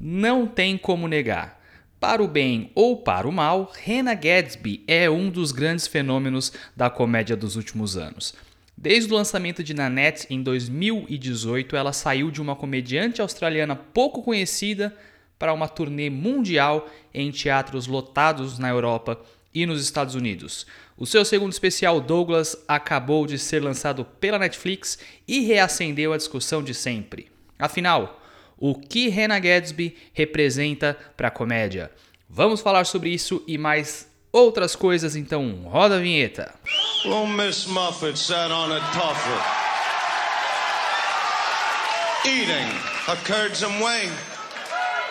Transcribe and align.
Não 0.00 0.46
tem 0.46 0.78
como 0.78 1.06
negar. 1.06 1.60
Para 2.00 2.22
o 2.22 2.28
bem 2.28 2.70
ou 2.74 2.96
para 2.96 3.28
o 3.28 3.32
mal, 3.32 3.70
Hannah 3.86 4.14
Gadsby 4.14 4.82
é 4.88 5.10
um 5.10 5.28
dos 5.28 5.52
grandes 5.52 5.86
fenômenos 5.86 6.50
da 6.74 6.88
comédia 6.88 7.36
dos 7.36 7.56
últimos 7.56 7.98
anos. 7.98 8.34
Desde 8.74 9.12
o 9.12 9.16
lançamento 9.16 9.62
de 9.62 9.74
Nanette 9.74 10.26
em 10.30 10.42
2018, 10.42 11.76
ela 11.76 11.92
saiu 11.92 12.30
de 12.30 12.40
uma 12.40 12.56
comediante 12.56 13.20
australiana 13.20 13.76
pouco 13.76 14.22
conhecida 14.22 14.96
para 15.38 15.52
uma 15.52 15.68
turnê 15.68 16.08
mundial 16.08 16.88
em 17.12 17.30
teatros 17.30 17.86
lotados 17.86 18.58
na 18.58 18.70
Europa 18.70 19.20
e 19.52 19.66
nos 19.66 19.82
Estados 19.82 20.14
Unidos. 20.14 20.66
O 20.96 21.04
seu 21.04 21.26
segundo 21.26 21.52
especial, 21.52 22.00
Douglas, 22.00 22.56
acabou 22.66 23.26
de 23.26 23.38
ser 23.38 23.62
lançado 23.62 24.02
pela 24.18 24.38
Netflix 24.38 24.98
e 25.28 25.40
reacendeu 25.40 26.14
a 26.14 26.16
discussão 26.16 26.62
de 26.62 26.72
sempre. 26.72 27.28
Afinal, 27.58 28.19
o 28.60 28.74
que 28.74 29.08
Hannah 29.08 29.40
Gadsby 29.40 29.96
representa 30.12 30.96
para 31.16 31.28
a 31.28 31.30
comédia. 31.30 31.90
Vamos 32.28 32.60
falar 32.60 32.84
sobre 32.84 33.10
isso 33.10 33.42
e 33.48 33.58
mais 33.58 34.06
outras 34.30 34.76
coisas, 34.76 35.16
então 35.16 35.62
roda 35.64 35.96
a 35.96 35.98
vinheta. 35.98 36.54
Well, 37.04 37.26
Miss 37.26 37.66
Muffet 37.66 38.16
sat 38.16 38.52
on 38.52 38.70
a 38.70 38.80
tuffet, 38.92 39.42
eating 42.26 42.68
a. 43.08 43.16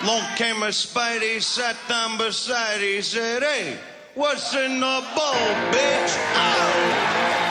Long 0.01 0.21
came 0.37 0.63
a 0.63 0.71
Spidey, 0.71 1.41
sat 1.41 1.75
down 1.89 2.17
beside, 2.17 2.79
he 2.79 3.01
said, 3.01 3.43
hey, 3.43 3.77
what's 4.15 4.55
in 4.55 4.79
the 4.79 5.03
bowl, 5.13 5.33
bitch? 5.73 7.48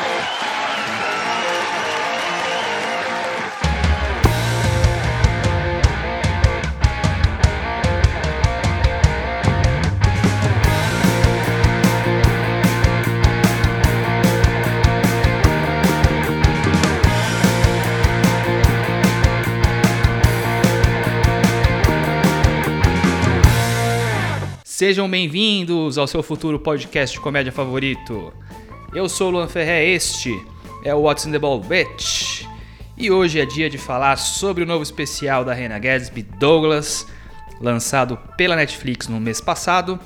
Sejam 24.78 25.10
bem-vindos 25.10 25.98
ao 25.98 26.06
seu 26.06 26.22
futuro 26.22 26.56
podcast 26.56 27.16
de 27.16 27.20
comédia 27.20 27.50
favorito. 27.50 28.32
Eu 28.94 29.08
sou 29.08 29.26
o 29.26 29.30
Luan 29.32 29.48
Ferré, 29.48 29.84
este 29.88 30.40
é 30.84 30.94
o 30.94 31.00
What's 31.00 31.26
in 31.26 31.32
the 31.32 31.38
Ball 31.40 31.60
Bitch. 31.60 32.46
E 32.96 33.10
hoje 33.10 33.40
é 33.40 33.44
dia 33.44 33.68
de 33.68 33.76
falar 33.76 34.14
sobre 34.14 34.62
o 34.62 34.66
novo 34.68 34.84
especial 34.84 35.44
da 35.44 35.52
Reina 35.52 35.80
Gadsby 35.80 36.22
Douglas, 36.22 37.08
lançado 37.60 38.16
pela 38.36 38.54
Netflix 38.54 39.08
no 39.08 39.18
mês 39.18 39.40
passado. 39.40 39.98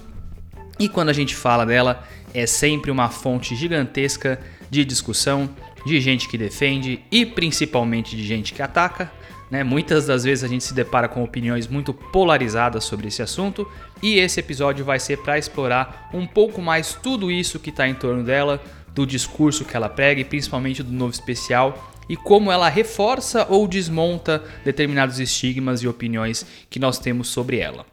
E 0.78 0.88
quando 0.88 1.10
a 1.10 1.12
gente 1.12 1.36
fala 1.36 1.66
dela, 1.66 2.08
é 2.32 2.46
sempre 2.46 2.90
uma 2.90 3.10
fonte 3.10 3.54
gigantesca 3.54 4.40
de 4.70 4.86
discussão, 4.86 5.50
de 5.84 6.00
gente 6.00 6.26
que 6.30 6.38
defende 6.38 6.98
e 7.10 7.26
principalmente 7.26 8.16
de 8.16 8.26
gente 8.26 8.54
que 8.54 8.62
ataca. 8.62 9.12
Né? 9.52 9.62
Muitas 9.62 10.06
das 10.06 10.24
vezes 10.24 10.42
a 10.42 10.48
gente 10.48 10.64
se 10.64 10.72
depara 10.72 11.06
com 11.06 11.22
opiniões 11.22 11.68
muito 11.68 11.92
polarizadas 11.92 12.84
sobre 12.84 13.08
esse 13.08 13.20
assunto 13.20 13.70
e 14.02 14.18
esse 14.18 14.40
episódio 14.40 14.82
vai 14.82 14.98
ser 14.98 15.18
para 15.18 15.36
explorar 15.36 16.08
um 16.14 16.26
pouco 16.26 16.62
mais 16.62 16.94
tudo 16.94 17.30
isso 17.30 17.60
que 17.60 17.68
está 17.68 17.86
em 17.86 17.92
torno 17.92 18.24
dela, 18.24 18.62
do 18.94 19.06
discurso 19.06 19.66
que 19.66 19.76
ela 19.76 19.90
prega 19.90 20.22
e 20.22 20.24
principalmente 20.24 20.82
do 20.82 20.90
novo 20.90 21.12
especial 21.12 21.92
e 22.08 22.16
como 22.16 22.50
ela 22.50 22.66
reforça 22.70 23.46
ou 23.46 23.68
desmonta 23.68 24.42
determinados 24.64 25.20
estigmas 25.20 25.82
e 25.82 25.88
opiniões 25.88 26.46
que 26.70 26.78
nós 26.78 26.98
temos 26.98 27.28
sobre 27.28 27.58
ela. 27.58 27.84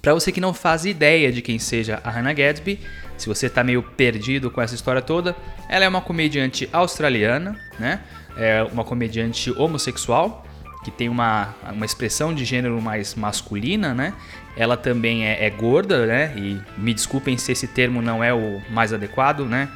Para 0.00 0.14
você 0.14 0.30
que 0.30 0.40
não 0.40 0.54
faz 0.54 0.84
ideia 0.84 1.32
de 1.32 1.42
quem 1.42 1.58
seja 1.58 2.00
a 2.04 2.10
Hannah 2.10 2.32
Gadsby, 2.32 2.78
se 3.18 3.26
você 3.26 3.46
está 3.46 3.64
meio 3.64 3.82
perdido 3.82 4.52
com 4.52 4.62
essa 4.62 4.76
história 4.76 5.02
toda, 5.02 5.34
ela 5.68 5.84
é 5.84 5.88
uma 5.88 6.00
comediante 6.00 6.68
australiana, 6.72 7.60
né? 7.76 8.02
É 8.36 8.62
uma 8.62 8.84
comediante 8.84 9.50
homossexual 9.50 10.45
que 10.86 10.90
tem 10.92 11.08
uma, 11.08 11.52
uma 11.72 11.84
expressão 11.84 12.32
de 12.32 12.44
gênero 12.44 12.80
mais 12.80 13.16
masculina, 13.16 13.92
né? 13.92 14.14
Ela 14.56 14.76
também 14.76 15.26
é, 15.26 15.44
é, 15.44 15.50
gorda, 15.50 16.06
né? 16.06 16.32
E 16.36 16.60
me 16.78 16.94
desculpem 16.94 17.36
se 17.36 17.50
esse 17.50 17.66
termo 17.66 18.00
não 18.00 18.22
é 18.22 18.32
o 18.32 18.62
mais 18.70 18.92
adequado, 18.92 19.40
né? 19.44 19.68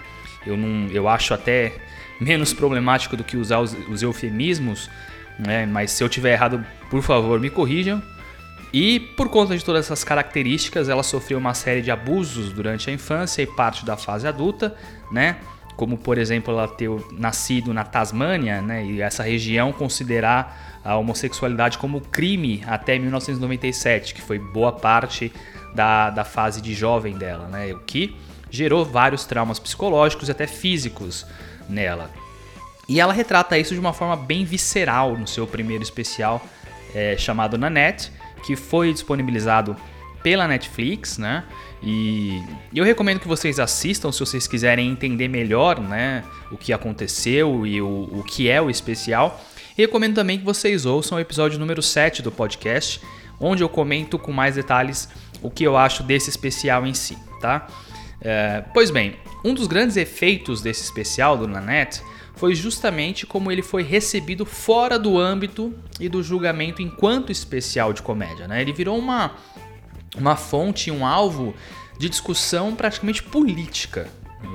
Eu, 0.46 0.56
não, 0.56 0.86
eu 0.92 1.08
acho 1.08 1.34
até 1.34 1.72
menos 2.20 2.52
problemático 2.52 3.16
do 3.16 3.24
que 3.24 3.36
usar 3.36 3.58
os, 3.58 3.76
os 3.88 4.04
eufemismos, 4.04 4.88
né? 5.36 5.66
Mas 5.66 5.90
se 5.90 6.04
eu 6.04 6.08
tiver 6.08 6.30
errado, 6.34 6.64
por 6.88 7.02
favor, 7.02 7.40
me 7.40 7.50
corrijam. 7.50 8.00
E 8.72 9.00
por 9.00 9.28
conta 9.28 9.58
de 9.58 9.64
todas 9.64 9.86
essas 9.86 10.04
características, 10.04 10.88
ela 10.88 11.02
sofreu 11.02 11.38
uma 11.38 11.54
série 11.54 11.82
de 11.82 11.90
abusos 11.90 12.52
durante 12.52 12.88
a 12.88 12.92
infância 12.92 13.42
e 13.42 13.46
parte 13.48 13.84
da 13.84 13.96
fase 13.96 14.28
adulta, 14.28 14.76
né? 15.10 15.38
Como 15.80 15.96
por 15.96 16.18
exemplo 16.18 16.52
ela 16.52 16.68
ter 16.68 16.90
nascido 17.10 17.72
na 17.72 17.84
Tasmânia, 17.84 18.60
né? 18.60 18.84
E 18.84 19.00
essa 19.00 19.22
região 19.22 19.72
considerar 19.72 20.78
a 20.84 20.94
homossexualidade 20.94 21.78
como 21.78 22.02
crime 22.02 22.62
até 22.66 22.98
1997, 22.98 24.12
que 24.12 24.20
foi 24.20 24.38
boa 24.38 24.72
parte 24.72 25.32
da, 25.74 26.10
da 26.10 26.22
fase 26.22 26.60
de 26.60 26.74
jovem 26.74 27.16
dela, 27.16 27.48
né? 27.48 27.72
O 27.72 27.78
que 27.78 28.14
gerou 28.50 28.84
vários 28.84 29.24
traumas 29.24 29.58
psicológicos 29.58 30.28
e 30.28 30.32
até 30.32 30.46
físicos 30.46 31.24
nela. 31.66 32.10
E 32.86 33.00
ela 33.00 33.14
retrata 33.14 33.56
isso 33.56 33.72
de 33.72 33.80
uma 33.80 33.94
forma 33.94 34.18
bem 34.18 34.44
visceral 34.44 35.16
no 35.16 35.26
seu 35.26 35.46
primeiro 35.46 35.82
especial 35.82 36.44
é, 36.94 37.16
chamado 37.16 37.56
Nanette, 37.56 38.12
que 38.44 38.54
foi 38.54 38.92
disponibilizado 38.92 39.74
pela 40.22 40.46
Netflix, 40.46 41.16
né? 41.16 41.42
E 41.82 42.42
eu 42.74 42.84
recomendo 42.84 43.20
que 43.20 43.28
vocês 43.28 43.58
assistam 43.58 44.12
se 44.12 44.20
vocês 44.20 44.46
quiserem 44.46 44.90
entender 44.90 45.28
melhor, 45.28 45.80
né, 45.80 46.24
o 46.50 46.56
que 46.56 46.72
aconteceu 46.72 47.66
e 47.66 47.80
o, 47.80 48.08
o 48.12 48.22
que 48.22 48.48
é 48.48 48.60
o 48.60 48.68
especial. 48.68 49.40
E 49.76 49.82
recomendo 49.82 50.14
também 50.14 50.38
que 50.38 50.44
vocês 50.44 50.84
ouçam 50.84 51.16
o 51.16 51.20
episódio 51.20 51.58
número 51.58 51.82
7 51.82 52.22
do 52.22 52.30
podcast, 52.30 53.00
onde 53.40 53.62
eu 53.62 53.68
comento 53.68 54.18
com 54.18 54.32
mais 54.32 54.56
detalhes 54.56 55.08
o 55.42 55.50
que 55.50 55.64
eu 55.64 55.76
acho 55.76 56.02
desse 56.02 56.28
especial 56.28 56.86
em 56.86 56.92
si, 56.92 57.16
tá? 57.40 57.66
É, 58.20 58.62
pois 58.74 58.90
bem, 58.90 59.16
um 59.42 59.54
dos 59.54 59.66
grandes 59.66 59.96
efeitos 59.96 60.60
desse 60.60 60.82
especial 60.82 61.38
do 61.38 61.48
Nanette 61.48 62.02
foi 62.34 62.54
justamente 62.54 63.26
como 63.26 63.50
ele 63.50 63.62
foi 63.62 63.82
recebido 63.82 64.44
fora 64.46 64.98
do 64.98 65.18
âmbito 65.18 65.74
e 65.98 66.08
do 66.08 66.22
julgamento 66.22 66.80
enquanto 66.80 67.32
especial 67.32 67.92
de 67.92 68.02
comédia. 68.02 68.46
Né? 68.46 68.62
Ele 68.62 68.72
virou 68.72 68.98
uma, 68.98 69.32
uma 70.16 70.36
fonte, 70.36 70.90
um 70.90 71.04
alvo 71.06 71.54
de 71.98 72.08
discussão 72.08 72.74
praticamente 72.74 73.22
política. 73.22 74.08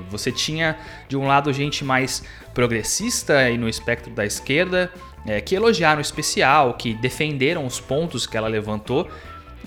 Você 0.09 0.31
tinha 0.31 0.77
de 1.07 1.15
um 1.15 1.27
lado 1.27 1.53
gente 1.53 1.83
mais 1.83 2.23
progressista 2.53 3.49
e 3.49 3.57
no 3.57 3.69
espectro 3.69 4.11
da 4.11 4.25
esquerda 4.25 4.91
é, 5.25 5.41
que 5.41 5.55
elogiaram 5.55 5.99
o 5.99 6.01
especial, 6.01 6.73
que 6.73 6.93
defenderam 6.93 7.65
os 7.65 7.79
pontos 7.79 8.25
que 8.25 8.37
ela 8.37 8.47
levantou, 8.47 9.09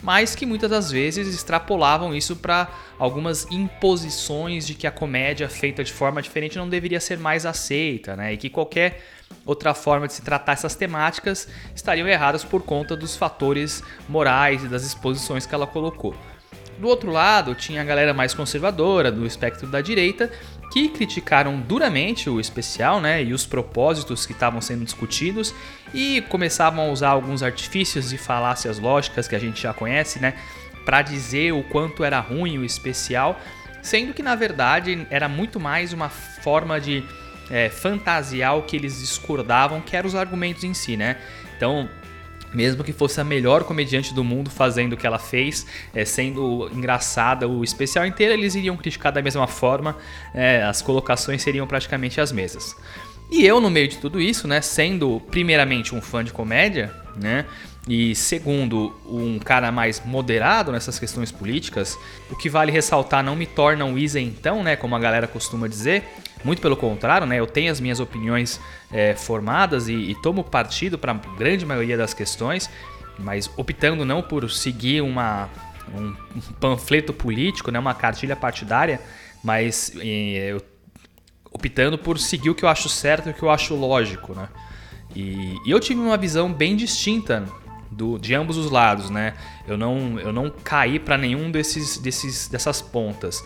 mas 0.02 0.34
que 0.34 0.46
muitas 0.46 0.70
das 0.70 0.90
vezes 0.90 1.32
extrapolavam 1.34 2.14
isso 2.14 2.36
para 2.36 2.68
algumas 2.98 3.50
imposições 3.50 4.66
de 4.66 4.74
que 4.74 4.86
a 4.86 4.90
comédia 4.90 5.48
feita 5.48 5.82
de 5.82 5.92
forma 5.92 6.22
diferente 6.22 6.56
não 6.56 6.68
deveria 6.68 7.00
ser 7.00 7.18
mais 7.18 7.44
aceita, 7.44 8.14
né? 8.14 8.32
E 8.32 8.36
que 8.36 8.48
qualquer 8.48 9.02
outra 9.48 9.72
forma 9.72 10.06
de 10.06 10.12
se 10.12 10.20
tratar 10.20 10.52
essas 10.52 10.74
temáticas 10.74 11.48
estariam 11.74 12.06
erradas 12.06 12.44
por 12.44 12.62
conta 12.62 12.94
dos 12.94 13.16
fatores 13.16 13.82
morais 14.06 14.62
e 14.62 14.68
das 14.68 14.84
exposições 14.84 15.46
que 15.46 15.54
ela 15.54 15.66
colocou. 15.66 16.14
Do 16.78 16.86
outro 16.86 17.10
lado, 17.10 17.54
tinha 17.54 17.80
a 17.80 17.84
galera 17.84 18.12
mais 18.12 18.34
conservadora, 18.34 19.10
do 19.10 19.26
espectro 19.26 19.66
da 19.66 19.80
direita, 19.80 20.30
que 20.70 20.90
criticaram 20.90 21.58
duramente 21.58 22.28
o 22.28 22.38
especial 22.38 23.00
né, 23.00 23.24
e 23.24 23.32
os 23.32 23.46
propósitos 23.46 24.26
que 24.26 24.32
estavam 24.32 24.60
sendo 24.60 24.84
discutidos 24.84 25.54
e 25.94 26.20
começavam 26.28 26.84
a 26.84 26.92
usar 26.92 27.08
alguns 27.08 27.42
artifícios 27.42 28.12
e 28.12 28.18
falácias 28.18 28.78
lógicas 28.78 29.26
que 29.26 29.34
a 29.34 29.38
gente 29.38 29.62
já 29.62 29.72
conhece, 29.72 30.20
né, 30.20 30.34
para 30.84 31.00
dizer 31.00 31.52
o 31.52 31.62
quanto 31.64 32.04
era 32.04 32.20
ruim 32.20 32.58
o 32.58 32.64
especial, 32.64 33.40
sendo 33.82 34.12
que 34.12 34.22
na 34.22 34.34
verdade 34.34 35.06
era 35.10 35.26
muito 35.26 35.58
mais 35.58 35.94
uma 35.94 36.10
forma 36.10 36.78
de 36.78 37.02
é, 37.50 37.68
fantasiar 37.68 38.56
o 38.56 38.62
que 38.62 38.76
eles 38.76 39.00
discordavam, 39.00 39.80
que 39.80 39.96
eram 39.96 40.08
os 40.08 40.14
argumentos 40.14 40.64
em 40.64 40.74
si, 40.74 40.96
né? 40.96 41.16
Então, 41.56 41.88
mesmo 42.52 42.82
que 42.82 42.92
fosse 42.92 43.20
a 43.20 43.24
melhor 43.24 43.64
comediante 43.64 44.14
do 44.14 44.24
mundo 44.24 44.50
fazendo 44.50 44.94
o 44.94 44.96
que 44.96 45.06
ela 45.06 45.18
fez, 45.18 45.66
é, 45.94 46.04
sendo 46.04 46.70
engraçada 46.72 47.46
o 47.46 47.62
especial 47.62 48.06
inteiro, 48.06 48.32
eles 48.32 48.54
iriam 48.54 48.76
criticar 48.76 49.12
da 49.12 49.22
mesma 49.22 49.46
forma, 49.46 49.96
é, 50.34 50.62
as 50.62 50.80
colocações 50.80 51.42
seriam 51.42 51.66
praticamente 51.66 52.20
as 52.20 52.32
mesmas. 52.32 52.74
E 53.30 53.44
eu, 53.44 53.60
no 53.60 53.68
meio 53.68 53.88
de 53.88 53.98
tudo 53.98 54.20
isso, 54.20 54.48
né, 54.48 54.62
sendo 54.62 55.20
primeiramente 55.30 55.94
um 55.94 56.00
fã 56.00 56.24
de 56.24 56.32
comédia, 56.32 56.90
né, 57.14 57.44
e 57.86 58.14
segundo, 58.14 58.94
um 59.06 59.38
cara 59.38 59.70
mais 59.72 60.02
moderado 60.04 60.72
nessas 60.72 60.98
questões 60.98 61.30
políticas, 61.30 61.98
o 62.30 62.36
que 62.36 62.48
vale 62.48 62.72
ressaltar 62.72 63.22
não 63.22 63.36
me 63.36 63.46
torna 63.46 63.84
um 63.84 63.98
isentão, 63.98 64.62
né, 64.62 64.76
como 64.76 64.94
a 64.94 64.98
galera 64.98 65.26
costuma 65.26 65.68
dizer, 65.68 66.04
muito 66.44 66.62
pelo 66.62 66.76
contrário, 66.76 67.26
né? 67.26 67.38
Eu 67.38 67.46
tenho 67.46 67.70
as 67.70 67.80
minhas 67.80 68.00
opiniões 68.00 68.60
é, 68.92 69.14
formadas 69.14 69.88
e, 69.88 69.94
e 69.94 70.14
tomo 70.22 70.44
partido 70.44 70.98
para 70.98 71.12
a 71.12 71.36
grande 71.36 71.66
maioria 71.66 71.96
das 71.96 72.14
questões. 72.14 72.70
mas 73.18 73.50
optando 73.56 74.04
não 74.04 74.22
por 74.22 74.48
seguir 74.50 75.00
uma, 75.00 75.48
um, 75.94 76.14
panfleto 76.60 77.12
político, 77.12 77.70
né, 77.70 77.78
uma 77.78 77.94
cartilha 77.94 78.36
partidária, 78.36 79.00
mas 79.42 79.92
eu, 79.96 80.62
optando 81.52 81.98
por 81.98 82.18
seguir 82.18 82.50
o 82.50 82.54
que 82.54 82.64
eu 82.64 82.68
acho 82.68 82.88
certo 82.88 83.28
e 83.28 83.32
o 83.32 83.34
que 83.34 83.42
eu 83.42 83.50
acho 83.50 83.74
lógico, 83.74 84.34
né? 84.34 84.48
E, 85.14 85.56
e 85.64 85.70
eu 85.70 85.80
tive 85.80 86.00
uma 86.00 86.16
visão 86.16 86.52
bem 86.52 86.76
distinta 86.76 87.44
do, 87.90 88.18
de 88.18 88.34
ambos 88.34 88.56
os 88.56 88.70
lados, 88.70 89.10
né? 89.10 89.34
Eu 89.66 89.76
não, 89.76 90.18
eu 90.20 90.32
não 90.32 90.50
caí 90.50 90.98
para 90.98 91.16
nenhum 91.16 91.50
desses, 91.50 91.98
desses, 91.98 92.48
dessas 92.48 92.82
pontas. 92.82 93.42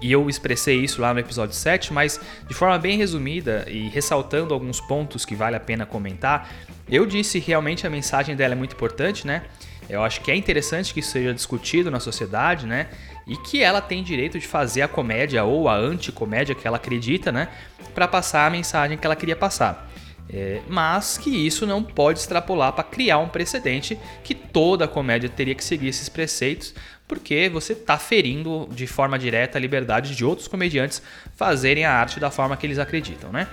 E 0.00 0.12
eu 0.12 0.28
expressei 0.28 0.76
isso 0.76 1.00
lá 1.00 1.12
no 1.12 1.20
episódio 1.20 1.54
7, 1.54 1.92
mas 1.92 2.20
de 2.46 2.54
forma 2.54 2.78
bem 2.78 2.96
resumida 2.96 3.64
e 3.68 3.88
ressaltando 3.88 4.54
alguns 4.54 4.80
pontos 4.80 5.24
que 5.24 5.34
vale 5.34 5.56
a 5.56 5.60
pena 5.60 5.84
comentar, 5.84 6.48
eu 6.88 7.04
disse 7.04 7.38
realmente 7.38 7.86
a 7.86 7.90
mensagem 7.90 8.36
dela 8.36 8.54
é 8.54 8.56
muito 8.56 8.74
importante, 8.74 9.26
né? 9.26 9.42
Eu 9.88 10.02
acho 10.02 10.20
que 10.20 10.30
é 10.30 10.36
interessante 10.36 10.92
que 10.92 11.00
isso 11.00 11.10
seja 11.10 11.32
discutido 11.32 11.90
na 11.90 11.98
sociedade, 11.98 12.66
né? 12.66 12.88
E 13.26 13.36
que 13.36 13.62
ela 13.62 13.80
tem 13.80 14.02
direito 14.02 14.38
de 14.38 14.46
fazer 14.46 14.82
a 14.82 14.88
comédia 14.88 15.44
ou 15.44 15.68
a 15.68 15.76
anticomédia 15.76 16.54
que 16.54 16.66
ela 16.66 16.76
acredita, 16.76 17.32
né? 17.32 17.48
Para 17.94 18.06
passar 18.06 18.46
a 18.46 18.50
mensagem 18.50 18.98
que 18.98 19.06
ela 19.06 19.16
queria 19.16 19.36
passar. 19.36 19.90
É, 20.30 20.60
mas 20.68 21.16
que 21.16 21.30
isso 21.30 21.66
não 21.66 21.82
pode 21.82 22.18
extrapolar 22.18 22.72
para 22.72 22.84
criar 22.84 23.18
um 23.18 23.28
precedente 23.28 23.98
que 24.22 24.34
toda 24.34 24.86
comédia 24.86 25.28
teria 25.28 25.54
que 25.54 25.64
seguir 25.64 25.88
esses 25.88 26.08
preceitos, 26.08 26.74
porque 27.06 27.48
você 27.48 27.72
está 27.72 27.96
ferindo 27.96 28.68
de 28.70 28.86
forma 28.86 29.18
direta 29.18 29.56
a 29.56 29.60
liberdade 29.60 30.14
de 30.14 30.24
outros 30.24 30.46
comediantes 30.46 31.02
fazerem 31.34 31.86
a 31.86 31.92
arte 31.92 32.20
da 32.20 32.30
forma 32.30 32.56
que 32.56 32.66
eles 32.66 32.78
acreditam, 32.78 33.32
né? 33.32 33.48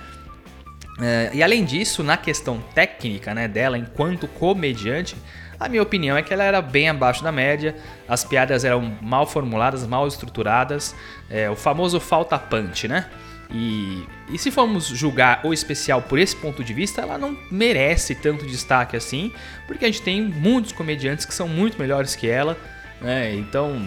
É, 1.00 1.30
e 1.34 1.42
além 1.42 1.64
disso, 1.64 2.02
na 2.02 2.16
questão 2.16 2.58
técnica 2.74 3.34
né, 3.34 3.46
dela 3.46 3.76
enquanto 3.76 4.26
comediante, 4.26 5.14
a 5.58 5.68
minha 5.68 5.82
opinião 5.82 6.16
é 6.16 6.22
que 6.22 6.32
ela 6.32 6.44
era 6.44 6.60
bem 6.60 6.88
abaixo 6.88 7.22
da 7.22 7.32
média, 7.32 7.74
as 8.08 8.24
piadas 8.24 8.64
eram 8.64 8.96
mal 9.00 9.26
formuladas, 9.26 9.86
mal 9.86 10.06
estruturadas, 10.06 10.94
é, 11.30 11.48
o 11.50 11.56
famoso 11.56 11.98
falta 11.98 12.38
punch, 12.38 12.86
né? 12.88 13.06
E, 13.50 14.04
e 14.30 14.38
se 14.38 14.50
formos 14.50 14.86
julgar 14.86 15.40
o 15.44 15.52
especial 15.52 16.02
por 16.02 16.18
esse 16.18 16.34
ponto 16.34 16.64
de 16.64 16.74
vista, 16.74 17.00
ela 17.00 17.16
não 17.16 17.36
merece 17.50 18.14
tanto 18.14 18.44
destaque 18.44 18.96
assim, 18.96 19.32
porque 19.66 19.84
a 19.84 19.88
gente 19.88 20.02
tem 20.02 20.20
muitos 20.22 20.72
comediantes 20.72 21.24
que 21.24 21.32
são 21.32 21.46
muito 21.48 21.78
melhores 21.78 22.16
que 22.16 22.28
ela, 22.28 22.58
né? 23.00 23.34
Então, 23.34 23.80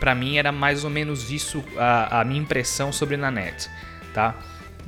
para 0.00 0.14
mim 0.14 0.36
era 0.36 0.50
mais 0.50 0.84
ou 0.84 0.90
menos 0.90 1.30
isso 1.30 1.64
a, 1.76 2.20
a 2.20 2.24
minha 2.24 2.40
impressão 2.40 2.92
sobre 2.92 3.16
Nanette, 3.16 3.70
tá? 4.12 4.34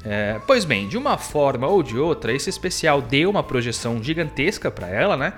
É, 0.04 0.40
pois 0.46 0.64
bem, 0.64 0.88
de 0.88 0.96
uma 0.96 1.18
forma 1.18 1.66
ou 1.66 1.82
de 1.82 1.98
outra, 1.98 2.32
esse 2.32 2.48
especial 2.48 3.02
deu 3.02 3.30
uma 3.30 3.42
projeção 3.42 4.02
gigantesca 4.02 4.70
para 4.70 4.88
ela, 4.88 5.16
né? 5.16 5.34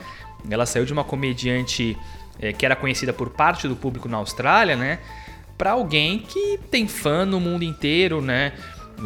Ela 0.49 0.67
saiu 0.67 0.85
de 0.85 0.93
uma 0.93 1.05
comediante 1.05 1.97
é, 2.41 2.53
que 2.53 2.65
era 2.65 2.77
conhecida 2.77 3.13
por 3.13 3.31
parte 3.31 3.69
do 3.69 3.77
público 3.77 4.09
na 4.09 4.17
Austrália, 4.17 4.77
né? 4.77 4.99
Para 5.62 5.70
alguém 5.70 6.19
que 6.19 6.59
tem 6.73 6.88
fã 6.88 7.25
no 7.25 7.38
mundo 7.38 7.62
inteiro, 7.62 8.20
né? 8.20 8.53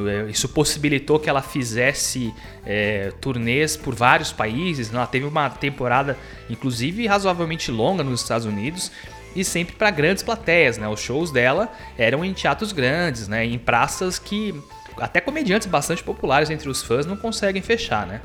É, 0.09 0.31
isso 0.31 0.49
possibilitou 0.49 1.21
que 1.21 1.29
ela 1.29 1.43
fizesse 1.43 2.33
é, 2.65 3.13
turnês 3.21 3.77
por 3.77 3.95
vários 3.95 4.33
países. 4.33 4.91
Ela 4.91 5.07
teve 5.07 5.27
uma 5.27 5.51
temporada, 5.51 6.17
inclusive, 6.49 7.07
razoavelmente 7.07 7.71
longa 7.71 8.03
nos 8.03 8.23
Estados 8.23 8.47
Unidos 8.47 8.91
e 9.35 9.45
sempre 9.45 9.77
para 9.77 9.91
grandes 9.91 10.23
plateias. 10.23 10.79
Né? 10.79 10.89
Os 10.89 10.99
shows 10.99 11.31
dela 11.31 11.71
eram 11.99 12.25
em 12.25 12.33
teatros 12.33 12.73
grandes, 12.73 13.29
né? 13.29 13.45
em 13.45 13.59
praças 13.59 14.19
que 14.19 14.55
até 14.97 15.21
comediantes 15.21 15.69
bastante 15.69 16.03
populares 16.03 16.49
entre 16.49 16.71
os 16.71 16.83
fãs 16.83 17.05
não 17.05 17.19
conseguem 17.19 17.61
fechar. 17.61 18.07
Né? 18.07 18.23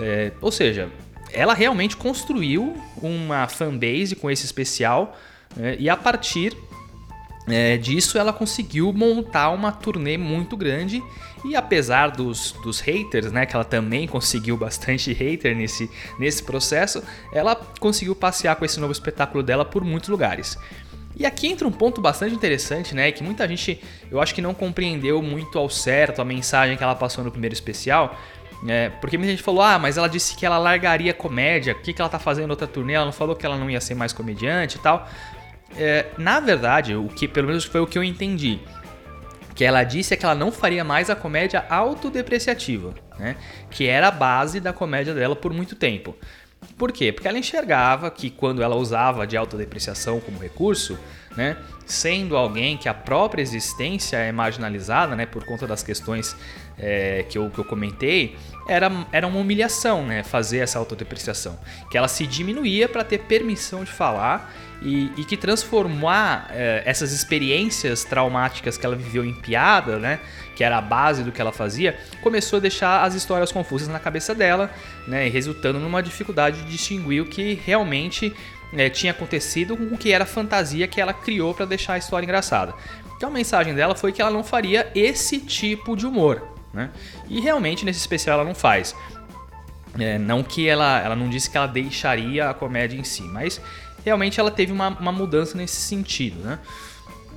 É, 0.00 0.32
ou 0.40 0.50
seja, 0.50 0.88
ela 1.32 1.54
realmente 1.54 1.96
construiu 1.96 2.76
uma 3.00 3.46
fanbase 3.46 4.16
com 4.16 4.28
esse 4.28 4.44
especial 4.44 5.16
né? 5.56 5.76
e 5.78 5.88
a 5.88 5.96
partir 5.96 6.56
é, 7.48 7.76
disso 7.76 8.18
ela 8.18 8.32
conseguiu 8.32 8.92
montar 8.92 9.50
uma 9.50 9.72
turnê 9.72 10.16
muito 10.16 10.56
grande 10.56 11.02
e 11.44 11.54
apesar 11.54 12.10
dos, 12.10 12.52
dos 12.62 12.80
haters, 12.80 13.30
né, 13.30 13.46
que 13.46 13.54
ela 13.54 13.64
também 13.64 14.06
conseguiu 14.06 14.56
bastante 14.56 15.12
hater 15.12 15.56
nesse, 15.56 15.90
nesse 16.18 16.42
processo, 16.42 17.02
ela 17.32 17.54
conseguiu 17.78 18.14
passear 18.14 18.56
com 18.56 18.64
esse 18.64 18.80
novo 18.80 18.92
espetáculo 18.92 19.42
dela 19.42 19.64
por 19.64 19.84
muitos 19.84 20.08
lugares. 20.08 20.58
E 21.16 21.26
aqui 21.26 21.48
entra 21.48 21.66
um 21.66 21.72
ponto 21.72 22.00
bastante 22.00 22.34
interessante, 22.34 22.94
né, 22.94 23.10
que 23.10 23.22
muita 23.22 23.46
gente, 23.46 23.80
eu 24.10 24.20
acho 24.20 24.34
que 24.34 24.42
não 24.42 24.54
compreendeu 24.54 25.20
muito 25.22 25.58
ao 25.58 25.68
certo 25.68 26.20
a 26.20 26.24
mensagem 26.24 26.76
que 26.76 26.82
ela 26.82 26.94
passou 26.94 27.24
no 27.24 27.30
primeiro 27.30 27.54
especial, 27.54 28.16
é, 28.66 28.88
porque 29.00 29.16
muita 29.16 29.30
gente 29.30 29.42
falou, 29.42 29.62
ah, 29.62 29.78
mas 29.78 29.96
ela 29.96 30.08
disse 30.08 30.36
que 30.36 30.44
ela 30.44 30.58
largaria 30.58 31.14
comédia, 31.14 31.72
o 31.72 31.76
que, 31.76 31.92
que 31.92 32.00
ela 32.00 32.08
tá 32.08 32.18
fazendo 32.18 32.50
outra 32.50 32.66
turnê, 32.66 32.94
ela 32.94 33.04
não 33.04 33.12
falou 33.12 33.36
que 33.36 33.46
ela 33.46 33.56
não 33.56 33.70
ia 33.70 33.80
ser 33.80 33.94
mais 33.94 34.12
comediante 34.12 34.76
e 34.76 34.80
tal. 34.80 35.08
É, 35.76 36.06
na 36.16 36.40
verdade, 36.40 36.94
o 36.94 37.08
que 37.08 37.28
pelo 37.28 37.48
menos 37.48 37.64
foi 37.64 37.80
o 37.80 37.86
que 37.86 37.98
eu 37.98 38.04
entendi, 38.04 38.58
que 39.54 39.64
ela 39.64 39.82
disse 39.82 40.14
é 40.14 40.16
que 40.16 40.24
ela 40.24 40.34
não 40.34 40.52
faria 40.52 40.84
mais 40.84 41.10
a 41.10 41.16
comédia 41.16 41.64
autodepreciativa, 41.68 42.94
né? 43.18 43.36
Que 43.70 43.86
era 43.86 44.08
a 44.08 44.10
base 44.12 44.60
da 44.60 44.72
comédia 44.72 45.12
dela 45.12 45.34
por 45.34 45.52
muito 45.52 45.74
tempo. 45.74 46.16
Por 46.76 46.92
quê? 46.92 47.12
Porque 47.12 47.26
ela 47.26 47.38
enxergava 47.38 48.10
que 48.10 48.30
quando 48.30 48.62
ela 48.62 48.76
usava 48.76 49.26
de 49.26 49.36
autodepreciação 49.36 50.20
como 50.20 50.38
recurso, 50.38 50.98
né, 51.36 51.56
sendo 51.86 52.36
alguém 52.36 52.76
que 52.76 52.88
a 52.88 52.94
própria 52.94 53.42
existência 53.42 54.16
é 54.16 54.32
marginalizada 54.32 55.14
né, 55.14 55.26
por 55.26 55.44
conta 55.44 55.66
das 55.66 55.82
questões 55.82 56.36
é, 56.76 57.24
que, 57.28 57.38
eu, 57.38 57.50
que 57.50 57.58
eu 57.58 57.64
comentei, 57.64 58.36
era, 58.68 59.06
era 59.10 59.26
uma 59.26 59.40
humilhação 59.40 60.06
né, 60.06 60.22
fazer 60.22 60.58
essa 60.58 60.78
autodepreciação. 60.78 61.58
Que 61.90 61.96
ela 61.96 62.06
se 62.06 62.26
diminuía 62.26 62.88
para 62.88 63.02
ter 63.02 63.18
permissão 63.20 63.82
de 63.82 63.90
falar 63.90 64.54
e, 64.82 65.10
e 65.16 65.24
que 65.24 65.36
transformar 65.36 66.48
é, 66.50 66.82
essas 66.84 67.10
experiências 67.12 68.04
traumáticas 68.04 68.76
que 68.76 68.86
ela 68.86 68.94
viveu 68.94 69.24
em 69.24 69.34
piada, 69.34 69.98
né, 69.98 70.20
que 70.54 70.62
era 70.62 70.78
a 70.78 70.80
base 70.80 71.24
do 71.24 71.32
que 71.32 71.40
ela 71.40 71.52
fazia, 71.52 71.98
começou 72.22 72.58
a 72.58 72.60
deixar 72.60 73.02
as 73.02 73.14
histórias 73.14 73.50
confusas 73.50 73.88
na 73.88 73.98
cabeça 73.98 74.34
dela, 74.34 74.70
né, 75.06 75.28
resultando 75.28 75.80
numa 75.80 76.02
dificuldade 76.02 76.62
de 76.62 76.70
distinguir 76.70 77.22
o 77.22 77.26
que 77.26 77.54
realmente 77.64 78.34
é, 78.72 78.90
tinha 78.90 79.12
acontecido 79.12 79.76
com 79.76 79.94
o 79.94 79.98
que 79.98 80.12
era 80.12 80.26
fantasia 80.26 80.86
que 80.86 81.00
ela 81.00 81.14
criou 81.14 81.54
para 81.54 81.64
deixar 81.64 81.94
a 81.94 81.98
história 81.98 82.24
engraçada. 82.24 82.74
Então 83.16 83.30
a 83.30 83.32
mensagem 83.32 83.74
dela 83.74 83.96
foi 83.96 84.12
que 84.12 84.22
ela 84.22 84.30
não 84.30 84.44
faria 84.44 84.92
esse 84.94 85.40
tipo 85.40 85.96
de 85.96 86.06
humor. 86.06 86.57
Né? 86.72 86.90
E 87.28 87.40
realmente 87.40 87.84
nesse 87.84 88.00
especial 88.00 88.40
ela 88.40 88.44
não 88.44 88.54
faz. 88.54 88.94
É, 89.98 90.18
não 90.18 90.42
que 90.42 90.68
ela, 90.68 91.00
ela 91.00 91.16
não 91.16 91.28
disse 91.28 91.50
que 91.50 91.56
ela 91.56 91.66
deixaria 91.66 92.50
a 92.50 92.54
comédia 92.54 92.98
em 92.98 93.04
si, 93.04 93.22
mas 93.22 93.60
realmente 94.04 94.38
ela 94.38 94.50
teve 94.50 94.70
uma, 94.70 94.88
uma 94.88 95.12
mudança 95.12 95.56
nesse 95.56 95.76
sentido. 95.76 96.40
Né? 96.40 96.58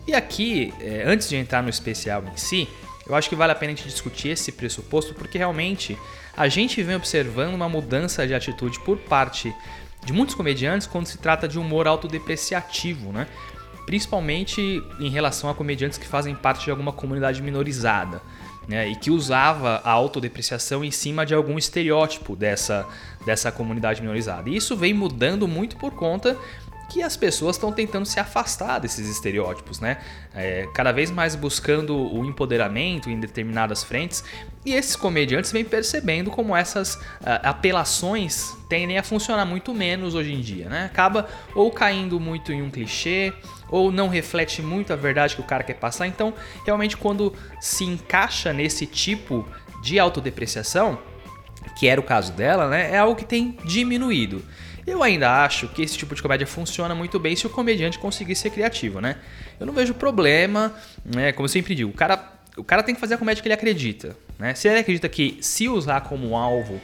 E 0.08 0.14
aqui, 0.14 0.74
é, 0.80 1.04
antes 1.06 1.30
de 1.30 1.36
entrar 1.36 1.64
no 1.64 1.70
especial 1.70 2.24
em 2.24 2.38
si, 2.38 2.68
eu 3.08 3.16
acho 3.16 3.30
que 3.30 3.36
vale 3.36 3.52
a 3.52 3.56
pena 3.56 3.74
a 3.74 3.76
gente 3.76 3.88
discutir 3.88 4.30
esse 4.30 4.52
pressuposto, 4.52 5.14
porque 5.14 5.38
realmente 5.38 5.98
a 6.36 6.48
gente 6.48 6.82
vem 6.82 6.96
observando 6.96 7.54
uma 7.54 7.68
mudança 7.68 8.26
de 8.26 8.34
atitude 8.34 8.80
por 8.80 8.98
parte 8.98 9.54
de 10.06 10.14
muitos 10.14 10.36
comediantes 10.36 10.88
quando 10.88 11.08
se 11.08 11.18
trata 11.18 11.48
de 11.48 11.60
humor 11.60 11.88
autodepreciativo, 11.88 13.12
né? 13.12 13.28
Principalmente 13.86 14.82
em 15.00 15.10
relação 15.10 15.50
a 15.50 15.56
comediantes 15.56 15.98
que 15.98 16.08
fazem 16.08 16.34
parte 16.34 16.66
de 16.66 16.72
alguma 16.72 16.92
comunidade 16.92 17.42
minorizada. 17.42 18.22
Né, 18.68 18.90
e 18.90 18.96
que 18.96 19.10
usava 19.10 19.82
a 19.84 19.90
autodepreciação 19.90 20.84
em 20.84 20.92
cima 20.92 21.26
de 21.26 21.34
algum 21.34 21.58
estereótipo 21.58 22.36
dessa, 22.36 22.88
dessa 23.26 23.52
comunidade 23.52 24.02
minorizada. 24.02 24.50
E 24.50 24.56
isso 24.56 24.78
vem 24.78 24.94
mudando 24.94 25.48
muito 25.48 25.76
por 25.78 25.94
conta 25.94 26.38
que 26.92 27.02
as 27.02 27.16
pessoas 27.16 27.56
estão 27.56 27.72
tentando 27.72 28.06
se 28.06 28.20
afastar 28.20 28.80
desses 28.80 29.08
estereótipos, 29.10 29.80
né? 29.80 29.98
É, 30.36 30.68
cada 30.74 30.92
vez 30.92 31.10
mais 31.10 31.36
buscando 31.36 31.96
o 31.96 32.26
empoderamento 32.26 33.10
em 33.10 33.18
determinadas 33.18 33.82
frentes. 33.82 34.24
E 34.66 34.74
esses 34.74 34.96
comediantes 34.96 35.54
vêm 35.54 35.64
percebendo 35.64 36.30
como 36.30 36.56
essas 36.56 36.96
uh, 36.96 37.40
apelações 37.44 38.54
tendem 38.68 38.98
a 38.98 39.04
funcionar 39.04 39.46
muito 39.46 39.74
menos 39.74 40.16
hoje 40.16 40.34
em 40.34 40.42
dia, 40.42 40.68
né? 40.68 40.86
Acaba 40.86 41.30
ou 41.56 41.72
caindo 41.72 42.20
muito 42.20 42.52
em 42.52 42.62
um 42.62 42.70
clichê, 42.70 43.34
ou 43.72 43.92
não 43.92 44.10
reflete 44.10 44.62
muito 44.62 44.92
a 44.94 44.96
verdade 44.96 45.36
que 45.36 45.42
o 45.42 45.46
cara 45.46 45.64
quer 45.64 45.76
passar. 45.76 46.06
Então, 46.06 46.34
realmente, 46.66 46.98
quando 46.98 47.34
se 47.60 47.86
encaixa 47.86 48.54
nesse 48.54 48.86
tipo 48.86 49.48
de 49.82 49.98
autodepreciação, 49.98 51.00
que 51.78 51.88
era 51.88 52.00
o 52.00 52.04
caso 52.04 52.34
dela, 52.34 52.68
né? 52.68 52.92
É 52.92 52.98
algo 52.98 53.16
que 53.16 53.26
tem 53.26 53.58
diminuído. 53.64 54.44
Eu 54.86 55.02
ainda 55.02 55.44
acho 55.44 55.68
que 55.68 55.82
esse 55.82 55.98
tipo 55.98 56.14
de 56.14 56.22
comédia 56.22 56.46
funciona 56.46 56.94
muito 56.94 57.20
bem 57.20 57.36
se 57.36 57.48
o 57.48 57.50
comediante 57.50 57.98
conseguir 57.98 58.36
ser 58.36 58.50
criativo, 58.50 59.00
né? 59.00 59.18
Eu 59.60 59.66
não 59.66 59.74
vejo 59.74 59.94
problema, 59.94 60.74
né? 61.06 61.32
Como 61.32 61.46
eu 61.46 61.50
sempre 61.50 61.74
digo, 61.74 61.92
o 61.92 61.94
cara, 61.94 62.34
o 62.58 62.64
cara 62.64 62.84
tem 62.84 62.94
que 62.94 63.02
fazer 63.02 63.14
a 63.14 63.18
comédia 63.18 63.42
que 63.42 63.48
ele 63.48 63.54
acredita, 63.54 64.18
né? 64.38 64.54
Se 64.56 64.68
ele 64.68 64.80
acredita 64.80 65.08
que 65.08 65.38
se 65.40 65.70
usar 65.70 66.02
como 66.02 66.36
alvo 66.36 66.82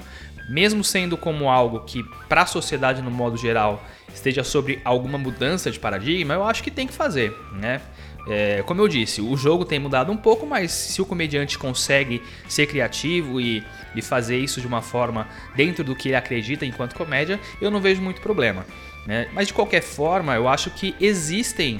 mesmo 0.47 0.83
sendo 0.83 1.17
como 1.17 1.49
algo 1.49 1.81
que 1.81 2.03
para 2.29 2.43
a 2.43 2.45
sociedade 2.45 3.01
no 3.01 3.11
modo 3.11 3.37
geral 3.37 3.83
esteja 4.13 4.43
sobre 4.43 4.81
alguma 4.83 5.17
mudança 5.17 5.69
de 5.69 5.79
paradigma, 5.79 6.33
eu 6.33 6.43
acho 6.43 6.63
que 6.63 6.71
tem 6.71 6.87
que 6.87 6.93
fazer, 6.93 7.35
né? 7.53 7.81
É, 8.29 8.61
como 8.63 8.81
eu 8.81 8.87
disse, 8.89 9.21
o 9.21 9.37
jogo 9.37 9.63
tem 9.63 9.79
mudado 9.79 10.11
um 10.11 10.17
pouco, 10.17 10.45
mas 10.45 10.71
se 10.71 11.01
o 11.01 11.05
comediante 11.05 11.57
consegue 11.57 12.21
ser 12.47 12.67
criativo 12.67 13.39
e, 13.39 13.63
e 13.95 14.01
fazer 14.01 14.37
isso 14.37 14.59
de 14.59 14.67
uma 14.67 14.81
forma 14.81 15.27
dentro 15.55 15.81
do 15.81 15.95
que 15.95 16.09
ele 16.09 16.15
acredita 16.15 16.65
enquanto 16.65 16.93
comédia, 16.93 17.39
eu 17.61 17.71
não 17.71 17.79
vejo 17.79 18.01
muito 18.01 18.19
problema. 18.19 18.65
Né? 19.05 19.29
Mas 19.31 19.47
de 19.47 19.53
qualquer 19.53 19.81
forma, 19.81 20.35
eu 20.35 20.45
acho 20.49 20.69
que 20.71 20.93
existem 20.99 21.79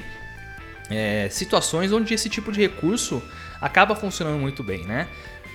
é, 0.90 1.28
situações 1.30 1.92
onde 1.92 2.14
esse 2.14 2.30
tipo 2.30 2.50
de 2.50 2.62
recurso 2.62 3.22
acaba 3.60 3.94
funcionando 3.94 4.40
muito 4.40 4.64
bem, 4.64 4.86
né? 4.86 5.08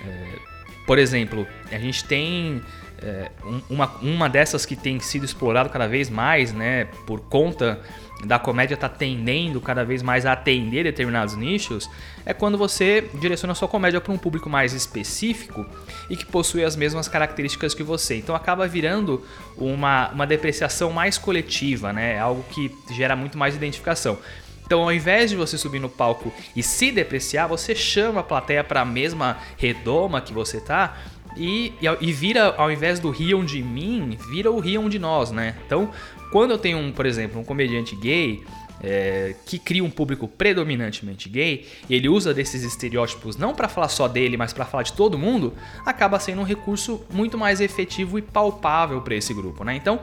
É, 0.05 0.38
por 0.87 0.99
exemplo, 0.99 1.47
a 1.71 1.79
gente 1.79 2.05
tem 2.05 2.61
é, 3.02 3.30
uma, 3.68 3.87
uma 4.00 4.28
dessas 4.28 4.64
que 4.64 4.76
tem 4.76 5.00
sido 5.00 5.25
explorado 5.25 5.68
cada 5.68 5.88
vez 5.88 6.09
mais, 6.09 6.52
né? 6.52 6.87
Por 7.06 7.21
conta 7.21 7.80
da 8.25 8.38
comédia 8.38 8.75
estar 8.75 8.88
tá 8.88 8.94
tendendo 8.97 9.61
cada 9.61 9.85
vez 9.85 10.02
mais 10.02 10.25
a 10.25 10.32
atender 10.32 10.85
determinados 10.85 11.35
nichos, 11.35 11.90
é 12.25 12.32
quando 12.32 12.56
você 12.56 13.11
direciona 13.14 13.54
sua 13.54 13.66
comédia 13.66 14.00
para 14.00 14.12
um 14.12 14.18
público 14.18 14.49
mais 14.49 14.73
específico 14.73 15.66
e 16.09 16.16
que 16.16 16.25
possui 16.25 16.64
as 16.64 16.76
mesmas 16.76 17.09
características 17.09 17.75
que 17.75 17.82
você. 17.82 18.16
Então 18.16 18.35
acaba 18.35 18.66
virando 18.68 19.25
uma, 19.56 20.11
uma 20.11 20.26
depreciação 20.26 20.92
mais 20.92 21.18
coletiva, 21.18 21.92
né? 21.92 22.18
Algo 22.18 22.44
que 22.50 22.73
gera 22.92 23.16
muito 23.16 23.37
mais 23.37 23.56
identificação. 23.56 24.18
Então, 24.64 24.85
ao 24.85 24.92
invés 24.92 25.28
de 25.28 25.37
você 25.37 25.59
subir 25.59 25.80
no 25.80 25.88
palco 25.88 26.32
e 26.56 26.62
se 26.62 26.90
depreciar, 26.90 27.47
você 27.47 27.75
chama 27.75 28.21
a 28.21 28.23
plateia 28.23 28.64
para 28.64 28.80
a 28.80 28.85
mesma 28.85 29.37
redoma 29.59 30.21
que 30.21 30.32
você 30.32 30.61
tá 30.61 30.97
e, 31.36 31.72
e, 32.00 32.12
vira, 32.12 32.54
ao 32.56 32.70
invés 32.70 33.00
do 33.00 33.10
riam 33.10 33.44
de 33.44 33.62
mim, 33.62 34.18
vira 34.30 34.50
o 34.50 34.58
riam 34.58 34.88
de 34.88 34.98
nós, 34.98 35.30
né? 35.30 35.56
Então, 35.66 35.90
quando 36.30 36.52
eu 36.52 36.58
tenho, 36.58 36.78
um, 36.78 36.92
por 36.92 37.06
exemplo, 37.06 37.40
um 37.40 37.44
comediante 37.44 37.96
gay 37.96 38.42
é, 38.82 39.34
que 39.46 39.58
cria 39.58 39.84
um 39.84 39.90
público 39.90 40.26
predominantemente 40.26 41.28
gay, 41.28 41.66
e 41.88 41.94
ele 41.94 42.08
usa 42.08 42.34
desses 42.34 42.64
estereótipos 42.64 43.36
não 43.36 43.54
para 43.54 43.68
falar 43.68 43.88
só 43.88 44.08
dele, 44.08 44.36
mas 44.36 44.52
para 44.52 44.64
falar 44.64 44.82
de 44.82 44.92
todo 44.92 45.16
mundo, 45.16 45.54
acaba 45.86 46.18
sendo 46.18 46.40
um 46.40 46.44
recurso 46.44 47.04
muito 47.10 47.38
mais 47.38 47.60
efetivo 47.60 48.18
e 48.18 48.22
palpável 48.22 49.00
para 49.00 49.14
esse 49.14 49.32
grupo, 49.32 49.62
né? 49.62 49.76
Então, 49.76 50.00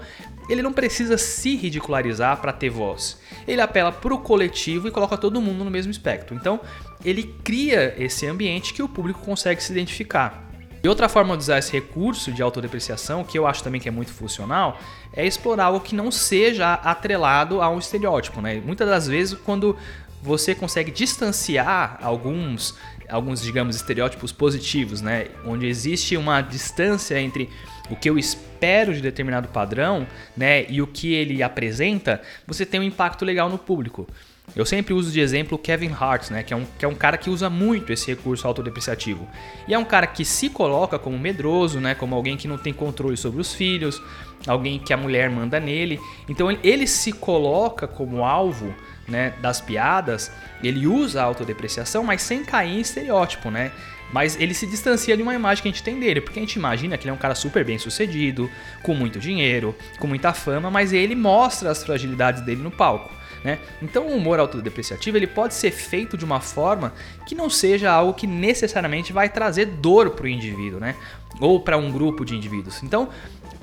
ele 0.49 0.63
não 0.63 0.73
precisa 0.73 1.17
se 1.17 1.55
ridicularizar 1.55 2.37
para 2.37 2.51
ter 2.51 2.69
voz. 2.69 3.19
Ele 3.47 3.61
apela 3.61 3.91
para 3.91 4.13
o 4.13 4.17
coletivo 4.17 4.87
e 4.87 4.91
coloca 4.91 5.15
todo 5.15 5.39
mundo 5.41 5.63
no 5.63 5.69
mesmo 5.69 5.91
espectro. 5.91 6.35
Então, 6.35 6.59
ele 7.05 7.35
cria 7.43 7.93
esse 7.97 8.25
ambiente 8.25 8.73
que 8.73 8.81
o 8.81 8.89
público 8.89 9.19
consegue 9.19 9.61
se 9.61 9.71
identificar. 9.71 10.48
E 10.81 10.87
outra 10.87 11.09
forma 11.09 11.35
de 11.35 11.43
usar 11.43 11.59
esse 11.59 11.71
recurso 11.71 12.31
de 12.31 12.41
autodepreciação, 12.41 13.23
que 13.23 13.37
eu 13.37 13.45
acho 13.45 13.63
também 13.63 13.81
que 13.81 13.89
é 13.89 13.91
muito 13.91 14.11
funcional, 14.11 14.79
é 15.13 15.25
explorar 15.25 15.65
algo 15.65 15.81
que 15.81 15.93
não 15.93 16.09
seja 16.09 16.73
atrelado 16.73 17.61
a 17.61 17.69
um 17.69 17.77
estereótipo. 17.77 18.41
Né? 18.41 18.61
Muitas 18.63 18.87
das 18.87 19.07
vezes, 19.07 19.37
quando 19.43 19.75
você 20.21 20.55
consegue 20.55 20.91
distanciar 20.91 21.99
alguns, 22.01 22.75
alguns 23.09 23.41
digamos, 23.41 23.75
estereótipos 23.75 24.31
positivos, 24.31 25.01
né? 25.01 25.27
onde 25.45 25.67
existe 25.67 26.15
uma 26.15 26.41
distância 26.41 27.19
entre 27.19 27.49
o 27.89 27.95
que 27.95 28.09
eu 28.09 28.17
espero 28.17 28.93
de 28.93 29.01
determinado 29.01 29.49
padrão 29.49 30.07
né? 30.37 30.65
e 30.69 30.81
o 30.81 30.87
que 30.87 31.13
ele 31.13 31.43
apresenta, 31.43 32.21
você 32.47 32.65
tem 32.65 32.79
um 32.79 32.83
impacto 32.83 33.25
legal 33.25 33.49
no 33.49 33.57
público. 33.57 34.07
Eu 34.55 34.65
sempre 34.65 34.93
uso 34.93 35.11
de 35.11 35.19
exemplo 35.19 35.55
o 35.55 35.59
Kevin 35.59 35.91
Hart, 35.91 36.31
né, 36.31 36.43
que 36.43 36.53
é, 36.53 36.57
um, 36.57 36.65
que 36.77 36.83
é 36.83 36.87
um 36.87 36.95
cara 36.95 37.17
que 37.17 37.29
usa 37.29 37.49
muito 37.49 37.93
esse 37.93 38.07
recurso 38.07 38.47
autodepreciativo. 38.47 39.27
E 39.67 39.73
é 39.73 39.77
um 39.77 39.85
cara 39.85 40.07
que 40.07 40.25
se 40.25 40.49
coloca 40.49 40.97
como 40.97 41.17
medroso, 41.17 41.79
né, 41.79 41.95
como 41.95 42.15
alguém 42.15 42.35
que 42.35 42.47
não 42.47 42.57
tem 42.57 42.73
controle 42.73 43.15
sobre 43.15 43.39
os 43.39 43.53
filhos, 43.53 44.01
alguém 44.47 44.79
que 44.79 44.93
a 44.93 44.97
mulher 44.97 45.29
manda 45.29 45.59
nele. 45.59 45.99
Então 46.27 46.49
ele, 46.49 46.59
ele 46.63 46.87
se 46.87 47.11
coloca 47.11 47.87
como 47.87 48.23
alvo 48.23 48.73
né, 49.07 49.33
das 49.41 49.59
piadas, 49.59 50.31
ele 50.63 50.85
usa 50.87 51.21
a 51.21 51.25
autodepreciação, 51.25 52.03
mas 52.03 52.21
sem 52.21 52.43
cair 52.43 52.77
em 52.77 52.81
estereótipo, 52.81 53.49
né? 53.49 53.71
Mas 54.11 54.39
ele 54.39 54.53
se 54.53 54.65
distancia 54.65 55.15
de 55.15 55.21
uma 55.21 55.35
imagem 55.35 55.61
que 55.61 55.69
a 55.69 55.71
gente 55.71 55.83
tem 55.83 55.99
dele, 55.99 56.19
porque 56.19 56.39
a 56.39 56.41
gente 56.41 56.55
imagina 56.55 56.97
que 56.97 57.03
ele 57.03 57.11
é 57.11 57.13
um 57.13 57.17
cara 57.17 57.35
super 57.35 57.63
bem 57.63 57.77
sucedido, 57.77 58.49
com 58.81 58.95
muito 58.95 59.19
dinheiro, 59.19 59.75
com 59.99 60.07
muita 60.07 60.33
fama, 60.33 60.71
mas 60.71 60.93
ele 60.93 61.15
mostra 61.15 61.69
as 61.69 61.83
fragilidades 61.83 62.41
dele 62.41 62.61
no 62.61 62.71
palco. 62.71 63.18
Né? 63.43 63.59
Então 63.81 64.07
o 64.07 64.15
humor 64.17 64.39
autodepreciativo 64.39 65.15
ele 65.17 65.27
pode 65.27 65.53
ser 65.53 65.71
feito 65.71 66.17
de 66.17 66.25
uma 66.25 66.41
forma 66.41 66.93
que 67.25 67.33
não 67.33 67.49
seja 67.49 67.89
algo 67.89 68.13
que 68.13 68.27
necessariamente 68.27 69.13
vai 69.13 69.29
trazer 69.29 69.65
dor 69.65 70.09
para 70.09 70.25
o 70.25 70.27
indivíduo, 70.27 70.79
né? 70.79 70.95
ou 71.39 71.59
para 71.59 71.77
um 71.77 71.91
grupo 71.91 72.25
de 72.25 72.35
indivíduos. 72.35 72.83
Então, 72.83 73.09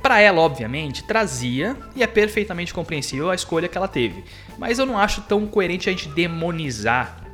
para 0.03 0.21
ela, 0.21 0.41
obviamente, 0.41 1.05
trazia 1.05 1.77
e 1.95 2.03
é 2.03 2.07
perfeitamente 2.07 2.73
compreensível 2.73 3.31
a 3.31 3.35
escolha 3.35 3.69
que 3.69 3.77
ela 3.77 3.89
teve. 3.89 4.25
Mas 4.59 4.79
eu 4.79 4.87
não 4.87 4.99
acho 4.99 5.23
tão 5.23 5.47
coerente 5.47 5.89
a 5.89 5.93
gente 5.93 6.09
demonizar 6.09 7.25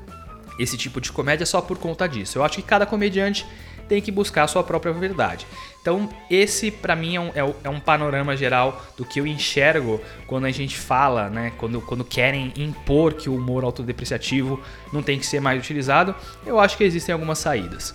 esse 0.59 0.77
tipo 0.77 1.01
de 1.01 1.13
comédia 1.13 1.47
só 1.47 1.61
por 1.61 1.79
conta 1.79 2.09
disso. 2.09 2.39
Eu 2.39 2.45
acho 2.45 2.57
que 2.57 2.63
cada 2.63 2.87
comediante 2.87 3.47
tem 3.93 4.01
que 4.01 4.11
buscar 4.11 4.45
a 4.45 4.49
sua 4.49 4.65
própria 4.65 4.91
verdade. 4.91 5.47
Então, 5.83 6.09
esse 6.31 6.71
para 6.71 6.97
mim 6.97 7.17
é 7.17 7.21
um, 7.21 7.29
é, 7.35 7.55
é 7.65 7.69
um, 7.69 7.79
panorama 7.79 8.35
geral 8.35 8.83
do 8.97 9.05
que 9.05 9.21
eu 9.21 9.27
enxergo 9.27 10.01
quando 10.27 10.47
a 10.47 10.51
gente 10.51 10.79
fala, 10.79 11.29
né? 11.29 11.53
Quando, 11.59 11.79
quando 11.83 12.03
querem 12.03 12.55
impor 12.57 13.13
que 13.13 13.29
o 13.29 13.37
humor 13.37 13.65
autodepreciativo 13.65 14.59
não 14.91 15.03
tem 15.03 15.19
que 15.19 15.27
ser 15.27 15.41
mais 15.41 15.61
utilizado, 15.61 16.15
eu 16.47 16.59
acho 16.59 16.79
que 16.79 16.85
existem 16.85 17.13
algumas 17.13 17.39
saídas. 17.39 17.95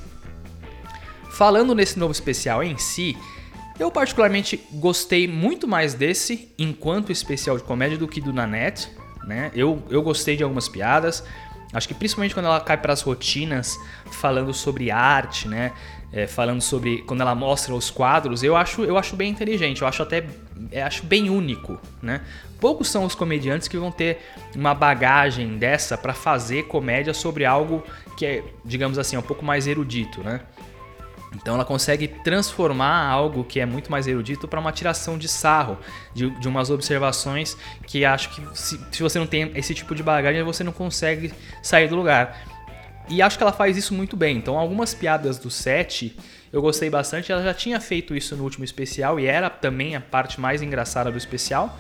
Falando 1.32 1.74
nesse 1.74 1.98
novo 1.98 2.12
especial 2.12 2.64
em 2.64 2.78
si, 2.78 3.18
eu 3.80 3.90
particularmente 3.90 4.64
gostei 4.74 5.28
muito 5.28 5.68
mais 5.68 5.96
desse 5.96 6.54
enquanto 6.60 7.12
especial 7.12 7.58
de 7.58 7.64
comédia 7.64 7.98
do 7.98 8.08
que 8.08 8.22
do 8.22 8.32
Nanette, 8.32 8.88
né? 9.26 9.50
Eu, 9.56 9.82
eu 9.90 10.04
gostei 10.04 10.38
de 10.38 10.44
algumas 10.44 10.70
piadas, 10.70 11.24
Acho 11.74 11.88
que 11.88 11.94
principalmente 11.94 12.34
quando 12.34 12.46
ela 12.46 12.62
cai 12.62 12.78
para 12.78 12.94
as 12.94 13.02
rotinas, 13.02 13.78
falando 14.12 14.54
sobre 14.54 14.90
arte, 14.90 15.48
né? 15.48 15.74
É, 16.14 16.26
falando 16.26 16.62
sobre 16.62 17.02
quando 17.02 17.20
ela 17.20 17.36
mostra 17.36 17.74
os 17.74 17.90
quadros, 17.90 18.42
eu 18.42 18.56
acho, 18.56 18.84
eu 18.86 18.98
acho 18.98 19.14
bem 19.18 19.30
inteligente, 19.30 19.82
eu 19.82 19.88
acho 19.88 20.02
até 20.02 20.26
eu 20.72 20.86
acho 20.86 21.06
bem 21.06 21.30
único, 21.30 21.78
né? 22.02 22.22
Poucos 22.60 22.90
são 22.90 23.04
os 23.04 23.14
comediantes 23.14 23.68
que 23.68 23.78
vão 23.78 23.92
ter 23.92 24.20
uma 24.56 24.74
bagagem 24.74 25.58
dessa 25.58 25.98
para 25.98 26.14
fazer 26.14 26.64
comédia 26.64 27.14
sobre 27.14 27.46
algo 27.46 27.84
que 28.16 28.26
é, 28.26 28.44
digamos 28.64 28.98
assim, 28.98 29.18
um 29.18 29.22
pouco 29.22 29.44
mais 29.44 29.68
erudito, 29.68 30.22
né? 30.22 30.40
Então 31.36 31.56
ela 31.56 31.66
consegue 31.66 32.08
transformar 32.08 33.06
algo 33.06 33.44
que 33.44 33.60
é 33.60 33.66
muito 33.66 33.92
mais 33.92 34.08
erudito 34.08 34.48
para 34.48 34.60
uma 34.60 34.72
tiração 34.72 35.18
de 35.18 35.28
sarro, 35.28 35.78
de, 36.14 36.30
de, 36.40 36.48
umas 36.48 36.70
observações 36.70 37.58
que 37.86 38.06
acho 38.06 38.30
que 38.30 38.58
se, 38.58 38.80
se, 38.92 39.04
você 39.04 39.20
não 39.20 39.28
tem 39.28 39.52
esse 39.56 39.74
tipo 39.74 39.94
de 39.94 40.02
bagagem, 40.02 40.42
você 40.44 40.64
não 40.64 40.72
consegue 40.72 41.34
sair 41.62 41.88
do 41.88 41.96
lugar. 41.96 42.46
E 43.10 43.22
acho 43.22 43.38
que 43.38 43.44
ela 43.44 43.54
faz 43.54 43.78
isso 43.78 43.94
muito 43.94 44.16
bem. 44.16 44.38
Então 44.38 44.58
algumas 44.58 44.94
piadas 44.94 45.38
do 45.38 45.50
set 45.50 46.18
eu 46.52 46.62
gostei 46.62 46.90
bastante. 46.90 47.32
Ela 47.32 47.44
já 47.44 47.54
tinha 47.54 47.80
feito 47.80 48.16
isso 48.16 48.36
no 48.36 48.44
último 48.44 48.64
especial 48.64 49.20
e 49.20 49.26
era 49.26 49.50
também 49.50 49.96
a 49.96 50.02
parte 50.02 50.40
mais 50.40 50.62
engraçada 50.62 51.12
do 51.12 51.18
especial. 51.18 51.78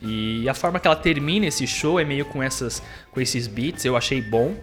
E 0.00 0.48
a 0.48 0.54
forma 0.54 0.78
que 0.78 0.86
ela 0.86 0.96
termina 0.96 1.46
esse 1.46 1.66
show 1.66 1.98
é 1.98 2.04
meio 2.04 2.24
com, 2.24 2.42
essas, 2.42 2.82
com 3.10 3.20
esses 3.20 3.46
beats, 3.46 3.84
eu 3.84 3.96
achei 3.96 4.22
bom. 4.22 4.54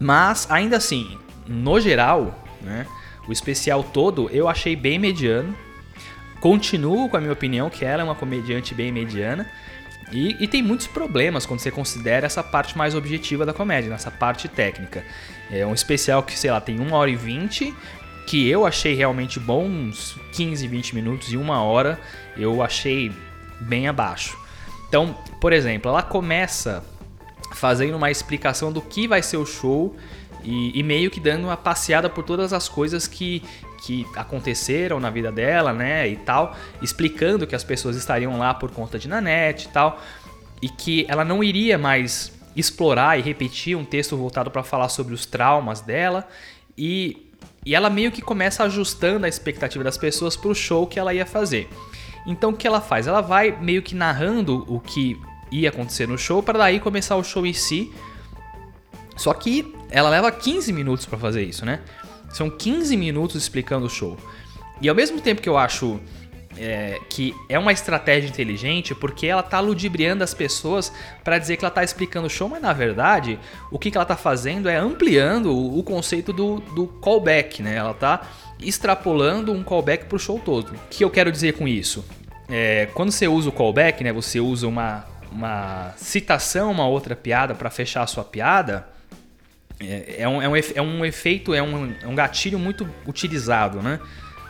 Mas 0.00 0.50
ainda 0.50 0.76
assim, 0.76 1.18
no 1.46 1.80
geral, 1.80 2.42
né? 2.60 2.86
O 3.26 3.32
especial 3.32 3.82
todo 3.84 4.28
eu 4.30 4.48
achei 4.48 4.74
bem 4.74 4.98
mediano. 4.98 5.56
Continuo 6.40 7.08
com 7.08 7.16
a 7.16 7.20
minha 7.20 7.32
opinião 7.32 7.70
que 7.70 7.84
ela 7.84 8.02
é 8.02 8.04
uma 8.04 8.14
comediante 8.14 8.74
bem 8.74 8.90
mediana. 8.90 9.48
E, 10.10 10.36
e, 10.44 10.46
tem 10.46 10.62
muitos 10.62 10.86
problemas 10.86 11.46
quando 11.46 11.60
você 11.60 11.70
considera 11.70 12.26
essa 12.26 12.42
parte 12.42 12.76
mais 12.76 12.94
objetiva 12.94 13.46
da 13.46 13.54
comédia, 13.54 13.88
nessa 13.88 14.10
parte 14.10 14.46
técnica. 14.46 15.02
É 15.50 15.64
um 15.64 15.72
especial 15.72 16.22
que, 16.22 16.38
sei 16.38 16.50
lá, 16.50 16.60
tem 16.60 16.78
1 16.78 16.92
hora 16.92 17.10
e 17.10 17.16
20, 17.16 17.74
que 18.26 18.46
eu 18.46 18.66
achei 18.66 18.94
realmente 18.94 19.40
bom, 19.40 19.64
uns 19.64 20.18
15, 20.32 20.66
20 20.68 20.94
minutos 20.94 21.32
e 21.32 21.36
uma 21.36 21.62
hora 21.62 21.98
eu 22.36 22.62
achei 22.62 23.10
bem 23.60 23.88
abaixo. 23.88 24.36
Então, 24.86 25.16
por 25.40 25.52
exemplo, 25.52 25.90
ela 25.90 26.02
começa 26.02 26.84
fazendo 27.54 27.96
uma 27.96 28.10
explicação 28.10 28.70
do 28.70 28.82
que 28.82 29.08
vai 29.08 29.22
ser 29.22 29.38
o 29.38 29.46
show 29.46 29.96
e, 30.44 30.78
e, 30.78 30.82
meio 30.82 31.10
que 31.10 31.20
dando 31.20 31.44
uma 31.44 31.56
passeada 31.56 32.08
por 32.08 32.24
todas 32.24 32.52
as 32.52 32.68
coisas 32.68 33.06
que, 33.06 33.42
que 33.84 34.06
aconteceram 34.16 34.98
na 34.98 35.10
vida 35.10 35.30
dela, 35.30 35.72
né? 35.72 36.08
E 36.08 36.16
tal, 36.16 36.56
explicando 36.80 37.46
que 37.46 37.54
as 37.54 37.64
pessoas 37.64 37.96
estariam 37.96 38.38
lá 38.38 38.52
por 38.52 38.70
conta 38.70 38.98
de 38.98 39.08
Nanette 39.08 39.66
e 39.66 39.70
tal, 39.70 40.00
e 40.60 40.68
que 40.68 41.06
ela 41.08 41.24
não 41.24 41.42
iria 41.42 41.78
mais 41.78 42.32
explorar 42.56 43.18
e 43.18 43.22
repetir 43.22 43.76
um 43.76 43.84
texto 43.84 44.16
voltado 44.16 44.50
para 44.50 44.62
falar 44.62 44.88
sobre 44.88 45.14
os 45.14 45.24
traumas 45.26 45.80
dela 45.80 46.28
e, 46.76 47.30
e 47.64 47.74
ela 47.74 47.88
meio 47.88 48.12
que 48.12 48.20
começa 48.20 48.62
ajustando 48.64 49.26
a 49.26 49.28
expectativa 49.28 49.82
das 49.82 49.96
pessoas 49.96 50.36
para 50.36 50.50
o 50.50 50.54
show 50.54 50.86
que 50.86 50.98
ela 50.98 51.14
ia 51.14 51.26
fazer. 51.26 51.68
Então 52.26 52.50
o 52.50 52.56
que 52.56 52.66
ela 52.66 52.80
faz? 52.80 53.06
Ela 53.06 53.20
vai 53.20 53.56
meio 53.60 53.82
que 53.82 53.94
narrando 53.94 54.64
o 54.68 54.78
que 54.78 55.18
ia 55.50 55.70
acontecer 55.70 56.06
no 56.06 56.16
show 56.16 56.42
para 56.42 56.58
daí 56.58 56.78
começar 56.78 57.16
o 57.16 57.24
show 57.24 57.46
em 57.46 57.52
si 57.52 57.92
só 59.22 59.32
que 59.32 59.72
ela 59.88 60.10
leva 60.10 60.32
15 60.32 60.72
minutos 60.72 61.06
para 61.06 61.16
fazer 61.16 61.44
isso, 61.44 61.64
né? 61.64 61.78
São 62.32 62.50
15 62.50 62.96
minutos 62.96 63.40
explicando 63.40 63.86
o 63.86 63.88
show. 63.88 64.18
E 64.80 64.88
ao 64.88 64.96
mesmo 64.96 65.20
tempo 65.20 65.40
que 65.40 65.48
eu 65.48 65.56
acho 65.56 66.00
é, 66.58 66.98
que 67.08 67.32
é 67.48 67.56
uma 67.56 67.70
estratégia 67.70 68.28
inteligente 68.28 68.96
porque 68.96 69.28
ela 69.28 69.44
tá 69.44 69.60
ludibriando 69.60 70.24
as 70.24 70.34
pessoas 70.34 70.92
para 71.22 71.38
dizer 71.38 71.56
que 71.56 71.64
ela 71.64 71.70
tá 71.70 71.84
explicando 71.84 72.26
o 72.26 72.30
show, 72.30 72.48
mas 72.48 72.60
na 72.60 72.72
verdade 72.72 73.38
o 73.70 73.78
que, 73.78 73.92
que 73.92 73.96
ela 73.96 74.04
tá 74.04 74.16
fazendo 74.16 74.68
é 74.68 74.76
ampliando 74.76 75.54
o, 75.56 75.78
o 75.78 75.84
conceito 75.84 76.32
do, 76.32 76.58
do 76.74 76.88
callback, 76.88 77.62
né? 77.62 77.76
Ela 77.76 77.94
tá 77.94 78.22
extrapolando 78.58 79.52
um 79.52 79.62
callback 79.62 80.06
pro 80.06 80.18
show 80.18 80.40
todo. 80.44 80.72
O 80.72 80.78
que 80.90 81.04
eu 81.04 81.10
quero 81.10 81.30
dizer 81.30 81.52
com 81.52 81.68
isso? 81.68 82.04
É, 82.48 82.88
quando 82.92 83.12
você 83.12 83.28
usa 83.28 83.50
o 83.50 83.52
callback, 83.52 84.02
né? 84.02 84.12
Você 84.12 84.40
usa 84.40 84.66
uma, 84.66 85.06
uma 85.30 85.94
citação, 85.96 86.72
uma 86.72 86.88
outra 86.88 87.14
piada 87.14 87.54
para 87.54 87.70
fechar 87.70 88.02
a 88.02 88.06
sua 88.08 88.24
piada. 88.24 88.90
É, 89.80 90.22
é, 90.22 90.28
um, 90.28 90.40
é, 90.40 90.48
um, 90.48 90.56
é 90.56 90.82
um 90.82 91.04
efeito, 91.04 91.54
é 91.54 91.62
um, 91.62 91.92
é 92.02 92.06
um 92.06 92.14
gatilho 92.14 92.58
muito 92.58 92.88
utilizado, 93.06 93.82
né? 93.82 93.98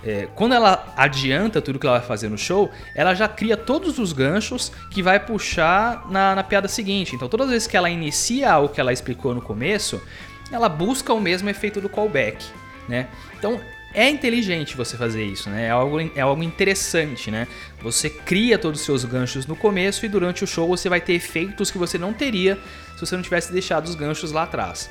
É, 0.05 0.29
quando 0.35 0.53
ela 0.53 0.93
adianta 0.97 1.63
tudo 1.63 1.79
que 1.79 1.87
ela 1.87 1.99
vai 1.99 2.07
fazer 2.07 2.29
no 2.29 2.37
show, 2.37 2.71
ela 2.95 3.15
já 3.15 3.29
cria 3.29 3.57
todos 3.57 3.99
os 3.99 4.13
ganchos 4.13 4.73
que 4.91 5.01
vai 5.01 5.21
puxar 5.21 6.11
na, 6.11 6.35
na 6.35 6.43
piada 6.43 6.67
seguinte. 6.67 7.15
Então, 7.15 7.29
todas 7.29 7.47
as 7.47 7.53
vezes 7.53 7.69
que 7.69 7.77
ela 7.77 7.89
inicia 7.89 8.59
o 8.59 8.69
que 8.69 8.81
ela 8.81 8.93
explicou 8.93 9.33
no 9.33 9.41
começo, 9.41 10.03
ela 10.51 10.69
busca 10.69 11.13
o 11.15 11.21
mesmo 11.21 11.49
efeito 11.49 11.81
do 11.81 11.89
callback, 11.89 12.45
né? 12.89 13.07
Então, 13.39 13.61
é 13.95 14.09
inteligente 14.09 14.77
você 14.77 14.97
fazer 14.97 15.25
isso, 15.25 15.51
né? 15.51 15.67
É 15.67 15.71
algo, 15.71 16.01
é 16.01 16.21
algo 16.21 16.43
interessante, 16.43 17.31
né? 17.31 17.47
Você 17.81 18.09
cria 18.09 18.59
todos 18.59 18.81
os 18.81 18.87
seus 18.87 19.05
ganchos 19.05 19.47
no 19.47 19.55
começo 19.55 20.05
e 20.05 20.09
durante 20.09 20.43
o 20.43 20.47
show 20.47 20.67
você 20.67 20.89
vai 20.89 21.01
ter 21.01 21.13
efeitos 21.13 21.71
que 21.71 21.79
você 21.79 21.99
não 21.99 22.13
teria 22.13 22.59
se 22.95 23.01
você 23.07 23.15
não 23.15 23.23
tivesse 23.23 23.53
deixado 23.53 23.87
os 23.87 23.95
ganchos 23.95 24.33
lá 24.33 24.45
atrás. 24.45 24.89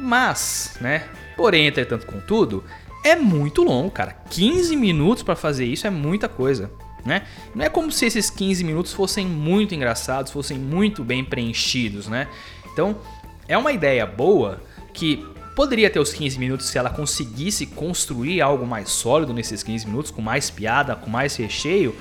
Mas, 0.00 0.76
né? 0.80 1.08
Porém, 1.36 1.66
entretanto, 1.66 2.06
contudo, 2.06 2.64
é 3.04 3.16
muito 3.16 3.62
longo, 3.62 3.90
cara. 3.90 4.16
15 4.30 4.76
minutos 4.76 5.22
para 5.22 5.36
fazer 5.36 5.64
isso 5.64 5.86
é 5.86 5.90
muita 5.90 6.28
coisa. 6.28 6.70
Né? 7.04 7.22
Não 7.54 7.64
é 7.64 7.68
como 7.68 7.90
se 7.90 8.04
esses 8.06 8.28
15 8.28 8.62
minutos 8.62 8.92
fossem 8.92 9.26
muito 9.26 9.74
engraçados, 9.74 10.32
fossem 10.32 10.58
muito 10.58 11.02
bem 11.02 11.24
preenchidos, 11.24 12.08
né? 12.08 12.28
Então, 12.72 12.98
é 13.48 13.56
uma 13.56 13.72
ideia 13.72 14.04
boa 14.04 14.60
que 14.92 15.26
poderia 15.56 15.88
ter 15.88 15.98
os 15.98 16.12
15 16.12 16.38
minutos 16.38 16.66
se 16.66 16.78
ela 16.78 16.90
conseguisse 16.90 17.66
construir 17.66 18.40
algo 18.40 18.66
mais 18.66 18.90
sólido 18.90 19.32
nesses 19.32 19.62
15 19.62 19.86
minutos, 19.86 20.10
com 20.10 20.20
mais 20.20 20.50
piada, 20.50 20.94
com 20.94 21.08
mais 21.08 21.36
recheio, 21.36 21.96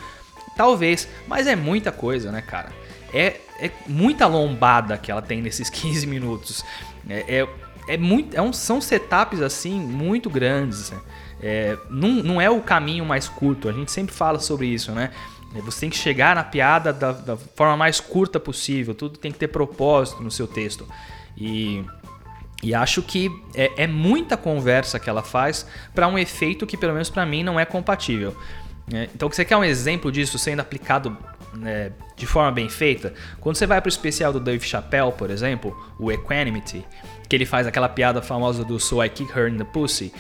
talvez, 0.55 1.07
mas 1.27 1.47
é 1.47 1.55
muita 1.55 1.91
coisa, 1.91 2.31
né, 2.31 2.41
cara? 2.41 2.71
É, 3.13 3.37
é 3.59 3.71
muita 3.87 4.27
lombada 4.27 4.97
que 4.97 5.11
ela 5.11 5.21
tem 5.21 5.41
nesses 5.41 5.69
15 5.71 6.05
minutos. 6.07 6.63
É, 7.09 7.39
é 7.39 7.47
é 7.89 7.97
muito, 7.97 8.37
é 8.37 8.41
um, 8.41 8.53
são 8.53 8.79
setups 8.79 9.41
assim 9.41 9.79
muito 9.79 10.29
grandes. 10.29 10.91
Né? 10.91 10.99
É, 11.41 11.77
não, 11.89 12.09
não 12.09 12.41
é 12.41 12.49
o 12.49 12.61
caminho 12.61 13.03
mais 13.03 13.27
curto, 13.27 13.67
a 13.67 13.71
gente 13.71 13.91
sempre 13.91 14.13
fala 14.13 14.39
sobre 14.39 14.67
isso, 14.67 14.91
né? 14.91 15.11
É, 15.55 15.61
você 15.61 15.81
tem 15.81 15.89
que 15.89 15.97
chegar 15.97 16.35
na 16.35 16.43
piada 16.43 16.93
da, 16.93 17.11
da 17.11 17.35
forma 17.35 17.75
mais 17.75 17.99
curta 17.99 18.39
possível, 18.39 18.93
tudo 18.93 19.17
tem 19.17 19.31
que 19.31 19.39
ter 19.39 19.47
propósito 19.47 20.21
no 20.21 20.29
seu 20.29 20.47
texto. 20.47 20.87
E, 21.35 21.83
e 22.61 22.75
acho 22.75 23.01
que 23.01 23.31
é, 23.55 23.83
é 23.83 23.87
muita 23.87 24.37
conversa 24.37 24.99
que 24.99 25.09
ela 25.09 25.23
faz 25.23 25.65
para 25.95 26.07
um 26.07 26.19
efeito 26.19 26.67
que, 26.67 26.77
pelo 26.77 26.93
menos 26.93 27.09
para 27.09 27.25
mim, 27.25 27.41
não 27.41 27.59
é 27.59 27.65
compatível. 27.65 28.35
É, 28.93 29.09
então, 29.15 29.29
você 29.29 29.43
quer 29.43 29.57
um 29.57 29.63
exemplo 29.63 30.11
disso 30.11 30.37
sendo 30.37 30.59
aplicado 30.59 31.17
né, 31.53 31.91
de 32.15 32.27
forma 32.27 32.51
bem 32.51 32.69
feita? 32.69 33.13
Quando 33.39 33.55
você 33.55 33.65
vai 33.65 33.81
para 33.81 33.87
o 33.87 33.89
especial 33.89 34.31
do 34.31 34.39
Dave 34.39 34.65
Chappelle, 34.65 35.11
por 35.11 35.31
exemplo, 35.31 35.75
o 35.99 36.11
Equanimity, 36.11 36.85
que 37.29 37.35
ele 37.35 37.45
faz 37.45 37.67
aquela 37.67 37.87
piada 37.87 38.21
famosa 38.21 38.65
do 38.65 38.79
So 38.79 39.03
I 39.03 39.09
Kick 39.09 39.31
Her 39.31 39.47
in 39.47 39.57
the 39.57 39.63
Pussy. 39.63 40.11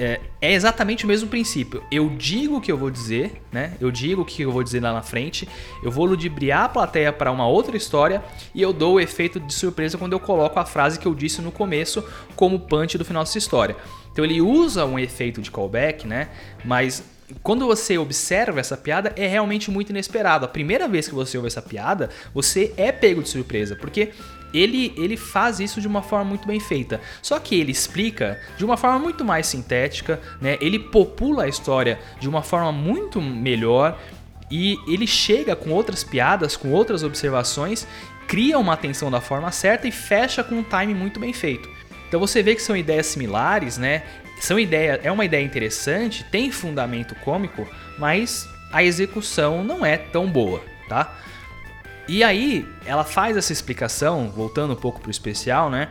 É, 0.00 0.20
é, 0.40 0.52
exatamente 0.52 1.04
o 1.04 1.08
mesmo 1.08 1.28
princípio. 1.28 1.82
Eu 1.90 2.08
digo 2.10 2.58
o 2.58 2.60
que 2.60 2.70
eu 2.70 2.76
vou 2.76 2.88
dizer, 2.88 3.42
né? 3.50 3.74
Eu 3.80 3.90
digo 3.90 4.22
o 4.22 4.24
que 4.24 4.42
eu 4.42 4.52
vou 4.52 4.62
dizer 4.62 4.80
lá 4.80 4.92
na 4.92 5.02
frente, 5.02 5.48
eu 5.82 5.90
vou 5.90 6.04
ludibriar 6.04 6.64
a 6.64 6.68
plateia 6.68 7.12
para 7.12 7.32
uma 7.32 7.48
outra 7.48 7.76
história 7.76 8.22
e 8.54 8.62
eu 8.62 8.72
dou 8.72 8.94
o 8.94 9.00
efeito 9.00 9.40
de 9.40 9.52
surpresa 9.52 9.98
quando 9.98 10.12
eu 10.12 10.20
coloco 10.20 10.58
a 10.60 10.64
frase 10.64 11.00
que 11.00 11.06
eu 11.06 11.14
disse 11.14 11.42
no 11.42 11.50
começo 11.50 12.04
como 12.36 12.60
punch 12.60 12.96
do 12.96 13.04
final 13.04 13.24
dessa 13.24 13.38
história. 13.38 13.76
Então 14.12 14.24
ele 14.24 14.40
usa 14.40 14.84
um 14.84 14.98
efeito 14.98 15.42
de 15.42 15.50
callback, 15.50 16.06
né? 16.06 16.28
Mas 16.64 17.02
quando 17.42 17.66
você 17.66 17.98
observa 17.98 18.60
essa 18.60 18.76
piada, 18.76 19.12
é 19.16 19.26
realmente 19.26 19.70
muito 19.70 19.90
inesperado. 19.90 20.44
A 20.44 20.48
primeira 20.48 20.88
vez 20.88 21.08
que 21.08 21.14
você 21.14 21.36
ouve 21.36 21.48
essa 21.48 21.60
piada, 21.60 22.08
você 22.32 22.72
é 22.76 22.90
pego 22.92 23.22
de 23.22 23.28
surpresa, 23.28 23.76
porque 23.76 24.10
ele, 24.52 24.92
ele 24.96 25.16
faz 25.16 25.60
isso 25.60 25.80
de 25.80 25.86
uma 25.86 26.02
forma 26.02 26.24
muito 26.24 26.46
bem 26.46 26.60
feita. 26.60 27.00
Só 27.22 27.38
que 27.38 27.58
ele 27.58 27.72
explica 27.72 28.40
de 28.56 28.64
uma 28.64 28.76
forma 28.76 28.98
muito 28.98 29.24
mais 29.24 29.46
sintética, 29.46 30.20
né? 30.40 30.56
Ele 30.60 30.78
popula 30.78 31.44
a 31.44 31.48
história 31.48 31.98
de 32.20 32.28
uma 32.28 32.42
forma 32.42 32.72
muito 32.72 33.20
melhor 33.20 33.98
e 34.50 34.78
ele 34.86 35.06
chega 35.06 35.54
com 35.54 35.70
outras 35.70 36.02
piadas, 36.02 36.56
com 36.56 36.70
outras 36.72 37.02
observações, 37.02 37.86
cria 38.26 38.58
uma 38.58 38.72
atenção 38.74 39.10
da 39.10 39.20
forma 39.20 39.50
certa 39.50 39.86
e 39.86 39.92
fecha 39.92 40.42
com 40.42 40.56
um 40.56 40.62
time 40.62 40.94
muito 40.94 41.20
bem 41.20 41.32
feito. 41.32 41.68
Então 42.08 42.18
você 42.18 42.42
vê 42.42 42.54
que 42.54 42.62
são 42.62 42.76
ideias 42.76 43.06
similares, 43.06 43.76
né? 43.76 44.02
São 44.40 44.58
ideia, 44.58 45.00
é 45.02 45.10
uma 45.10 45.24
ideia 45.24 45.44
interessante, 45.44 46.24
tem 46.24 46.50
fundamento 46.50 47.14
cômico, 47.16 47.68
mas 47.98 48.48
a 48.72 48.82
execução 48.82 49.64
não 49.64 49.84
é 49.84 49.96
tão 49.96 50.26
boa, 50.26 50.62
tá? 50.88 51.18
E 52.08 52.24
aí 52.24 52.66
ela 52.86 53.04
faz 53.04 53.36
essa 53.36 53.52
explicação, 53.52 54.30
voltando 54.30 54.72
um 54.72 54.76
pouco 54.76 55.00
pro 55.00 55.10
especial, 55.10 55.68
né? 55.68 55.88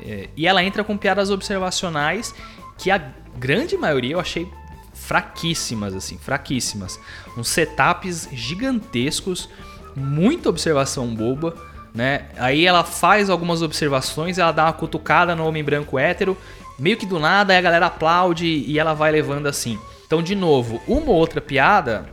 É, 0.00 0.30
e 0.34 0.46
ela 0.46 0.64
entra 0.64 0.82
com 0.82 0.96
piadas 0.96 1.30
observacionais 1.30 2.34
que 2.78 2.90
a 2.90 2.98
grande 3.36 3.76
maioria 3.76 4.14
eu 4.14 4.20
achei 4.20 4.50
fraquíssimas, 4.94 5.94
assim, 5.94 6.16
fraquíssimas. 6.16 6.98
Uns 7.36 7.48
setups 7.48 8.28
gigantescos, 8.32 9.48
muita 9.94 10.48
observação 10.48 11.14
boba, 11.14 11.54
né? 11.94 12.28
Aí 12.38 12.64
ela 12.64 12.82
faz 12.82 13.28
algumas 13.28 13.60
observações, 13.60 14.38
ela 14.38 14.52
dá 14.52 14.64
uma 14.64 14.72
cutucada 14.72 15.34
no 15.34 15.46
homem 15.46 15.62
branco 15.62 15.98
hétero, 15.98 16.36
meio 16.78 16.96
que 16.96 17.04
do 17.04 17.18
nada, 17.18 17.52
aí 17.52 17.58
a 17.58 17.62
galera 17.62 17.86
aplaude 17.86 18.46
e 18.46 18.78
ela 18.78 18.94
vai 18.94 19.10
levando 19.10 19.46
assim. 19.46 19.78
Então, 20.06 20.22
de 20.22 20.34
novo, 20.34 20.80
uma 20.88 21.10
ou 21.10 21.16
outra 21.16 21.40
piada 21.40 22.06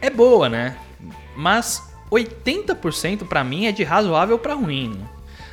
é 0.00 0.10
boa, 0.10 0.48
né? 0.48 0.76
Mas 1.36 1.89
80% 2.10 3.26
para 3.26 3.44
mim 3.44 3.66
é 3.66 3.72
de 3.72 3.84
razoável 3.84 4.38
para 4.38 4.54
ruim. 4.54 5.00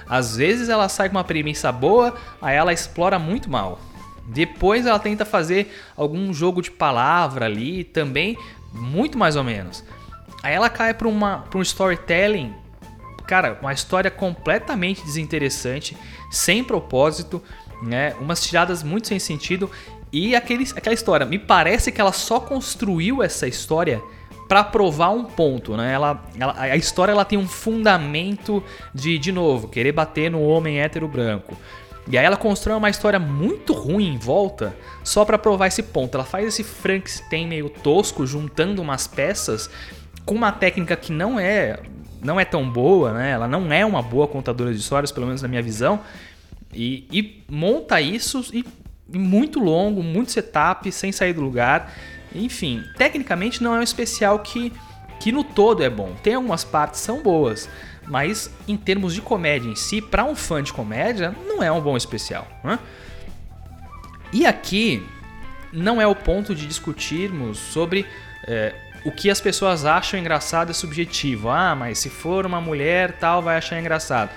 Às 0.10 0.38
vezes 0.38 0.70
ela 0.70 0.88
sai 0.90 1.10
com 1.10 1.18
uma 1.18 1.24
premissa 1.24 1.72
boa, 1.72 2.16
aí 2.42 2.56
ela 2.56 2.74
explora 2.74 3.20
muito 3.20 3.50
mal. 3.50 3.80
Depois 4.28 4.86
ela 4.86 5.00
tenta 5.00 5.26
fazer 5.26 5.74
algum 5.96 6.34
jogo 6.34 6.62
de 6.62 6.72
palavra 6.72 7.46
ali, 7.46 7.84
também 7.84 8.38
muito 8.74 9.18
mais 9.18 9.36
ou 9.36 9.44
menos. 9.44 9.84
Aí 10.44 10.54
ela 10.54 10.70
cai 10.70 10.94
para 10.94 11.08
um 11.08 11.62
storytelling, 11.62 12.54
cara, 13.26 13.58
uma 13.62 13.74
história 13.74 14.12
completamente 14.12 15.04
desinteressante, 15.04 15.98
sem 16.32 16.64
propósito, 16.64 17.42
né? 17.82 18.16
Umas 18.20 18.42
tiradas 18.42 18.84
muito 18.84 19.08
sem 19.08 19.20
sentido 19.20 19.70
e 20.12 20.36
aquele, 20.36 20.66
aquela 20.76 20.94
história. 20.94 21.26
Me 21.26 21.40
parece 21.40 21.92
que 21.92 22.00
ela 22.00 22.14
só 22.14 22.40
construiu 22.40 23.22
essa 23.22 23.48
história 23.48 24.02
para 24.48 24.64
provar 24.64 25.10
um 25.10 25.26
ponto, 25.26 25.76
né? 25.76 25.94
Ela, 25.94 26.24
ela, 26.40 26.56
a 26.58 26.78
história 26.78 27.12
ela 27.12 27.26
tem 27.26 27.38
um 27.38 27.48
fundamento 27.48 28.64
de, 28.94 29.18
de 29.20 29.32
novo, 29.32 29.68
querer 29.68 29.92
bater 29.92 30.32
no 30.32 30.42
homem 30.42 30.80
hétero 30.80 31.08
branco. 31.08 31.58
E 32.10 32.18
aí 32.18 32.26
ela 32.26 32.38
constrói 32.38 32.78
uma 32.78 32.90
história 32.90 33.20
muito 33.20 33.74
ruim 33.74 34.14
em 34.14 34.18
volta 34.18 34.74
só 35.04 35.26
para 35.26 35.38
provar 35.38 35.68
esse 35.68 35.84
ponto. 35.84 36.16
Ela 36.16 36.24
faz 36.24 36.48
esse 36.48 36.64
Frankenstein 36.64 37.48
meio 37.48 37.70
tosco, 37.70 38.26
juntando 38.26 38.82
umas 38.82 39.08
peças 39.08 39.70
com 40.26 40.34
uma 40.34 40.52
técnica 40.52 40.96
que 40.96 41.12
não 41.12 41.40
é 41.40 41.80
não 42.22 42.40
é 42.40 42.46
tão 42.46 42.68
boa, 42.70 43.14
né? 43.14 43.32
Ela 43.32 43.48
não 43.48 43.72
é 43.72 43.86
uma 43.86 44.02
boa 44.02 44.28
contadora 44.28 44.74
de 44.74 44.80
histórias, 44.80 45.12
pelo 45.12 45.28
menos 45.28 45.42
na 45.42 45.48
minha 45.48 45.62
visão. 45.62 46.00
E, 46.74 47.08
e 47.12 47.44
monta 47.50 48.02
isso 48.02 48.44
e, 48.54 48.66
e 49.14 49.18
muito 49.18 49.60
longo, 49.60 50.02
muito 50.02 50.32
setup, 50.32 50.92
sem 50.92 51.12
sair 51.12 51.34
do 51.34 51.42
lugar. 51.42 51.94
Enfim, 52.38 52.84
tecnicamente 52.98 53.64
não 53.64 53.76
é 53.76 53.80
um 53.80 53.84
especial 53.84 54.40
que, 54.40 54.72
que 55.20 55.32
no 55.32 55.44
todo 55.44 55.84
é 55.84 55.90
bom. 55.90 56.16
Tem 56.22 56.36
algumas 56.36 56.64
partes 56.64 57.00
que 57.00 57.06
são 57.06 57.22
boas, 57.22 57.70
mas 58.06 58.52
em 58.68 58.78
termos 58.78 59.14
de 59.14 59.22
comédia 59.22 59.70
em 59.70 59.76
si, 59.76 60.02
para 60.02 60.24
um 60.24 60.36
fã 60.36 60.64
de 60.64 60.72
comédia, 60.72 61.36
não 61.46 61.62
é 61.62 61.72
um 61.72 61.82
bom 61.82 61.98
especial. 61.98 62.48
Né? 62.64 62.80
E 64.32 64.46
aqui 64.46 65.06
não 65.72 66.02
é 66.02 66.08
o 66.08 66.16
ponto 66.16 66.56
de 66.56 66.66
discutirmos 66.66 67.58
sobre 67.58 68.06
é, 68.48 68.74
o 69.06 69.12
que 69.12 69.30
as 69.30 69.40
pessoas 69.40 69.86
acham 69.86 70.20
engraçado 70.20 70.72
é 70.72 70.74
subjetivo. 70.74 71.50
Ah, 71.50 71.76
mas 71.76 72.00
se 72.00 72.10
for 72.10 72.46
uma 72.46 72.60
mulher, 72.60 73.14
tal, 73.14 73.42
vai 73.42 73.58
achar 73.58 73.80
engraçado. 73.80 74.30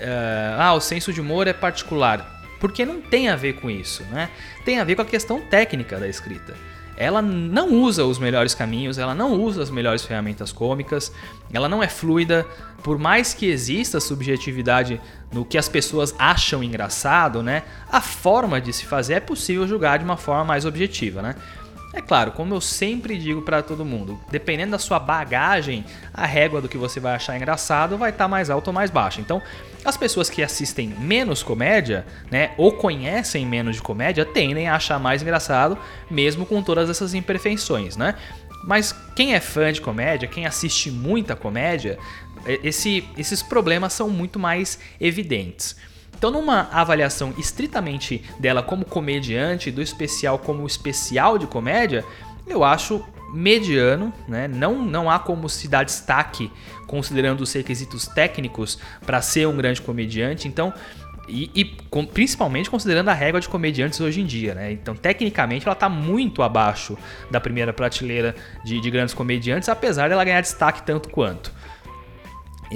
É, 0.00 0.56
ah, 0.58 0.74
o 0.74 0.80
senso 0.80 1.12
de 1.12 1.20
humor 1.20 1.46
é 1.46 1.52
particular. 1.52 2.42
Porque 2.60 2.84
não 2.84 3.00
tem 3.00 3.28
a 3.28 3.36
ver 3.36 3.54
com 3.54 3.70
isso, 3.70 4.02
né? 4.04 4.30
Tem 4.64 4.80
a 4.80 4.84
ver 4.84 4.96
com 4.96 5.02
a 5.02 5.04
questão 5.04 5.40
técnica 5.40 5.98
da 5.98 6.08
escrita. 6.08 6.54
Ela 6.96 7.20
não 7.20 7.72
usa 7.72 8.04
os 8.04 8.18
melhores 8.18 8.54
caminhos, 8.54 8.98
ela 8.98 9.14
não 9.14 9.32
usa 9.40 9.62
as 9.62 9.70
melhores 9.70 10.04
ferramentas 10.04 10.52
cômicas, 10.52 11.12
ela 11.52 11.68
não 11.68 11.82
é 11.82 11.88
fluida. 11.88 12.46
Por 12.82 12.98
mais 12.98 13.32
que 13.32 13.46
exista 13.46 13.98
subjetividade 13.98 15.00
no 15.32 15.44
que 15.44 15.56
as 15.56 15.68
pessoas 15.68 16.14
acham 16.18 16.62
engraçado, 16.62 17.42
né? 17.42 17.62
A 17.90 18.00
forma 18.00 18.60
de 18.60 18.72
se 18.72 18.84
fazer 18.84 19.14
é 19.14 19.20
possível 19.20 19.66
julgar 19.66 19.98
de 19.98 20.04
uma 20.04 20.16
forma 20.16 20.44
mais 20.44 20.64
objetiva, 20.64 21.22
né? 21.22 21.34
É 21.94 22.00
claro, 22.00 22.32
como 22.32 22.52
eu 22.52 22.60
sempre 22.60 23.16
digo 23.16 23.40
para 23.42 23.62
todo 23.62 23.84
mundo, 23.84 24.18
dependendo 24.28 24.72
da 24.72 24.78
sua 24.80 24.98
bagagem, 24.98 25.84
a 26.12 26.26
régua 26.26 26.60
do 26.60 26.68
que 26.68 26.76
você 26.76 26.98
vai 26.98 27.14
achar 27.14 27.36
engraçado 27.36 27.96
vai 27.96 28.10
estar 28.10 28.24
tá 28.24 28.28
mais 28.28 28.50
alta 28.50 28.70
ou 28.70 28.74
mais 28.74 28.90
baixa. 28.90 29.20
Então, 29.20 29.40
as 29.84 29.96
pessoas 29.96 30.28
que 30.28 30.42
assistem 30.42 30.88
menos 30.88 31.40
comédia, 31.40 32.04
né, 32.32 32.50
ou 32.58 32.72
conhecem 32.72 33.46
menos 33.46 33.76
de 33.76 33.82
comédia, 33.82 34.24
tendem 34.24 34.68
a 34.68 34.74
achar 34.74 34.98
mais 34.98 35.22
engraçado, 35.22 35.78
mesmo 36.10 36.44
com 36.44 36.60
todas 36.64 36.90
essas 36.90 37.14
imperfeições, 37.14 37.96
né? 37.96 38.16
Mas 38.64 38.92
quem 39.14 39.34
é 39.34 39.40
fã 39.40 39.72
de 39.72 39.80
comédia, 39.80 40.26
quem 40.26 40.46
assiste 40.46 40.90
muita 40.90 41.36
comédia, 41.36 41.96
esse, 42.46 43.04
esses 43.16 43.40
problemas 43.40 43.92
são 43.92 44.10
muito 44.10 44.38
mais 44.38 44.80
evidentes. 45.00 45.76
Então, 46.24 46.40
numa 46.40 46.70
avaliação 46.72 47.34
estritamente 47.36 48.24
dela 48.38 48.62
como 48.62 48.86
comediante, 48.86 49.70
do 49.70 49.82
especial 49.82 50.38
como 50.38 50.66
especial 50.66 51.36
de 51.36 51.46
comédia, 51.46 52.02
eu 52.46 52.64
acho 52.64 53.04
mediano, 53.34 54.10
né? 54.26 54.48
Não, 54.48 54.82
não 54.82 55.10
há 55.10 55.18
como 55.18 55.50
se 55.50 55.68
dar 55.68 55.84
destaque 55.84 56.50
considerando 56.86 57.42
os 57.42 57.52
requisitos 57.52 58.06
técnicos 58.06 58.78
para 59.04 59.20
ser 59.20 59.46
um 59.46 59.54
grande 59.54 59.82
comediante. 59.82 60.48
Então, 60.48 60.72
e, 61.28 61.50
e 61.54 61.64
com, 61.90 62.06
principalmente 62.06 62.70
considerando 62.70 63.10
a 63.10 63.12
régua 63.12 63.38
de 63.38 63.46
comediantes 63.46 64.00
hoje 64.00 64.22
em 64.22 64.24
dia, 64.24 64.54
né? 64.54 64.72
Então, 64.72 64.96
tecnicamente, 64.96 65.66
ela 65.66 65.74
está 65.74 65.90
muito 65.90 66.42
abaixo 66.42 66.96
da 67.30 67.38
primeira 67.38 67.70
prateleira 67.70 68.34
de, 68.64 68.80
de 68.80 68.90
grandes 68.90 69.14
comediantes, 69.14 69.68
apesar 69.68 70.08
dela 70.08 70.24
ganhar 70.24 70.40
destaque 70.40 70.84
tanto 70.84 71.10
quanto. 71.10 71.52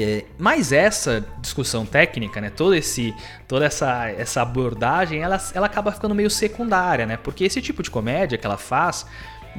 É, 0.00 0.24
mas 0.38 0.70
essa 0.70 1.26
discussão 1.40 1.84
técnica, 1.84 2.40
né, 2.40 2.50
todo 2.50 2.72
esse, 2.72 3.12
toda 3.48 3.64
essa, 3.64 4.08
essa 4.10 4.42
abordagem, 4.42 5.22
ela, 5.22 5.40
ela 5.52 5.66
acaba 5.66 5.90
ficando 5.90 6.14
meio 6.14 6.30
secundária, 6.30 7.04
né? 7.04 7.16
Porque 7.16 7.42
esse 7.42 7.60
tipo 7.60 7.82
de 7.82 7.90
comédia 7.90 8.38
que 8.38 8.46
ela 8.46 8.56
faz 8.56 9.04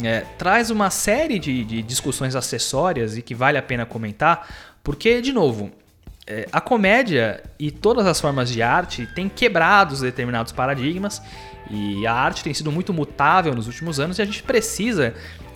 é, 0.01 0.21
traz 0.37 0.69
uma 0.69 0.89
série 0.89 1.39
de, 1.39 1.65
de, 1.65 1.81
discussões 1.81 2.37
acessórias 2.37 3.17
e 3.17 3.21
que 3.21 3.35
vale 3.35 3.57
a 3.57 3.61
pena 3.61 3.85
comentar, 3.85 4.47
porque, 4.81 5.21
de 5.21 5.33
novo, 5.33 5.71
é, 6.25 6.47
a 6.53 6.61
comédia 6.61 7.43
e 7.59 7.69
todas 7.69 8.07
as 8.07 8.21
formas 8.21 8.49
de 8.49 8.61
arte 8.61 9.07
têm 9.07 9.27
quebrado 9.27 9.93
os 9.93 9.99
determinados 9.99 10.53
paradigmas 10.53 11.21
e 11.69 12.07
a 12.07 12.13
arte 12.13 12.45
tem 12.45 12.53
sido 12.53 12.71
muito 12.71 12.93
mutável 12.93 13.53
nos 13.53 13.67
últimos 13.67 13.99
anos 13.99 14.17
e 14.17 14.21
a 14.21 14.25
gente 14.25 14.41
precisa 14.41 15.13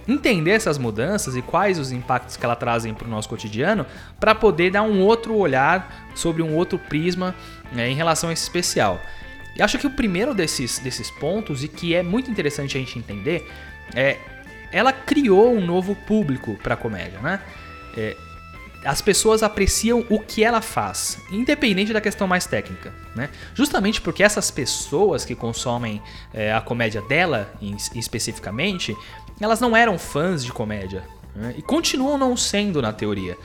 entender 0.07 0.51
essas 0.51 0.77
mudanças 0.77 1.35
e 1.35 1.41
quais 1.41 1.79
os 1.79 1.91
impactos 1.91 2.37
que 2.37 2.45
elas 2.45 2.57
trazem 2.57 2.93
para 2.93 3.07
o 3.07 3.09
nosso 3.09 3.29
cotidiano 3.29 3.85
para 4.19 4.35
poder 4.35 4.71
dar 4.71 4.83
um 4.83 5.01
outro 5.01 5.35
olhar 5.35 6.09
sobre 6.15 6.41
um 6.41 6.55
outro 6.55 6.77
prisma 6.77 7.35
né, 7.71 7.89
em 7.89 7.95
relação 7.95 8.29
a 8.29 8.33
esse 8.33 8.43
especial. 8.43 8.99
E 9.55 9.61
acho 9.61 9.77
que 9.77 9.87
o 9.87 9.91
primeiro 9.91 10.33
desses, 10.33 10.79
desses 10.79 11.11
pontos, 11.11 11.63
e 11.63 11.67
que 11.67 11.93
é 11.93 12.01
muito 12.01 12.29
interessante 12.29 12.75
a 12.75 12.79
gente 12.79 12.97
entender, 12.97 13.47
é 13.93 14.17
ela 14.71 14.91
criou 14.91 15.53
um 15.53 15.63
novo 15.63 15.95
público 15.95 16.57
para 16.63 16.73
a 16.73 16.77
comédia, 16.77 17.19
né? 17.19 17.39
É, 17.95 18.17
as 18.83 19.01
pessoas 19.01 19.43
apreciam 19.43 20.05
o 20.09 20.19
que 20.19 20.43
ela 20.43 20.61
faz, 20.61 21.17
independente 21.31 21.93
da 21.93 22.01
questão 22.01 22.27
mais 22.27 22.45
técnica. 22.45 22.93
Né? 23.15 23.29
Justamente 23.53 24.01
porque 24.01 24.21
essas 24.21 24.51
pessoas 24.51 25.23
que 25.23 25.35
consomem 25.35 26.01
é, 26.33 26.53
a 26.53 26.59
comédia 26.59 27.01
dela, 27.03 27.53
em, 27.61 27.77
especificamente, 27.95 28.95
elas 29.43 29.59
não 29.59 29.75
eram 29.75 29.97
fãs 29.97 30.43
de 30.43 30.51
comédia. 30.51 31.03
Né? 31.35 31.55
E 31.57 31.61
continuam 31.61 32.17
não 32.17 32.37
sendo 32.37 32.81
na 32.81 32.93
teoria. 32.93 33.37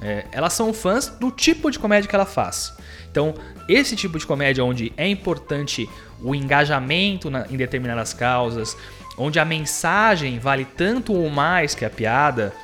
É, 0.00 0.24
elas 0.32 0.52
são 0.52 0.72
fãs 0.72 1.08
do 1.08 1.30
tipo 1.30 1.70
de 1.70 1.78
comédia 1.78 2.08
que 2.08 2.14
ela 2.14 2.26
faz. 2.26 2.74
Então, 3.10 3.34
esse 3.68 3.94
tipo 3.94 4.18
de 4.18 4.26
comédia 4.26 4.64
onde 4.64 4.92
é 4.96 5.06
importante 5.06 5.88
o 6.20 6.34
engajamento 6.34 7.30
na, 7.30 7.46
em 7.50 7.56
determinadas 7.56 8.12
causas, 8.14 8.76
onde 9.18 9.38
a 9.38 9.44
mensagem 9.44 10.38
vale 10.38 10.64
tanto 10.64 11.12
ou 11.12 11.28
mais 11.28 11.74
que 11.74 11.84
a 11.84 11.90
piada, 11.90 12.54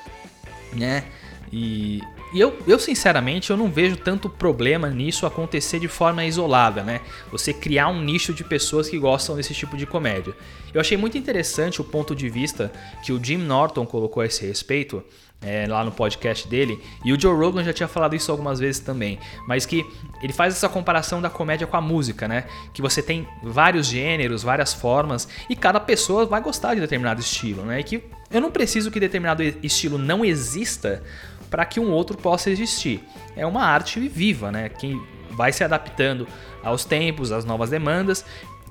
né? 0.73 1.05
E, 1.53 2.01
e 2.33 2.41
eu, 2.41 2.59
eu, 2.67 2.79
sinceramente, 2.79 3.51
eu 3.51 3.57
não 3.57 3.71
vejo 3.71 3.97
tanto 3.97 4.29
problema 4.29 4.91
nisso 4.91 5.25
acontecer 5.25 5.81
de 5.81 5.89
forma 5.89 6.25
isolada, 6.25 6.83
né? 6.83 7.01
Você 7.31 7.55
criar 7.55 7.89
um 7.89 8.03
nicho 8.03 8.35
de 8.35 8.45
pessoas 8.45 8.89
que 8.89 8.99
gostam 8.99 9.37
desse 9.37 9.55
tipo 9.55 9.77
de 9.77 9.87
comédia. 9.87 10.35
Eu 10.73 10.81
achei 10.81 10.97
muito 10.97 11.17
interessante 11.17 11.81
o 11.81 11.85
ponto 11.85 12.15
de 12.15 12.29
vista 12.29 12.71
que 13.03 13.13
o 13.13 13.23
Jim 13.23 13.39
Norton 13.39 13.87
colocou 13.87 14.23
a 14.23 14.27
esse 14.27 14.47
respeito, 14.47 15.03
é, 15.41 15.67
lá 15.69 15.85
no 15.85 15.93
podcast 15.93 16.49
dele, 16.49 16.83
e 17.05 17.13
o 17.13 17.21
Joe 17.21 17.35
Rogan 17.35 17.63
já 17.63 17.73
tinha 17.73 17.89
falado 17.89 18.17
isso 18.17 18.31
algumas 18.31 18.59
vezes 18.59 18.81
também, 18.81 19.19
mas 19.47 19.65
que 19.65 19.87
ele 20.21 20.33
faz 20.33 20.55
essa 20.55 20.69
comparação 20.69 21.23
da 21.23 21.31
comédia 21.31 21.67
com 21.67 21.77
a 21.77 21.81
música, 21.81 22.27
né? 22.27 22.45
Que 22.75 22.83
você 22.83 23.01
tem 23.01 23.27
vários 23.43 23.87
gêneros, 23.87 24.43
várias 24.43 24.75
formas, 24.75 25.29
e 25.49 25.55
cada 25.55 25.79
pessoa 25.79 26.27
vai 26.27 26.41
gostar 26.41 26.75
de 26.75 26.81
determinado 26.81 27.21
estilo, 27.21 27.63
né? 27.63 27.81
E 27.81 27.85
que 27.85 28.03
eu 28.31 28.41
não 28.41 28.51
preciso 28.51 28.91
que 28.91 29.01
determinado 29.01 29.43
estilo 29.63 29.97
não 29.97 30.25
exista 30.25 31.03
para 31.51 31.65
que 31.65 31.81
um 31.81 31.91
outro 31.91 32.17
possa 32.17 32.51
existir. 32.51 33.03
É 33.37 33.47
uma 33.47 33.63
arte 33.63 34.01
viva, 34.09 34.51
né? 34.53 34.69
Quem 34.69 35.01
vai 35.31 35.53
se 35.53 35.63
adaptando 35.63 36.27
aos 36.63 36.85
tempos, 36.85 37.33
às 37.33 37.45
novas 37.45 37.71
demandas 37.71 38.25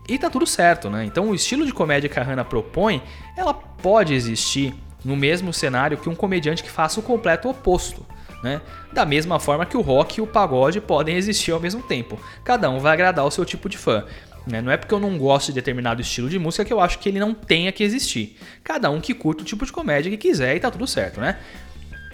e 0.07 0.17
tá 0.17 0.29
tudo 0.29 0.45
certo, 0.45 0.89
né? 0.89 1.05
Então 1.05 1.29
o 1.29 1.35
estilo 1.35 1.65
de 1.65 1.73
comédia 1.73 2.09
que 2.09 2.19
a 2.19 2.23
Hannah 2.23 2.45
propõe, 2.45 3.01
ela 3.35 3.53
pode 3.53 4.13
existir 4.13 4.73
no 5.03 5.15
mesmo 5.15 5.53
cenário 5.53 5.97
que 5.97 6.09
um 6.09 6.15
comediante 6.15 6.63
que 6.63 6.69
faça 6.69 6.99
o 6.99 7.03
completo 7.03 7.49
oposto. 7.49 8.05
Né? 8.43 8.61
Da 8.93 9.03
mesma 9.03 9.39
forma 9.39 9.65
que 9.65 9.75
o 9.75 9.81
rock 9.81 10.19
e 10.19 10.21
o 10.21 10.27
pagode 10.27 10.79
podem 10.79 11.15
existir 11.15 11.51
ao 11.51 11.59
mesmo 11.59 11.81
tempo. 11.81 12.19
Cada 12.43 12.69
um 12.69 12.79
vai 12.79 12.93
agradar 12.93 13.25
o 13.25 13.31
seu 13.31 13.43
tipo 13.43 13.67
de 13.67 13.77
fã. 13.77 14.05
Né? 14.45 14.61
Não 14.61 14.71
é 14.71 14.77
porque 14.77 14.93
eu 14.93 14.99
não 14.99 15.17
gosto 15.17 15.47
de 15.47 15.53
determinado 15.53 16.01
estilo 16.01 16.29
de 16.29 16.37
música 16.37 16.63
que 16.63 16.71
eu 16.71 16.79
acho 16.79 16.99
que 16.99 17.09
ele 17.09 17.19
não 17.19 17.33
tenha 17.33 17.71
que 17.71 17.83
existir. 17.83 18.37
Cada 18.63 18.89
um 18.89 19.01
que 19.01 19.13
curta 19.13 19.41
o 19.41 19.45
tipo 19.45 19.65
de 19.65 19.71
comédia 19.71 20.11
que 20.11 20.17
quiser 20.17 20.55
e 20.55 20.59
tá 20.59 20.69
tudo 20.69 20.85
certo, 20.85 21.19
né? 21.19 21.37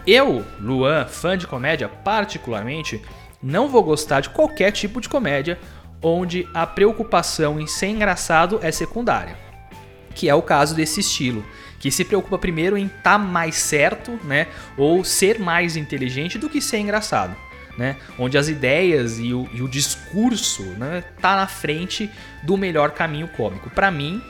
Eu, 0.06 0.46
Luan, 0.60 1.06
fã 1.06 1.38
de 1.38 1.48
comédia 1.48 1.88
particularmente, 1.88 3.02
não 3.42 3.70
vou 3.70 3.84
gostar 3.84 4.20
de 4.20 4.30
qualquer 4.30 4.72
tipo 4.72 5.00
de 5.00 5.08
comédia 5.08 5.58
onde 6.02 6.48
a 6.54 6.68
preocupação 6.68 7.60
em 7.60 7.66
ser 7.66 7.88
engraçado 7.88 8.60
é 8.62 8.72
secundária. 8.72 9.38
Que 10.14 10.28
é 10.28 10.36
o 10.36 10.42
caso 10.42 10.76
desse 10.76 11.00
estilo, 11.00 11.44
que 11.80 11.90
se 11.90 12.04
preocupa 12.04 12.38
primeiro 12.38 12.78
em 12.78 12.88
estar 12.88 13.02
tá 13.14 13.18
mais 13.18 13.56
certo, 13.56 14.20
né, 14.26 14.48
ou 14.78 15.04
ser 15.06 15.40
mais 15.40 15.78
inteligente 15.78 16.38
do 16.38 16.50
que 16.50 16.62
ser 16.62 16.80
engraçado, 16.80 17.36
né, 17.78 17.96
onde 18.20 18.38
as 18.38 18.50
ideias 18.50 19.20
e 19.20 19.34
o, 19.34 19.50
e 19.54 19.62
o 19.62 19.70
discurso, 19.70 20.64
né, 20.64 21.04
tá 21.22 21.38
na 21.38 21.48
frente 21.48 22.10
do 22.44 22.58
melhor 22.58 22.92
caminho 22.92 23.30
cômico. 23.30 23.70
Para 23.70 23.90
mim, 23.90 24.22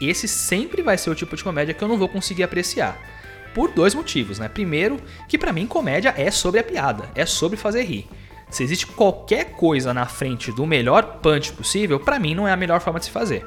esse 0.00 0.28
sempre 0.28 0.82
vai 0.82 0.98
ser 0.98 1.08
o 1.08 1.14
tipo 1.14 1.34
de 1.34 1.42
comédia 1.42 1.72
que 1.72 1.82
eu 1.82 1.88
não 1.88 1.96
vou 1.96 2.08
conseguir 2.08 2.42
apreciar 2.42 3.13
por 3.54 3.70
dois 3.70 3.94
motivos, 3.94 4.38
né? 4.38 4.48
Primeiro, 4.48 5.00
que 5.28 5.38
para 5.38 5.52
mim 5.52 5.66
comédia 5.66 6.12
é 6.16 6.30
sobre 6.30 6.60
a 6.60 6.64
piada, 6.64 7.08
é 7.14 7.24
sobre 7.24 7.56
fazer 7.56 7.84
rir. 7.84 8.06
Se 8.50 8.62
existe 8.62 8.86
qualquer 8.86 9.52
coisa 9.52 9.94
na 9.94 10.06
frente 10.06 10.52
do 10.52 10.66
melhor 10.66 11.20
punch 11.22 11.52
possível, 11.52 11.98
para 11.98 12.18
mim 12.18 12.34
não 12.34 12.46
é 12.46 12.52
a 12.52 12.56
melhor 12.56 12.80
forma 12.80 12.98
de 12.98 13.06
se 13.06 13.10
fazer. 13.10 13.46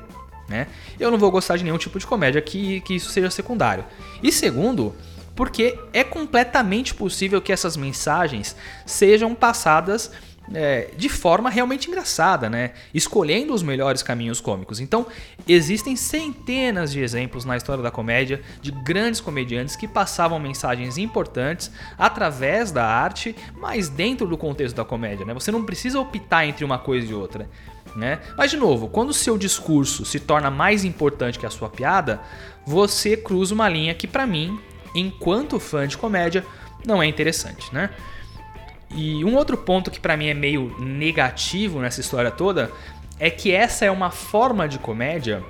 Né? 0.49 0.67
Eu 0.99 1.11
não 1.11 1.17
vou 1.17 1.29
gostar 1.29 1.57
de 1.57 1.63
nenhum 1.63 1.77
tipo 1.77 1.99
de 1.99 2.07
comédia 2.07 2.41
que, 2.41 2.81
que 2.81 2.95
isso 2.95 3.09
seja 3.09 3.29
secundário. 3.29 3.85
E 4.23 4.31
segundo, 4.31 4.95
porque 5.35 5.77
é 5.93 6.03
completamente 6.03 6.93
possível 6.93 7.41
que 7.41 7.51
essas 7.51 7.77
mensagens 7.77 8.55
sejam 8.85 9.35
passadas 9.35 10.11
é, 10.53 10.89
de 10.95 11.09
forma 11.09 11.49
realmente 11.49 11.87
engraçada, 11.87 12.49
né? 12.49 12.71
Escolhendo 12.93 13.53
os 13.53 13.61
melhores 13.61 14.01
caminhos 14.01 14.39
cômicos. 14.39 14.79
Então, 14.79 15.05
existem 15.47 15.95
centenas 15.95 16.91
de 16.91 17.01
exemplos 17.01 17.45
na 17.45 17.57
história 17.57 17.83
da 17.83 17.91
comédia 17.91 18.41
de 18.61 18.71
grandes 18.71 19.19
comediantes 19.19 19.75
que 19.75 19.87
passavam 19.87 20.39
mensagens 20.39 20.97
importantes 20.97 21.71
através 21.97 22.71
da 22.71 22.85
arte, 22.85 23.35
mas 23.55 23.89
dentro 23.89 24.27
do 24.27 24.37
contexto 24.37 24.75
da 24.75 24.85
comédia, 24.85 25.25
né? 25.25 25.33
Você 25.33 25.51
não 25.51 25.63
precisa 25.63 25.99
optar 25.99 26.45
entre 26.45 26.63
uma 26.63 26.77
coisa 26.77 27.11
e 27.11 27.13
outra. 27.13 27.49
Né? 27.95 28.19
Mas 28.37 28.51
de 28.51 28.57
novo, 28.57 28.89
quando 28.89 29.09
o 29.09 29.13
seu 29.13 29.37
discurso 29.37 30.05
se 30.05 30.19
torna 30.19 30.51
mais 30.51 30.83
importante 30.83 31.39
que 31.39 31.45
a 31.47 31.49
sua 31.49 31.67
piada, 31.67 32.21
você 32.65 33.17
cruza 33.17 33.55
uma 33.55 33.67
linha 33.67 33.95
que 33.95 34.05
para 34.05 34.27
mim, 34.27 34.59
enquanto 34.93 35.59
fã 35.59 35.87
de 35.87 35.97
comédia, 35.97 36.45
não 36.85 37.01
é 37.01 37.07
interessante, 37.07 37.73
né? 37.73 37.89
E 38.91 39.23
um 39.25 39.35
outro 39.35 39.57
ponto 39.57 39.91
que 39.91 39.99
para 39.99 40.15
mim 40.15 40.27
é 40.27 40.33
meio 40.33 40.75
negativo 40.79 41.79
nessa 41.79 41.99
história 41.99 42.31
toda 42.31 42.71
é 43.19 43.29
que 43.29 43.51
essa 43.51 43.85
é 43.85 43.91
uma 43.91 44.11
forma 44.11 44.67
de 44.67 44.79
comédia 44.79 45.43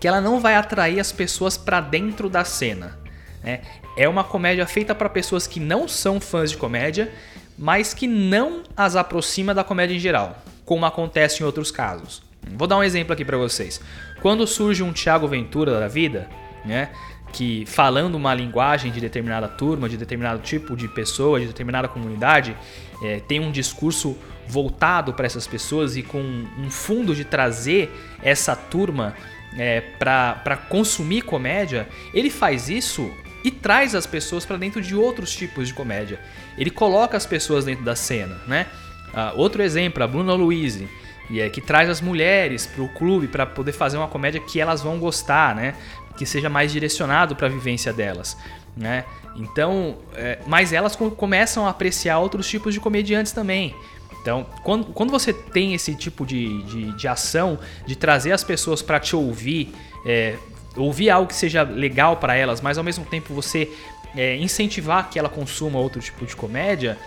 que 0.00 0.06
ela 0.06 0.20
não 0.20 0.40
vai 0.40 0.54
atrair 0.54 1.00
as 1.00 1.12
pessoas 1.12 1.56
para 1.56 1.80
dentro 1.80 2.28
da 2.28 2.44
cena. 2.44 2.98
Né? 3.42 3.60
É 3.96 4.08
uma 4.08 4.24
comédia 4.24 4.66
feita 4.66 4.94
para 4.94 5.08
pessoas 5.08 5.46
que 5.46 5.58
não 5.58 5.88
são 5.88 6.20
fãs 6.20 6.50
de 6.50 6.56
comédia, 6.56 7.12
mas 7.58 7.94
que 7.94 8.06
não 8.06 8.62
as 8.76 8.96
aproxima 8.96 9.54
da 9.54 9.64
comédia 9.64 9.94
em 9.94 9.98
geral, 9.98 10.36
como 10.64 10.84
acontece 10.84 11.42
em 11.42 11.46
outros 11.46 11.70
casos. 11.70 12.22
Vou 12.54 12.68
dar 12.68 12.76
um 12.76 12.82
exemplo 12.82 13.12
aqui 13.12 13.24
para 13.24 13.38
vocês. 13.38 13.80
Quando 14.20 14.46
surge 14.46 14.82
um 14.82 14.92
Thiago 14.92 15.26
Ventura 15.26 15.80
da 15.80 15.88
vida, 15.88 16.28
né? 16.64 16.90
Que 17.36 17.66
falando 17.66 18.14
uma 18.14 18.32
linguagem 18.32 18.90
de 18.90 18.98
determinada 18.98 19.46
turma, 19.46 19.90
de 19.90 19.98
determinado 19.98 20.40
tipo 20.40 20.74
de 20.74 20.88
pessoa, 20.88 21.38
de 21.38 21.46
determinada 21.46 21.86
comunidade, 21.86 22.56
é, 23.02 23.20
tem 23.20 23.40
um 23.40 23.52
discurso 23.52 24.16
voltado 24.48 25.12
para 25.12 25.26
essas 25.26 25.46
pessoas 25.46 25.98
e 25.98 26.02
com 26.02 26.18
um 26.18 26.70
fundo 26.70 27.14
de 27.14 27.26
trazer 27.26 27.92
essa 28.22 28.56
turma 28.56 29.14
é, 29.58 29.82
para 29.98 30.56
consumir 30.68 31.22
comédia, 31.22 31.86
ele 32.14 32.30
faz 32.30 32.70
isso 32.70 33.10
e 33.44 33.50
traz 33.50 33.94
as 33.94 34.06
pessoas 34.06 34.46
para 34.46 34.56
dentro 34.56 34.80
de 34.80 34.94
outros 34.94 35.36
tipos 35.36 35.68
de 35.68 35.74
comédia. 35.74 36.18
Ele 36.56 36.70
coloca 36.70 37.18
as 37.18 37.26
pessoas 37.26 37.66
dentro 37.66 37.84
da 37.84 37.94
cena, 37.94 38.40
né? 38.46 38.66
Uh, 39.08 39.38
outro 39.38 39.62
exemplo, 39.62 40.02
a 40.02 40.06
Bruna 40.06 40.32
Louise, 40.32 40.88
é, 41.30 41.48
que 41.48 41.60
traz 41.60 41.88
as 41.88 42.00
mulheres 42.00 42.66
para 42.66 42.82
o 42.82 42.88
clube 42.88 43.26
para 43.26 43.44
poder 43.44 43.72
fazer 43.72 43.96
uma 43.96 44.08
comédia 44.08 44.40
que 44.40 44.60
elas 44.60 44.82
vão 44.82 44.98
gostar, 44.98 45.54
né? 45.54 45.74
Que 46.16 46.26
seja 46.26 46.48
mais 46.48 46.72
direcionado 46.72 47.36
para 47.36 47.46
a 47.46 47.50
vivência 47.50 47.92
delas, 47.92 48.36
né? 48.76 49.04
Então, 49.36 49.98
é, 50.14 50.38
mas 50.46 50.72
elas 50.72 50.96
começam 50.96 51.66
a 51.66 51.70
apreciar 51.70 52.18
outros 52.18 52.48
tipos 52.48 52.72
de 52.72 52.80
comediantes 52.80 53.32
também. 53.32 53.74
Então, 54.20 54.46
quando, 54.64 54.86
quando 54.86 55.10
você 55.10 55.32
tem 55.32 55.74
esse 55.74 55.94
tipo 55.94 56.26
de, 56.26 56.62
de, 56.64 56.92
de 56.96 57.06
ação, 57.06 57.58
de 57.86 57.94
trazer 57.94 58.32
as 58.32 58.42
pessoas 58.42 58.82
para 58.82 58.98
te 58.98 59.14
ouvir, 59.14 59.72
é, 60.04 60.36
ouvir 60.76 61.10
algo 61.10 61.28
que 61.28 61.34
seja 61.34 61.62
legal 61.62 62.16
para 62.16 62.34
elas, 62.34 62.60
mas 62.60 62.76
ao 62.76 62.82
mesmo 62.82 63.04
tempo 63.04 63.32
você 63.32 63.70
é, 64.16 64.36
incentivar 64.36 65.10
que 65.10 65.18
ela 65.18 65.28
consuma 65.28 65.78
outro 65.78 66.00
tipo 66.00 66.26
de 66.26 66.34
comédia, 66.34 66.98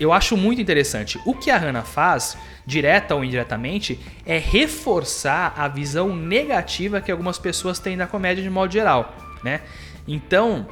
eu 0.00 0.12
acho 0.12 0.36
muito 0.36 0.60
interessante. 0.60 1.20
O 1.26 1.34
que 1.34 1.50
a 1.50 1.58
Hannah 1.58 1.82
faz, 1.82 2.36
direta 2.66 3.14
ou 3.14 3.24
indiretamente, 3.24 3.98
é 4.24 4.38
reforçar 4.38 5.54
a 5.56 5.68
visão 5.68 6.14
negativa 6.14 7.00
que 7.00 7.10
algumas 7.10 7.38
pessoas 7.38 7.78
têm 7.78 7.96
da 7.96 8.06
comédia 8.06 8.42
de 8.42 8.50
modo 8.50 8.72
geral, 8.72 9.14
né? 9.42 9.62
Então, 10.06 10.66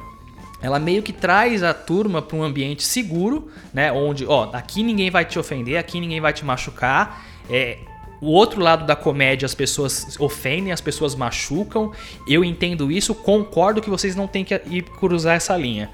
ela 0.61 0.79
meio 0.79 1.01
que 1.01 1.11
traz 1.11 1.63
a 1.63 1.73
turma 1.73 2.21
para 2.21 2.37
um 2.37 2.43
ambiente 2.43 2.83
seguro, 2.83 3.49
né? 3.73 3.91
Onde, 3.91 4.25
ó, 4.25 4.49
aqui 4.53 4.83
ninguém 4.83 5.09
vai 5.09 5.25
te 5.25 5.39
ofender, 5.39 5.77
aqui 5.77 5.99
ninguém 5.99 6.21
vai 6.21 6.31
te 6.31 6.45
machucar. 6.45 7.25
É, 7.49 7.79
o 8.21 8.27
outro 8.27 8.61
lado 8.61 8.85
da 8.85 8.95
comédia, 8.95 9.47
as 9.47 9.55
pessoas 9.55 10.15
ofendem, 10.19 10.71
as 10.71 10.79
pessoas 10.79 11.15
machucam. 11.15 11.91
Eu 12.27 12.45
entendo 12.45 12.91
isso, 12.91 13.15
concordo 13.15 13.81
que 13.81 13.89
vocês 13.89 14.15
não 14.15 14.27
têm 14.27 14.45
que 14.45 14.53
ir 14.69 14.83
cruzar 14.83 15.35
essa 15.35 15.57
linha. 15.57 15.89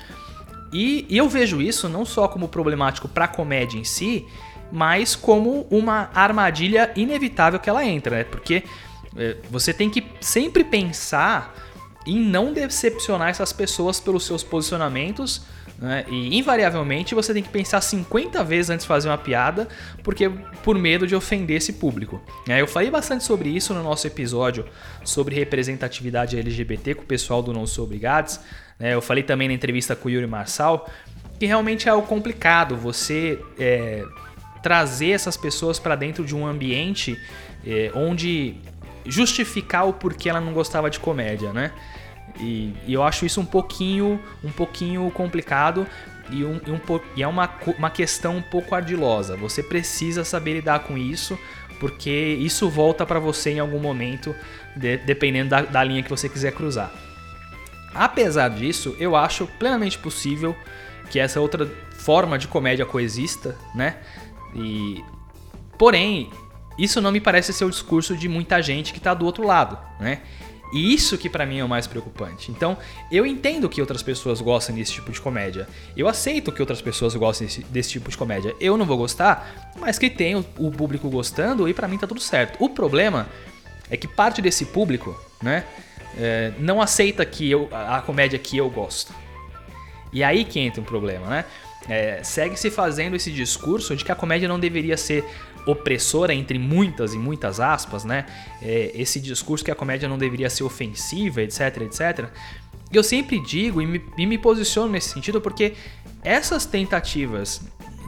E, 0.74 1.06
e 1.08 1.18
eu 1.18 1.30
vejo 1.30 1.62
isso 1.62 1.88
não 1.88 2.04
só 2.04 2.28
como 2.28 2.50
problemático 2.50 3.08
para 3.08 3.24
a 3.24 3.30
comédia 3.30 3.80
em 3.80 3.86
si, 3.86 4.28
mas 4.72 5.16
como 5.16 5.68
uma 5.70 6.10
armadilha 6.14 6.92
inevitável 6.96 7.60
que 7.60 7.70
ela 7.70 7.86
entra, 7.86 8.18
né? 8.18 8.24
Porque 8.24 8.64
é, 9.16 9.38
você 9.50 9.74
tem 9.74 9.90
que 9.90 10.04
sempre 10.22 10.64
pensar 10.64 11.56
em 12.06 12.20
não 12.20 12.54
decepcionar 12.54 13.30
essas 13.30 13.52
pessoas 13.52 14.00
pelos 14.00 14.26
seus 14.26 14.44
posicionamentos. 14.44 15.42
Né? 15.78 16.06
E 16.10 16.38
invariavelmente 16.38 17.14
você 17.14 17.34
tem 17.34 17.44
que 17.44 17.50
pensar 17.50 17.82
50 17.82 18.44
vezes 18.44 18.70
antes 18.70 18.86
de 18.86 18.88
fazer 18.88 19.10
uma 19.10 19.18
piada, 19.18 19.68
porque 20.04 20.30
por 20.64 20.78
medo 20.78 21.06
de 21.06 21.16
ofender 21.16 21.58
esse 21.58 21.74
público. 21.74 22.22
Eu 22.48 22.66
falei 22.66 22.90
bastante 22.90 23.24
sobre 23.24 23.50
isso 23.50 23.74
no 23.74 23.84
nosso 23.84 24.08
episódio 24.08 24.66
sobre 25.04 25.36
representatividade 25.36 26.40
LGBT 26.40 26.96
com 26.96 27.04
o 27.04 27.06
pessoal 27.06 27.44
do 27.44 27.54
Não 27.54 27.68
Sou 27.68 27.84
Obrigados. 27.84 28.40
Né? 28.80 28.94
Eu 28.94 29.02
falei 29.02 29.22
também 29.22 29.48
na 29.48 29.54
entrevista 29.54 29.96
com 29.96 30.08
o 30.08 30.12
Yuri 30.12 30.28
Marçal 30.28 30.90
que 31.40 31.46
realmente 31.46 31.88
é 31.88 31.92
algo 31.92 32.08
complicado 32.08 32.76
você 32.76 33.40
é, 33.60 34.04
trazer 34.68 35.12
essas 35.12 35.38
pessoas 35.38 35.80
para 35.80 35.96
dentro 35.96 36.26
de 36.26 36.36
um 36.36 36.46
ambiente 36.46 37.18
é, 37.66 37.90
onde 37.96 38.56
justificar 39.06 39.88
o 39.88 39.94
porquê 39.94 40.30
ela 40.30 40.42
não 40.42 40.52
gostava 40.52 40.90
de 40.90 41.00
comédia, 41.00 41.54
né? 41.54 41.72
E, 42.38 42.74
e 42.86 42.94
eu 42.94 43.02
acho 43.02 43.26
isso 43.26 43.40
um 43.40 43.46
pouquinho, 43.46 44.20
um 44.44 44.52
pouquinho 44.52 45.10
complicado 45.12 45.88
e, 46.30 46.44
um, 46.44 46.60
e, 46.68 46.72
um, 46.72 46.82
e 47.16 47.24
é 47.24 47.28
uma, 47.30 47.50
uma 47.78 47.90
questão 47.90 48.36
um 48.36 48.42
pouco 48.42 48.76
ardilosa. 48.76 49.38
Você 49.38 49.64
precisa 49.64 50.26
saber 50.26 50.56
lidar 50.56 50.80
com 50.80 50.98
isso, 50.98 51.40
porque 51.80 52.38
isso 52.42 52.70
volta 52.70 53.06
para 53.06 53.22
você 53.22 53.52
em 53.52 53.60
algum 53.60 53.80
momento, 53.80 54.36
de, 54.76 54.98
dependendo 54.98 55.50
da, 55.50 55.62
da 55.62 55.82
linha 55.82 56.04
que 56.04 56.10
você 56.10 56.28
quiser 56.28 56.52
cruzar. 56.52 56.92
Apesar 57.96 58.50
disso, 58.50 58.98
eu 59.00 59.16
acho 59.16 59.48
plenamente 59.58 59.98
possível 59.98 60.54
que 61.10 61.22
essa 61.22 61.40
outra 61.40 61.66
forma 61.94 62.38
de 62.38 62.50
comédia 62.50 62.86
coexista, 62.86 63.56
né? 63.74 63.96
E 64.58 65.04
porém, 65.78 66.30
isso 66.78 67.00
não 67.02 67.12
me 67.12 67.22
parece 67.22 67.54
ser 67.54 67.66
o 67.66 67.70
discurso 67.70 68.16
de 68.16 68.28
muita 68.28 68.62
gente 68.62 68.92
que 68.92 69.00
está 69.00 69.14
do 69.14 69.26
outro 69.26 69.46
lado, 69.46 69.78
né? 70.00 70.22
E 70.74 70.94
isso 70.94 71.18
que 71.18 71.30
para 71.30 71.46
mim 71.46 71.60
é 71.60 71.64
o 71.64 71.70
mais 71.70 71.88
preocupante. 71.88 72.52
Então, 72.52 72.78
eu 73.10 73.26
entendo 73.26 73.70
que 73.70 73.80
outras 73.80 74.04
pessoas 74.04 74.42
gostam 74.42 74.76
desse 74.76 74.92
tipo 74.92 75.12
de 75.12 75.22
comédia. 75.22 75.68
Eu 75.96 76.10
aceito 76.10 76.52
que 76.52 76.62
outras 76.62 76.82
pessoas 76.82 77.16
gostem 77.16 77.48
desse, 77.48 77.64
desse 77.64 77.90
tipo 77.92 78.10
de 78.10 78.18
comédia. 78.18 78.54
Eu 78.60 78.76
não 78.76 78.86
vou 78.86 78.98
gostar, 78.98 79.72
mas 79.80 79.98
que 79.98 80.10
tem 80.10 80.36
o, 80.36 80.46
o 80.58 80.70
público 80.70 81.10
gostando 81.10 81.70
e 81.70 81.74
para 81.74 81.88
mim 81.88 81.98
tá 81.98 82.06
tudo 82.06 82.20
certo. 82.20 82.62
O 82.62 82.70
problema 82.70 83.28
é 83.90 83.96
que 83.96 84.08
parte 84.08 84.42
desse 84.42 84.66
público, 84.66 85.18
né, 85.42 85.64
é, 86.18 86.52
não 86.60 86.82
aceita 86.82 87.26
que 87.26 87.50
eu, 87.50 87.70
a 87.72 88.02
comédia 88.02 88.38
que 88.38 88.58
eu 88.58 88.70
gosto. 88.70 89.14
E 90.12 90.24
aí 90.24 90.44
que 90.44 90.60
entra 90.60 90.82
um 90.82 90.86
problema, 90.86 91.28
né? 91.28 91.46
É, 91.90 92.22
segue-se 92.24 92.70
fazendo 92.70 93.16
esse 93.16 93.32
discurso 93.32 93.96
de 93.96 94.04
que 94.04 94.12
a 94.12 94.16
comédia 94.16 94.48
não 94.48 94.60
deveria 94.60 94.98
ser 94.98 95.24
opressora, 95.66 96.34
entre 96.34 96.58
muitas 96.58 97.14
e 97.14 97.18
muitas 97.18 97.60
aspas, 97.60 98.06
né? 98.06 98.26
É, 98.62 98.92
esse 98.94 99.20
discurso 99.20 99.64
que 99.64 99.72
a 99.72 99.76
comédia 99.76 100.08
não 100.08 100.18
deveria 100.18 100.50
ser 100.50 100.64
ofensiva, 100.64 101.42
etc, 101.42 101.82
etc. 101.82 102.30
Eu 102.92 103.04
sempre 103.04 103.40
digo 103.40 103.82
e 103.82 103.86
me, 103.86 104.02
e 104.18 104.26
me 104.26 104.38
posiciono 104.38 104.92
nesse 104.92 105.10
sentido 105.10 105.42
porque 105.42 105.74
essas 106.24 106.66
tentativas 106.66 107.62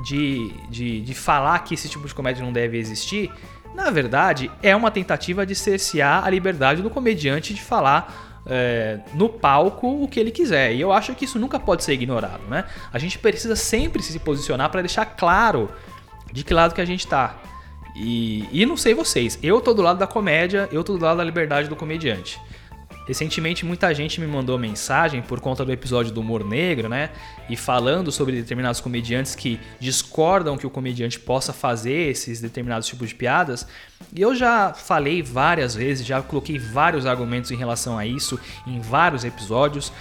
de, 0.06 0.52
de, 0.70 1.02
de 1.02 1.14
falar 1.14 1.60
que 1.60 1.74
esse 1.74 1.90
tipo 1.90 2.08
de 2.08 2.14
comédia 2.14 2.44
não 2.44 2.54
deve 2.54 2.78
existir, 2.78 3.30
na 3.76 3.90
verdade, 3.90 4.50
é 4.64 4.76
uma 4.76 4.90
tentativa 4.90 5.46
de 5.46 5.54
cercear 5.56 6.26
a 6.26 6.30
liberdade 6.30 6.82
do 6.82 6.90
comediante 6.90 7.54
de 7.54 7.62
falar 7.62 8.29
é, 8.50 9.00
no 9.14 9.30
palco 9.30 10.04
o 10.04 10.08
que 10.08 10.20
ele 10.20 10.32
quiser. 10.32 10.74
E 10.74 10.82
eu 10.82 10.92
acho 10.92 11.14
que 11.14 11.26
isso 11.26 11.38
nunca 11.38 11.60
pode 11.60 11.84
ser 11.84 11.94
ignorado, 11.94 12.42
né? 12.50 12.66
A 12.92 12.98
gente 12.98 13.20
precisa 13.20 13.56
sempre 13.56 14.02
se 14.02 14.18
posicionar 14.20 14.70
para 14.70 14.82
deixar 14.82 15.06
claro 15.06 15.70
de 16.32 16.44
que 16.44 16.54
lado 16.54 16.74
que 16.74 16.82
a 16.82 16.86
gente 16.86 17.08
tá. 17.08 17.36
E, 17.96 18.48
e 18.52 18.66
não 18.66 18.78
sei 18.78 18.94
vocês, 18.94 19.38
eu 19.44 19.60
tô 19.62 19.74
do 19.74 19.82
lado 19.82 20.00
da 20.00 20.08
comédia, 20.08 20.70
eu 20.72 20.84
tô 20.84 20.98
do 20.98 21.04
lado 21.04 21.18
da 21.18 21.24
liberdade 21.24 21.68
do 21.68 21.76
comediante. 21.76 22.40
Recentemente 23.10 23.66
muita 23.66 23.92
gente 23.92 24.22
me 24.22 24.28
mandou 24.28 24.56
mensagem 24.60 25.20
por 25.20 25.40
conta 25.40 25.66
do 25.66 25.72
episódio 25.72 26.12
do 26.14 26.22
humor 26.22 26.46
negro, 26.46 26.88
né? 26.88 27.10
E 27.50 27.58
falando 27.58 28.12
sobre 28.12 28.36
determinados 28.36 28.80
comediantes 28.80 29.34
que 29.34 29.60
discordam 29.80 30.56
que 30.56 30.68
o 30.68 30.70
comediante 30.70 31.20
possa 31.20 31.52
fazer 31.52 32.12
esses 32.12 32.40
determinados 32.40 32.88
tipos 32.88 33.10
de 33.10 33.16
piadas. 33.16 33.66
E 34.16 34.22
eu 34.22 34.36
já 34.36 34.76
falei 34.76 35.24
várias 35.24 35.74
vezes, 35.74 36.06
já 36.06 36.22
coloquei 36.22 36.60
vários 36.60 37.08
argumentos 37.08 37.50
em 37.50 37.56
relação 37.56 37.98
a 37.98 38.06
isso 38.06 38.40
em 38.68 38.80
vários 38.80 39.24
episódios. 39.26 39.92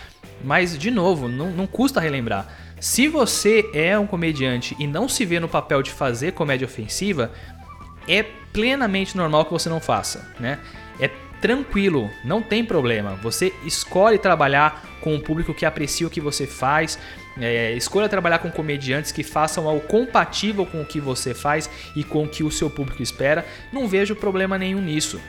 Mas, 0.45 0.77
de 0.77 0.91
novo, 0.91 1.29
não, 1.29 1.51
não 1.51 1.67
custa 1.67 2.01
relembrar. 2.01 2.47
Se 2.79 3.09
você 3.09 3.71
é 3.73 3.99
um 3.99 4.07
comediante 4.07 4.77
e 4.79 4.87
não 4.87 5.09
se 5.09 5.25
vê 5.25 5.41
no 5.41 5.49
papel 5.49 5.83
de 5.83 5.91
fazer 5.91 6.33
comédia 6.33 6.67
ofensiva, 6.67 7.33
é 8.07 8.23
plenamente 8.53 9.17
normal 9.17 9.47
que 9.47 9.53
você 9.53 9.71
não 9.71 9.81
faça, 9.81 10.31
né? 10.39 10.59
É 11.01 11.09
tranquilo, 11.41 12.11
não 12.25 12.43
tem 12.43 12.65
problema. 12.65 13.15
Você 13.23 13.53
escolhe 13.65 14.19
trabalhar 14.19 14.85
com 15.01 15.15
um 15.15 15.21
público 15.21 15.55
que 15.55 15.65
aprecia 15.65 16.07
o 16.07 16.11
que 16.11 16.21
você 16.21 16.47
faz, 16.47 16.99
é, 17.41 17.73
escolha 17.73 18.09
trabalhar 18.09 18.39
com 18.39 18.51
comediantes 18.51 19.13
que 19.13 19.23
façam 19.23 19.69
algo 19.69 19.87
compatível 19.87 20.67
com 20.67 20.83
o 20.83 20.87
que 20.87 21.01
você 21.01 21.35
faz 21.35 21.71
e 21.95 22.03
com 22.03 22.25
o 22.25 22.29
que 22.29 22.43
o 22.43 22.51
seu 22.51 22.69
público 22.69 23.03
espera. 23.03 23.47
Não 23.73 23.87
vejo 23.87 24.17
problema 24.17 24.59
nenhum 24.59 24.81
nisso. 24.81 25.21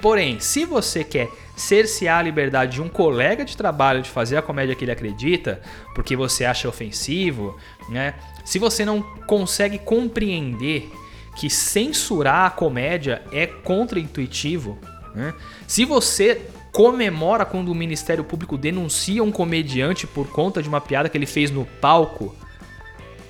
Porém, 0.00 0.38
se 0.38 0.66
você 0.66 1.02
quer 1.02 1.30
cercear 1.56 2.18
a 2.18 2.22
liberdade 2.22 2.72
de 2.72 2.82
um 2.82 2.88
colega 2.90 3.44
de 3.44 3.56
trabalho 3.56 4.02
de 4.02 4.10
fazer 4.10 4.36
a 4.36 4.42
comédia 4.42 4.74
que 4.74 4.84
ele 4.84 4.92
acredita, 4.92 5.62
porque 5.94 6.14
você 6.14 6.44
acha 6.44 6.68
ofensivo, 6.68 7.58
né? 7.88 8.14
Se 8.44 8.58
você 8.58 8.84
não 8.84 9.00
consegue 9.26 9.78
compreender 9.78 10.90
que 11.36 11.48
censurar 11.48 12.46
a 12.46 12.50
comédia 12.50 13.22
é 13.32 13.46
contraintuitivo. 13.46 14.78
Né? 15.14 15.32
Se 15.66 15.84
você 15.84 16.42
comemora 16.72 17.44
quando 17.44 17.70
o 17.70 17.74
Ministério 17.74 18.24
Público 18.24 18.58
denuncia 18.58 19.22
um 19.22 19.30
comediante 19.30 20.06
por 20.06 20.28
conta 20.28 20.62
de 20.62 20.68
uma 20.68 20.80
piada 20.80 21.08
que 21.08 21.16
ele 21.16 21.26
fez 21.26 21.50
no 21.50 21.64
palco, 21.80 22.34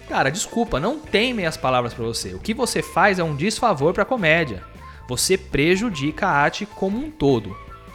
cara, 0.09 0.31
desculpa, 0.31 0.81
não 0.81 0.99
tem 0.99 1.35
meias 1.35 1.57
palavras 1.57 1.93
para 1.93 2.05
você. 2.05 2.35
O 2.35 2.41
que 2.41 2.55
você 2.55 2.83
faz 2.83 3.19
é 3.19 3.25
um 3.25 3.37
desfavor 3.37 3.93
para 3.93 4.03
a 4.03 4.07
comédia. 4.07 4.63
Você 5.09 5.37
prejudica 5.37 6.27
a 6.27 6.31
arte 6.31 6.65
como 6.65 6.97
um 6.97 7.11
todo. 7.11 7.55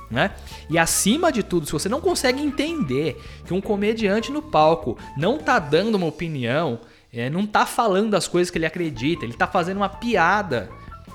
Né? 0.10 0.32
E 0.70 0.78
acima 0.78 1.32
de 1.32 1.44
tudo, 1.44 1.66
se 1.66 1.72
você 1.72 1.88
não 1.88 2.02
consegue 2.02 2.42
entender 2.42 3.22
que 3.46 3.54
um 3.54 3.62
comediante 3.62 4.32
no 4.32 4.42
palco 4.42 4.98
não 5.16 5.38
tá 5.38 5.60
dando 5.60 5.96
uma 5.96 6.08
opinião, 6.08 6.80
é, 7.14 7.30
não 7.30 7.46
tá 7.46 7.66
falando 7.66 8.16
as 8.16 8.28
coisas 8.28 8.50
que 8.50 8.58
ele 8.58 8.66
acredita, 8.66 9.26
ele 9.26 9.34
tá 9.34 9.48
fazendo 9.48 9.78
uma 9.78 9.90
piada. 9.90 10.70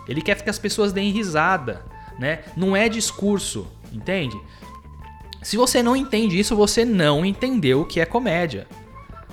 Ele 0.09 0.21
quer 0.21 0.41
que 0.43 0.51
as 0.51 0.59
pessoas 0.59 0.93
deem 0.93 1.11
risada, 1.11 1.85
né? 2.18 2.40
Não 2.57 2.77
é 2.77 2.88
discurso, 2.88 3.66
entende? 3.92 4.38
Se 5.42 5.57
você 5.57 5.83
não 5.83 5.94
entende 5.94 6.38
isso, 6.38 6.57
você 6.57 6.85
não 6.85 7.24
entendeu 7.24 7.83
o 7.83 7.85
que 7.85 8.00
é 8.00 8.07
comédia. 8.07 8.66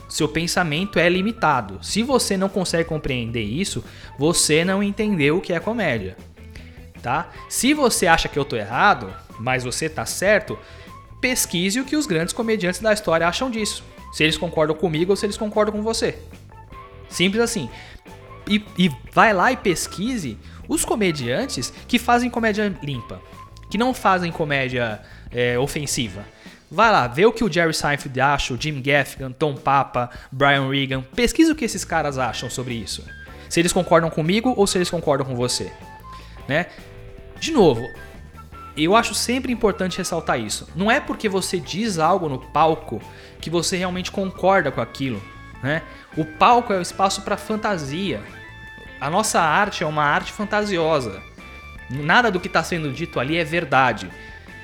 Seu 0.10 0.28
pensamento 0.28 1.00
é 1.00 1.08
limitado. 1.08 1.80
Se 1.82 2.04
você 2.04 2.36
não 2.36 2.50
consegue 2.50 2.90
compreender 2.90 3.44
isso, 3.44 3.82
você 4.20 4.66
não 4.66 4.84
entendeu 4.84 5.38
o 5.38 5.42
que 5.42 5.54
é 5.54 5.60
comédia. 5.60 6.18
Tá? 7.02 7.30
Se 7.48 7.74
você 7.74 8.08
acha 8.08 8.28
que 8.28 8.38
eu 8.38 8.44
tô 8.44 8.58
errado, 8.58 9.12
mas 9.40 9.64
você 9.64 9.88
tá 9.88 10.06
certo, 10.06 10.60
pesquise 11.22 11.80
o 11.80 11.86
que 11.86 11.96
os 11.96 12.06
grandes 12.06 12.34
comediantes 12.34 12.82
da 12.82 12.92
história 12.92 13.28
acham 13.28 13.50
disso. 13.50 13.84
Se 14.12 14.24
eles 14.24 14.38
concordam 14.38 14.76
comigo 14.76 15.14
ou 15.14 15.16
se 15.16 15.26
eles 15.26 15.38
concordam 15.38 15.74
com 15.74 15.82
você. 15.82 16.20
Simples 17.08 17.42
assim. 17.42 17.70
E, 18.48 18.64
e 18.78 18.92
vai 19.12 19.34
lá 19.34 19.52
e 19.52 19.58
pesquise 19.58 20.38
os 20.68 20.86
comediantes 20.86 21.72
que 21.88 22.00
fazem 22.00 22.30
comédia 22.30 22.74
limpa, 22.82 23.22
que 23.70 23.78
não 23.78 23.94
fazem 23.94 24.32
comédia 24.32 25.02
é, 25.32 25.58
ofensiva. 25.60 26.26
Vai 26.70 26.90
lá, 26.90 27.06
vê 27.08 27.26
o 27.26 27.34
que 27.34 27.44
o 27.44 27.52
Jerry 27.52 27.74
Seinfeld 27.74 28.22
acha, 28.22 28.54
o 28.54 28.62
Jim 28.62 28.82
Gaffigan, 28.82 29.32
Tom 29.32 29.56
Papa, 29.56 30.10
Brian 30.32 30.70
Regan. 30.70 31.02
Pesquisa 31.02 31.52
o 31.52 31.56
que 31.56 31.66
esses 31.66 31.84
caras 31.84 32.18
acham 32.18 32.50
sobre 32.50 32.74
isso. 32.74 33.06
Se 33.50 33.60
eles 33.60 33.74
concordam 33.74 34.10
comigo 34.10 34.54
ou 34.56 34.66
se 34.66 34.78
eles 34.78 34.90
concordam 34.90 35.28
com 35.28 35.36
você. 35.36 35.72
Né? 36.48 36.68
De 37.38 37.52
novo, 37.52 37.86
eu 38.78 38.96
acho 38.96 39.14
sempre 39.14 39.52
importante 39.52 39.98
ressaltar 39.98 40.40
isso. 40.40 40.70
Não 40.74 40.90
é 40.90 41.02
porque 41.02 41.28
você 41.28 41.60
diz 41.60 42.00
algo 42.00 42.30
no 42.30 42.40
palco 42.40 43.02
que 43.42 43.50
você 43.50 43.76
realmente 43.76 44.10
concorda 44.10 44.72
com 44.72 44.80
aquilo. 44.80 45.22
Né? 45.62 45.82
O 46.18 46.26
palco 46.26 46.74
é 46.74 46.78
o 46.78 46.82
espaço 46.82 47.22
para 47.22 47.38
fantasia. 47.38 48.22
A 49.00 49.10
nossa 49.10 49.40
arte 49.40 49.84
é 49.84 49.88
uma 49.88 50.04
arte 50.04 50.32
fantasiosa. 50.32 51.22
Nada 51.90 52.32
do 52.32 52.40
que 52.40 52.48
está 52.48 52.64
sendo 52.64 52.92
dito 52.92 53.20
ali 53.20 53.38
é 53.38 53.44
verdade. 53.44 54.10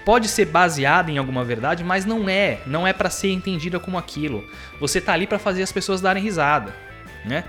Pode 0.05 0.29
ser 0.29 0.45
baseada 0.45 1.11
em 1.11 1.17
alguma 1.17 1.43
verdade, 1.43 1.83
mas 1.83 2.05
não 2.05 2.29
é. 2.29 2.61
Não 2.65 2.87
é 2.87 2.93
para 2.93 3.09
ser 3.09 3.31
entendida 3.31 3.79
como 3.79 3.97
aquilo. 3.97 4.43
Você 4.79 5.01
tá 5.01 5.13
ali 5.13 5.27
para 5.27 5.37
fazer 5.37 5.63
as 5.63 5.71
pessoas 5.71 5.99
darem 5.99 6.23
risada, 6.23 6.73
né? 7.25 7.43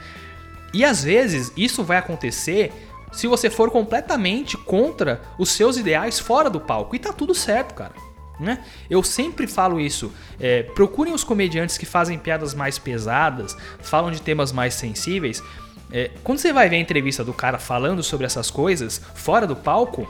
E 0.74 0.84
às 0.84 1.02
vezes 1.04 1.52
isso 1.56 1.84
vai 1.84 1.96
acontecer 1.98 2.72
se 3.12 3.26
você 3.26 3.48
for 3.48 3.70
completamente 3.70 4.56
contra 4.56 5.22
os 5.38 5.50
seus 5.50 5.76
ideais 5.76 6.18
fora 6.18 6.50
do 6.50 6.60
palco. 6.60 6.96
E 6.96 6.98
tá 6.98 7.12
tudo 7.12 7.34
certo, 7.34 7.74
cara. 7.74 7.92
Né? 8.38 8.64
Eu 8.88 9.02
sempre 9.02 9.46
falo 9.46 9.80
isso. 9.80 10.12
É, 10.38 10.62
procurem 10.62 11.12
os 11.12 11.24
comediantes 11.24 11.76
que 11.76 11.86
fazem 11.86 12.18
piadas 12.18 12.54
mais 12.54 12.78
pesadas, 12.78 13.56
falam 13.80 14.10
de 14.10 14.22
temas 14.22 14.52
mais 14.52 14.74
sensíveis. 14.74 15.42
É, 15.90 16.10
quando 16.22 16.38
você 16.38 16.52
vai 16.52 16.68
ver 16.68 16.76
a 16.76 16.80
entrevista 16.80 17.24
do 17.24 17.32
cara 17.32 17.58
falando 17.58 18.02
sobre 18.02 18.26
essas 18.26 18.50
coisas 18.50 19.00
fora 19.14 19.46
do 19.46 19.56
palco, 19.56 20.08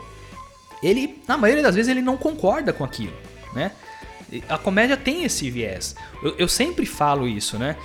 ele, 0.83 1.23
na 1.27 1.37
maioria 1.37 1.63
das 1.63 1.75
vezes, 1.75 1.91
ele 1.91 2.03
não 2.03 2.17
concorda 2.17 2.73
com 2.73 2.85
aquilo, 2.85 3.15
né? 3.55 3.73
A 4.49 4.59
comédia 4.59 4.97
tem 4.97 5.25
esse 5.25 5.51
viés. 5.51 5.97
Eu, 6.23 6.35
eu 6.37 6.49
sempre 6.49 6.85
falo 6.85 7.27
isso, 7.27 7.59
né? 7.59 7.77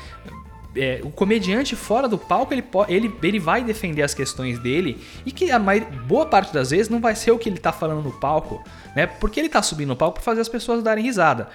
É, 0.76 1.02
o 1.04 1.10
comediante 1.10 1.76
fora 1.76 2.08
do 2.08 2.18
palco 2.18 2.54
ele, 2.54 2.64
ele, 2.88 3.16
ele 3.22 3.40
vai 3.40 3.64
defender 3.64 4.02
as 4.02 4.14
questões 4.14 4.60
dele 4.60 5.02
e 5.26 5.32
que 5.32 5.52
a 5.52 5.60
maior, 5.60 5.86
boa 6.08 6.26
parte 6.26 6.54
das 6.54 6.72
vezes 6.72 6.90
não 6.90 7.00
vai 7.00 7.16
ser 7.16 7.32
o 7.32 7.38
que 7.38 7.48
ele 7.48 7.58
está 7.58 7.72
falando 7.72 8.04
no 8.04 8.12
palco, 8.12 8.64
né? 8.96 9.06
Porque 9.06 9.40
ele 9.40 9.48
está 9.48 9.62
subindo 9.62 9.90
no 9.90 9.96
palco 9.96 10.16
para 10.16 10.24
fazer 10.24 10.42
as 10.42 10.50
pessoas 10.50 10.84
darem 10.84 11.04
risada. 11.04 11.50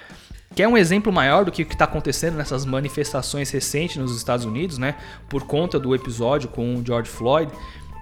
Que 0.54 0.62
é 0.62 0.68
um 0.68 0.78
exemplo 0.78 1.12
maior 1.12 1.44
do 1.44 1.52
que 1.52 1.62
o 1.62 1.66
que 1.66 1.74
está 1.74 1.84
acontecendo 1.84 2.36
nessas 2.36 2.64
manifestações 2.64 3.50
recentes 3.50 3.96
nos 3.96 4.16
Estados 4.16 4.44
Unidos, 4.44 4.78
né? 4.78 4.94
Por 5.28 5.44
conta 5.44 5.78
do 5.78 5.94
episódio 5.94 6.48
com 6.48 6.76
o 6.76 6.84
George 6.84 7.10
Floyd, 7.10 7.52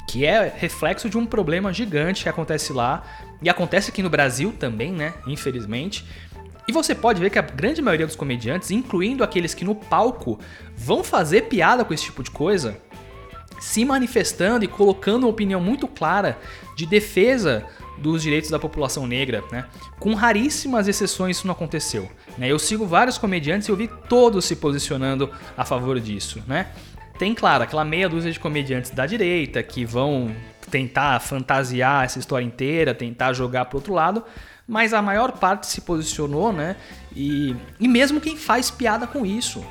que 0.09 0.25
é 0.25 0.53
reflexo 0.57 1.11
de 1.11 1.19
um 1.19 1.27
problema 1.27 1.73
gigante 1.73 2.23
que 2.23 2.29
acontece 2.29 2.73
lá 2.73 3.03
e 3.43 3.51
acontece 3.51 3.91
aqui 3.91 4.03
no 4.03 4.09
Brasil 4.09 4.55
também, 4.59 4.93
né? 4.93 5.15
Infelizmente 5.27 6.05
e 6.69 6.73
você 6.73 6.95
pode 6.95 7.21
ver 7.21 7.31
que 7.31 7.39
a 7.39 7.43
grande 7.43 7.81
maioria 7.81 8.07
dos 8.07 8.17
comediantes, 8.17 8.71
incluindo 8.71 9.23
aqueles 9.23 9.55
que 9.55 9.65
no 9.65 9.75
palco 9.75 10.39
vão 10.77 11.05
fazer 11.05 11.43
piada 11.43 11.85
com 11.85 11.95
esse 11.95 12.05
tipo 12.05 12.23
de 12.23 12.31
coisa, 12.31 12.77
se 13.61 13.85
manifestando 13.85 14.65
e 14.65 14.69
colocando 14.69 15.25
uma 15.25 15.31
opinião 15.31 15.61
muito 15.61 15.87
clara 15.87 16.39
de 16.77 16.87
defesa 16.87 17.65
dos 17.99 18.23
direitos 18.23 18.51
da 18.51 18.59
população 18.59 19.07
negra, 19.07 19.43
né? 19.51 19.65
Com 19.99 20.15
raríssimas 20.15 20.87
exceções 20.87 21.39
isso 21.39 21.47
não 21.47 21.55
aconteceu. 21.55 22.11
Né? 22.37 22.51
Eu 22.51 22.59
sigo 22.59 22.87
vários 22.87 23.17
comediantes 23.17 23.69
e 23.69 23.71
eu 23.71 23.77
vi 23.77 23.89
todos 24.09 24.45
se 24.45 24.57
posicionando 24.57 25.31
a 25.57 25.65
favor 25.65 25.99
disso, 25.99 26.43
né? 26.47 26.69
Tem, 27.19 27.35
claro, 27.35 27.65
aquela 27.65 27.85
meia 27.85 28.09
dúzia 28.09 28.31
de 28.31 28.39
comediantes 28.39 28.91
da 28.91 29.07
direita 29.07 29.63
que 29.63 29.87
vão 29.87 30.35
tentar 30.71 31.19
fantasiar 31.21 32.05
essa 32.05 32.19
história 32.19 32.45
inteira, 32.45 32.93
tentar 32.93 33.33
jogar 33.33 33.65
pro 33.67 33.79
outro 33.79 33.95
lado, 33.95 34.23
mas 34.67 34.93
a 34.93 35.01
maior 35.01 35.33
parte 35.33 35.67
se 35.67 35.81
posicionou, 35.81 36.53
né? 36.53 36.77
E, 37.15 37.55
e 37.79 37.87
mesmo 37.87 38.21
quem 38.21 38.37
faz 38.37 38.71
piada 38.71 39.07
com 39.07 39.25
isso. 39.25 39.65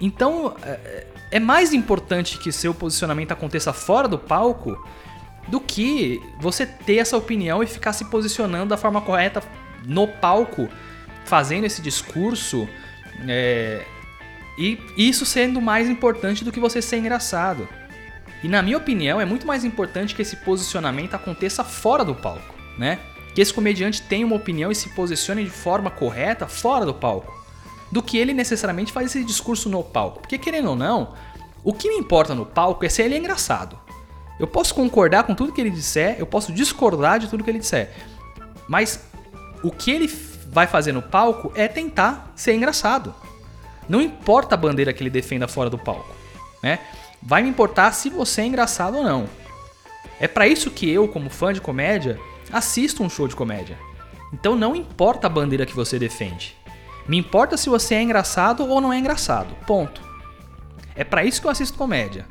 Então 0.00 0.56
é, 0.62 1.06
é 1.30 1.40
mais 1.40 1.72
importante 1.72 2.38
que 2.38 2.50
seu 2.50 2.74
posicionamento 2.74 3.32
aconteça 3.32 3.72
fora 3.72 4.08
do 4.08 4.18
palco 4.18 4.82
do 5.48 5.60
que 5.60 6.22
você 6.40 6.64
ter 6.64 6.96
essa 6.96 7.16
opinião 7.16 7.62
e 7.62 7.66
ficar 7.66 7.92
se 7.92 8.06
posicionando 8.06 8.70
da 8.70 8.76
forma 8.76 9.00
correta 9.00 9.42
no 9.84 10.08
palco, 10.08 10.68
fazendo 11.24 11.64
esse 11.64 11.82
discurso. 11.82 12.68
É, 13.28 13.84
e 14.56 14.78
isso 14.96 15.26
sendo 15.26 15.60
mais 15.60 15.88
importante 15.88 16.44
do 16.44 16.52
que 16.52 16.60
você 16.60 16.80
ser 16.80 16.96
engraçado. 16.96 17.68
E 18.42 18.48
na 18.48 18.62
minha 18.62 18.76
opinião, 18.76 19.20
é 19.20 19.24
muito 19.24 19.46
mais 19.46 19.64
importante 19.64 20.14
que 20.14 20.22
esse 20.22 20.36
posicionamento 20.36 21.14
aconteça 21.14 21.64
fora 21.64 22.04
do 22.04 22.14
palco, 22.14 22.54
né? 22.78 22.98
Que 23.34 23.40
esse 23.40 23.52
comediante 23.52 24.02
tenha 24.02 24.24
uma 24.24 24.36
opinião 24.36 24.70
e 24.70 24.74
se 24.74 24.90
posicione 24.90 25.44
de 25.44 25.50
forma 25.50 25.90
correta 25.90 26.46
fora 26.46 26.86
do 26.86 26.94
palco, 26.94 27.32
do 27.90 28.02
que 28.02 28.16
ele 28.16 28.32
necessariamente 28.32 28.92
faz 28.92 29.06
esse 29.06 29.24
discurso 29.24 29.68
no 29.68 29.82
palco. 29.82 30.20
Porque 30.20 30.38
querendo 30.38 30.70
ou 30.70 30.76
não, 30.76 31.14
o 31.62 31.72
que 31.72 31.88
me 31.88 31.96
importa 31.96 32.34
no 32.34 32.46
palco 32.46 32.84
é 32.84 32.88
se 32.88 33.02
ele 33.02 33.14
é 33.14 33.18
engraçado. 33.18 33.78
Eu 34.38 34.46
posso 34.46 34.74
concordar 34.74 35.24
com 35.24 35.34
tudo 35.34 35.52
que 35.52 35.60
ele 35.60 35.70
disser, 35.70 36.16
eu 36.18 36.26
posso 36.26 36.52
discordar 36.52 37.18
de 37.18 37.28
tudo 37.28 37.42
que 37.42 37.50
ele 37.50 37.58
disser, 37.58 37.92
mas 38.68 39.00
o 39.62 39.70
que 39.70 39.90
ele 39.90 40.06
vai 40.48 40.66
fazer 40.66 40.92
no 40.92 41.02
palco 41.02 41.52
é 41.54 41.66
tentar 41.66 42.32
ser 42.36 42.54
engraçado. 42.54 43.14
Não 43.88 44.00
importa 44.00 44.54
a 44.54 44.58
bandeira 44.58 44.92
que 44.92 45.02
ele 45.02 45.10
defenda 45.10 45.46
fora 45.46 45.68
do 45.68 45.78
palco, 45.78 46.14
né? 46.62 46.78
Vai 47.22 47.42
me 47.42 47.48
importar 47.48 47.92
se 47.92 48.10
você 48.10 48.42
é 48.42 48.46
engraçado 48.46 48.98
ou 48.98 49.02
não. 49.02 49.28
É 50.20 50.28
para 50.28 50.46
isso 50.46 50.70
que 50.70 50.88
eu, 50.88 51.08
como 51.08 51.30
fã 51.30 51.52
de 51.52 51.60
comédia, 51.60 52.18
assista 52.54 53.02
um 53.02 53.10
show 53.10 53.26
de 53.26 53.34
comédia. 53.34 53.76
Então 54.32 54.54
não 54.54 54.76
importa 54.76 55.26
a 55.26 55.30
bandeira 55.30 55.66
que 55.66 55.74
você 55.74 55.98
defende. 55.98 56.56
Me 57.08 57.18
importa 57.18 57.56
se 57.56 57.68
você 57.68 57.96
é 57.96 58.02
engraçado 58.02 58.64
ou 58.66 58.80
não 58.80 58.92
é 58.92 58.98
engraçado. 58.98 59.54
Ponto. 59.66 60.00
É 60.94 61.02
para 61.02 61.24
isso 61.24 61.40
que 61.40 61.46
eu 61.48 61.50
assisto 61.50 61.76
comédia. 61.76 62.26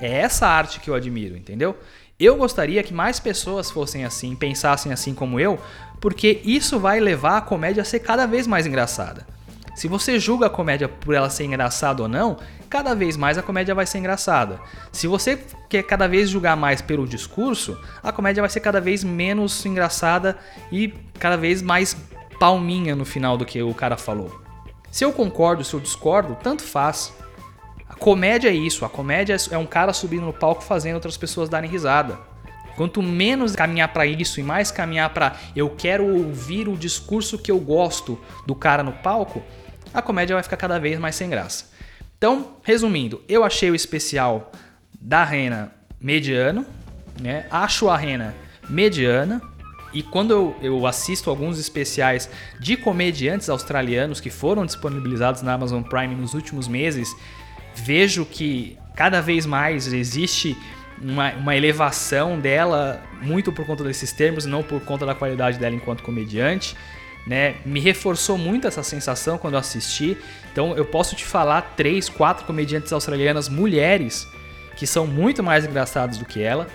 É 0.00 0.10
essa 0.10 0.48
arte 0.48 0.80
que 0.80 0.90
eu 0.90 0.94
admiro, 0.94 1.36
entendeu? 1.36 1.78
Eu 2.18 2.36
gostaria 2.36 2.82
que 2.82 2.92
mais 2.92 3.20
pessoas 3.20 3.70
fossem 3.70 4.04
assim, 4.04 4.34
pensassem 4.34 4.92
assim 4.92 5.14
como 5.14 5.38
eu, 5.38 5.58
porque 6.00 6.40
isso 6.44 6.78
vai 6.78 6.98
levar 6.98 7.38
a 7.38 7.40
comédia 7.40 7.82
a 7.82 7.84
ser 7.84 8.00
cada 8.00 8.26
vez 8.26 8.46
mais 8.46 8.66
engraçada. 8.66 9.26
Se 9.80 9.88
você 9.88 10.20
julga 10.20 10.44
a 10.44 10.50
comédia 10.50 10.90
por 10.90 11.14
ela 11.14 11.30
ser 11.30 11.44
engraçada 11.44 12.02
ou 12.02 12.08
não, 12.08 12.36
cada 12.68 12.94
vez 12.94 13.16
mais 13.16 13.38
a 13.38 13.42
comédia 13.42 13.74
vai 13.74 13.86
ser 13.86 13.96
engraçada. 13.96 14.60
Se 14.92 15.06
você 15.06 15.42
quer 15.70 15.82
cada 15.84 16.06
vez 16.06 16.28
julgar 16.28 16.54
mais 16.54 16.82
pelo 16.82 17.06
discurso, 17.06 17.80
a 18.02 18.12
comédia 18.12 18.42
vai 18.42 18.50
ser 18.50 18.60
cada 18.60 18.78
vez 18.78 19.02
menos 19.02 19.64
engraçada 19.64 20.36
e 20.70 20.92
cada 21.18 21.38
vez 21.38 21.62
mais 21.62 21.96
palminha 22.38 22.94
no 22.94 23.06
final 23.06 23.38
do 23.38 23.46
que 23.46 23.62
o 23.62 23.72
cara 23.72 23.96
falou. 23.96 24.42
Se 24.90 25.02
eu 25.02 25.14
concordo, 25.14 25.64
se 25.64 25.72
eu 25.72 25.80
discordo, 25.80 26.36
tanto 26.42 26.62
faz. 26.62 27.14
A 27.88 27.94
comédia 27.94 28.50
é 28.50 28.54
isso, 28.54 28.84
a 28.84 28.88
comédia 28.90 29.34
é 29.50 29.56
um 29.56 29.64
cara 29.64 29.94
subindo 29.94 30.26
no 30.26 30.32
palco 30.34 30.62
fazendo 30.62 30.96
outras 30.96 31.16
pessoas 31.16 31.48
darem 31.48 31.70
risada. 31.70 32.18
Quanto 32.76 33.02
menos 33.02 33.56
caminhar 33.56 33.92
para 33.92 34.06
isso 34.06 34.40
e 34.40 34.42
mais 34.42 34.70
caminhar 34.70 35.10
para 35.10 35.36
eu 35.56 35.68
quero 35.70 36.06
ouvir 36.06 36.68
o 36.68 36.76
discurso 36.76 37.38
que 37.38 37.50
eu 37.50 37.58
gosto 37.58 38.18
do 38.46 38.54
cara 38.54 38.82
no 38.82 38.92
palco, 38.92 39.42
a 39.92 40.00
comédia 40.00 40.34
vai 40.34 40.42
ficar 40.42 40.56
cada 40.56 40.78
vez 40.78 40.98
mais 40.98 41.14
sem 41.14 41.28
graça. 41.28 41.70
Então, 42.16 42.56
resumindo, 42.62 43.22
eu 43.28 43.42
achei 43.42 43.70
o 43.70 43.74
especial 43.74 44.52
da 45.00 45.24
Rena 45.24 45.72
mediano, 46.00 46.66
né? 47.20 47.46
Acho 47.50 47.88
a 47.88 47.96
Rena 47.96 48.34
mediana. 48.68 49.40
E 49.92 50.02
quando 50.02 50.30
eu, 50.30 50.56
eu, 50.62 50.86
assisto 50.86 51.30
alguns 51.30 51.58
especiais 51.58 52.30
de 52.60 52.76
comediantes 52.76 53.48
australianos 53.48 54.20
que 54.20 54.30
foram 54.30 54.64
disponibilizados 54.64 55.42
na 55.42 55.54
Amazon 55.54 55.82
Prime 55.82 56.14
nos 56.14 56.32
últimos 56.32 56.68
meses, 56.68 57.12
vejo 57.74 58.24
que 58.24 58.78
cada 58.94 59.20
vez 59.20 59.46
mais 59.46 59.92
existe 59.92 60.56
uma, 61.02 61.32
uma 61.32 61.56
elevação 61.56 62.38
dela, 62.38 63.02
muito 63.20 63.50
por 63.50 63.66
conta 63.66 63.82
desses 63.82 64.12
termos, 64.12 64.44
não 64.44 64.62
por 64.62 64.80
conta 64.82 65.04
da 65.04 65.14
qualidade 65.14 65.58
dela 65.58 65.74
enquanto 65.74 66.04
comediante 66.04 66.76
né? 67.26 67.56
Me 67.64 67.80
reforçou 67.80 68.38
muito 68.38 68.66
essa 68.66 68.82
sensação 68.82 69.38
quando 69.38 69.54
eu 69.54 69.60
assisti. 69.60 70.16
Então 70.52 70.76
eu 70.76 70.84
posso 70.84 71.14
te 71.14 71.24
falar 71.24 71.74
três, 71.76 72.08
quatro 72.08 72.44
comediantes 72.44 72.92
australianas 72.92 73.48
mulheres 73.48 74.26
que 74.76 74.86
são 74.86 75.06
muito 75.06 75.42
mais 75.42 75.64
engraçadas 75.64 76.16
do 76.16 76.24
que 76.24 76.42
ela. 76.42 76.66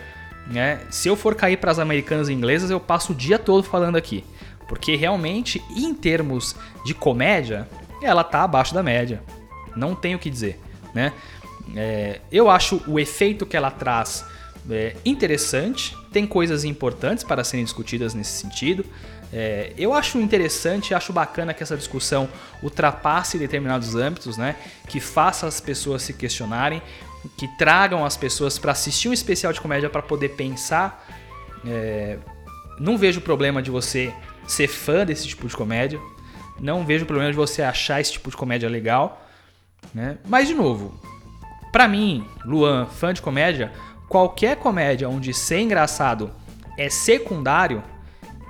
Né? 0.48 0.80
Se 0.90 1.08
eu 1.08 1.16
for 1.16 1.34
cair 1.34 1.58
para 1.58 1.72
as 1.72 1.80
americanas 1.80 2.30
e 2.30 2.34
inglesas, 2.34 2.70
eu 2.70 2.80
passo 2.80 3.14
o 3.14 3.16
dia 3.16 3.40
todo 3.40 3.64
falando 3.64 3.96
aqui. 3.96 4.24
Porque 4.68 4.96
realmente, 4.96 5.62
em 5.76 5.94
termos 5.94 6.56
de 6.86 6.94
comédia, 6.94 7.68
ela 8.02 8.24
tá 8.24 8.44
abaixo 8.44 8.74
da 8.74 8.84
média. 8.84 9.22
Não 9.76 9.96
tenho 9.96 10.18
o 10.18 10.20
que 10.20 10.30
dizer, 10.30 10.60
né? 10.94 11.12
É, 11.76 12.22
eu 12.32 12.50
acho 12.50 12.82
o 12.88 13.00
efeito 13.00 13.46
que 13.46 13.58
ela 13.58 13.72
traz 13.72 14.24
é, 14.70 14.96
interessante, 15.04 15.96
tem 16.12 16.26
coisas 16.26 16.64
importantes 16.64 17.24
para 17.24 17.44
serem 17.44 17.66
discutidas 17.66 18.14
nesse 18.14 18.40
sentido. 18.42 18.86
É, 19.34 19.74
eu 19.78 19.94
acho 19.94 20.20
interessante, 20.20 20.94
acho 20.94 21.12
bacana 21.12 21.54
que 21.54 21.64
essa 21.64 21.76
discussão 21.76 22.30
ultrapasse 22.62 23.38
determinados 23.38 23.96
âmbitos, 23.96 24.38
né? 24.38 24.56
Que 24.88 25.00
faça 25.00 25.48
as 25.48 25.60
pessoas 25.60 26.04
se 26.04 26.14
questionarem, 26.14 26.82
que 27.38 27.48
tragam 27.58 28.06
as 28.06 28.16
pessoas 28.16 28.58
para 28.58 28.72
assistir 28.72 29.10
um 29.10 29.14
especial 29.14 29.52
de 29.52 29.60
comédia 29.60 29.90
para 29.90 30.02
poder 30.02 30.30
pensar. 30.30 31.06
É, 31.66 32.18
não 32.80 32.98
vejo 32.98 33.22
problema 33.22 33.62
de 33.62 33.72
você 33.72 34.14
ser 34.48 34.68
fã 34.68 35.06
desse 35.06 35.28
tipo 35.28 35.48
de 35.48 35.56
comédia. 35.56 36.00
Não 36.60 36.86
vejo 36.86 37.06
problema 37.06 37.32
de 37.32 37.38
você 37.38 37.62
achar 37.62 38.00
esse 38.00 38.14
tipo 38.14 38.30
de 38.30 38.38
comédia 38.38 38.70
legal. 38.70 39.26
Né? 39.94 40.18
Mas, 40.28 40.48
de 40.48 40.54
novo, 40.54 41.00
para 41.72 41.88
mim, 41.88 42.26
Luan, 42.46 42.86
fã 42.86 43.14
de 43.14 43.22
comédia, 43.22 43.72
qualquer 44.08 44.58
comédia 44.58 45.10
onde 45.10 45.34
ser 45.34 45.60
engraçado 45.60 46.32
é 46.78 46.90
secundário, 46.90 47.84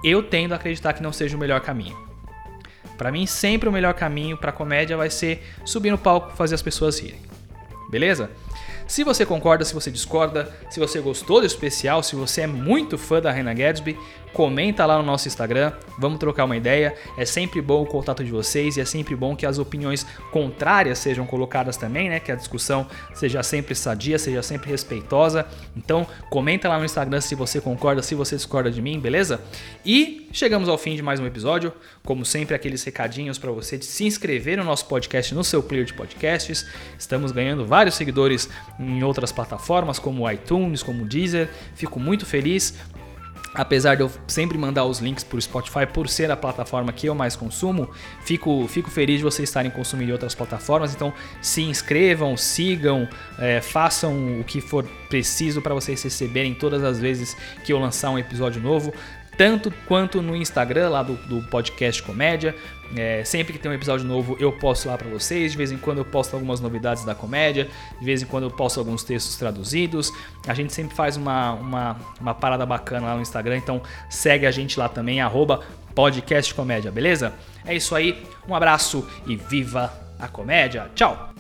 eu 0.08 0.22
tendo 0.22 0.54
a 0.54 0.56
acreditar 0.56 0.94
que 0.94 1.02
não 1.02 1.12
seja 1.12 1.36
o 1.36 1.40
melhor 1.40 1.62
caminho. 1.62 1.98
Para 2.98 3.12
mim, 3.12 3.26
sempre 3.26 3.68
o 3.68 3.72
melhor 3.72 3.94
caminho 3.94 4.38
para 4.38 4.52
comédia 4.52 4.96
vai 4.96 5.10
ser 5.10 5.44
subir 5.66 5.92
no 5.92 5.98
palco 5.98 6.32
e 6.34 6.38
fazer 6.38 6.56
as 6.56 6.62
pessoas 6.62 7.00
rirem. 7.00 7.20
Beleza? 7.90 8.30
Se 8.88 9.04
você 9.04 9.26
concorda, 9.26 9.66
se 9.66 9.74
você 9.74 9.90
discorda, 9.90 10.54
se 10.70 10.80
você 10.80 11.00
gostou 11.00 11.40
do 11.40 11.48
especial, 11.48 12.04
se 12.04 12.16
você 12.16 12.42
é 12.42 12.48
muito 12.48 12.98
fã 12.98 13.20
da 13.20 13.32
Reina 13.32 13.54
Gadsby, 13.54 13.98
comenta 14.36 14.86
lá 14.86 14.98
no 14.98 15.04
nosso 15.04 15.30
Instagram, 15.30 15.72
vamos 15.98 16.20
trocar 16.20 16.44
uma 16.44 16.58
ideia. 16.58 16.94
É 17.18 17.24
sempre 17.24 17.62
bom 17.62 17.84
o 17.84 17.86
contato 17.86 18.22
de 18.22 18.30
vocês 18.30 18.76
e 18.76 18.82
é 18.82 18.86
sempre 18.86 19.16
bom 19.16 19.34
que 19.34 19.46
as 19.46 19.58
opiniões 19.58 20.06
contrárias 20.30 21.00
sejam 21.00 21.26
colocadas 21.26 21.78
também, 21.78 22.10
né? 22.10 22.20
Que 22.20 22.34
a 22.34 22.36
discussão 22.36 22.86
seja 23.14 23.42
sempre 23.42 23.74
sadia, 23.74 24.20
seja 24.20 24.44
sempre 24.44 24.70
respeitosa. 24.70 25.48
Então, 25.74 26.06
comenta 26.30 26.68
lá 26.68 26.78
no 26.78 26.84
Instagram 26.84 27.22
se 27.22 27.34
você 27.34 27.62
concorda, 27.62 28.02
se 28.02 28.14
você 28.14 28.36
discorda 28.36 28.70
de 28.70 28.82
mim, 28.82 29.00
beleza? 29.00 29.40
E 29.86 30.28
chegamos 30.34 30.68
ao 30.68 30.78
fim 30.78 30.98
de 30.98 31.02
mais 31.02 31.22
um 31.22 31.26
episódio. 31.26 31.72
Como 32.04 32.26
sempre, 32.26 32.54
aqueles 32.56 32.84
recadinhos 32.84 33.38
para 33.38 33.52
você 33.52 33.78
de 33.78 33.86
se 33.86 34.04
inscrever 34.04 34.58
no 34.58 34.66
nosso 34.66 34.86
podcast 34.88 35.34
no 35.34 35.46
seu 35.46 35.64
player 35.64 35.86
de 35.86 35.94
podcasts. 35.94 36.68
Estamos 37.00 37.32
ganhando 37.32 37.66
vários 37.66 37.96
seguidores 37.96 38.50
em 38.78 39.02
outras 39.02 39.32
plataformas, 39.32 39.98
como 39.98 40.24
o 40.24 40.30
iTunes, 40.30 40.84
como 40.84 41.04
o 41.04 41.08
Deezer. 41.08 41.48
Fico 41.74 42.02
muito 42.02 42.26
feliz 42.26 42.74
apesar 43.56 43.96
de 43.96 44.02
eu 44.02 44.12
sempre 44.28 44.58
mandar 44.58 44.86
os 44.86 45.00
links 45.00 45.24
para 45.24 45.38
o 45.38 45.42
Spotify 45.42 45.86
por 45.92 46.08
ser 46.08 46.30
a 46.30 46.38
plataforma 46.38 46.92
que 46.94 47.08
eu 47.08 47.16
mais 47.16 47.36
consumo, 47.36 47.90
fico, 48.22 48.68
fico 48.68 48.90
feliz 48.92 49.18
de 49.18 49.24
vocês 49.24 49.50
estarem 49.50 49.72
consumindo 49.72 50.12
outras 50.12 50.36
plataformas. 50.36 50.94
Então 50.94 51.14
se 51.42 51.62
inscrevam, 51.62 52.36
sigam, 52.38 53.08
é, 53.40 53.62
façam 53.62 54.40
o 54.40 54.44
que 54.44 54.62
for 54.62 54.86
preciso 55.10 55.62
para 55.62 55.74
vocês 55.74 56.02
receberem 56.04 56.54
todas 56.54 56.84
as 56.84 57.00
vezes 57.00 57.36
que 57.64 57.72
eu 57.72 57.80
lançar 57.80 58.12
um 58.12 58.20
episódio 58.20 58.62
novo 58.62 58.94
tanto 59.38 59.72
quanto 59.88 60.22
no 60.22 60.36
Instagram 60.36 60.90
lá 60.90 61.04
do, 61.04 61.14
do 61.28 61.42
podcast 61.50 62.02
Comédia. 62.04 62.56
É, 62.96 63.24
sempre 63.24 63.52
que 63.52 63.60
tem 63.60 63.70
um 63.70 63.74
episódio 63.74 64.06
novo 64.06 64.38
eu 64.40 64.52
posto 64.52 64.88
lá 64.88 64.98
para 64.98 65.10
vocês. 65.10 65.52
De 65.52 65.58
vez 65.58 65.72
em 65.72 65.78
quando 65.78 66.00
eu 66.00 66.06
posto 66.06 66.34
algumas 66.34 66.60
novidades 66.60 67.04
da 67.04 67.16
comédia. 67.16 67.70
De 68.00 68.06
vez 68.06 68.22
em 68.22 68.26
quando 68.26 68.44
eu 68.44 68.52
posto 68.52 68.80
alguns 68.80 69.04
textos 69.04 69.36
traduzidos. 69.38 70.12
A 70.48 70.54
gente 70.54 70.74
sempre 70.74 70.96
faz 70.96 71.18
uma, 71.18 71.54
uma, 71.54 71.98
uma 72.20 72.34
parada 72.34 72.66
bacana 72.66 73.08
lá 73.08 73.16
no 73.16 73.22
Instagram. 73.22 73.58
Então 73.58 73.82
segue 74.10 74.46
a 74.46 74.52
gente 74.52 74.80
lá 74.80 74.88
também, 74.88 75.22
arroba 75.22 75.62
podcast 75.96 76.54
comédia, 76.54 76.92
beleza? 76.92 77.34
É 77.66 77.74
isso 77.74 77.96
aí, 77.96 78.28
um 78.48 78.54
abraço 78.54 79.08
e 79.26 79.38
viva 79.38 79.92
a 80.20 80.28
comédia. 80.28 80.92
Tchau! 80.94 81.35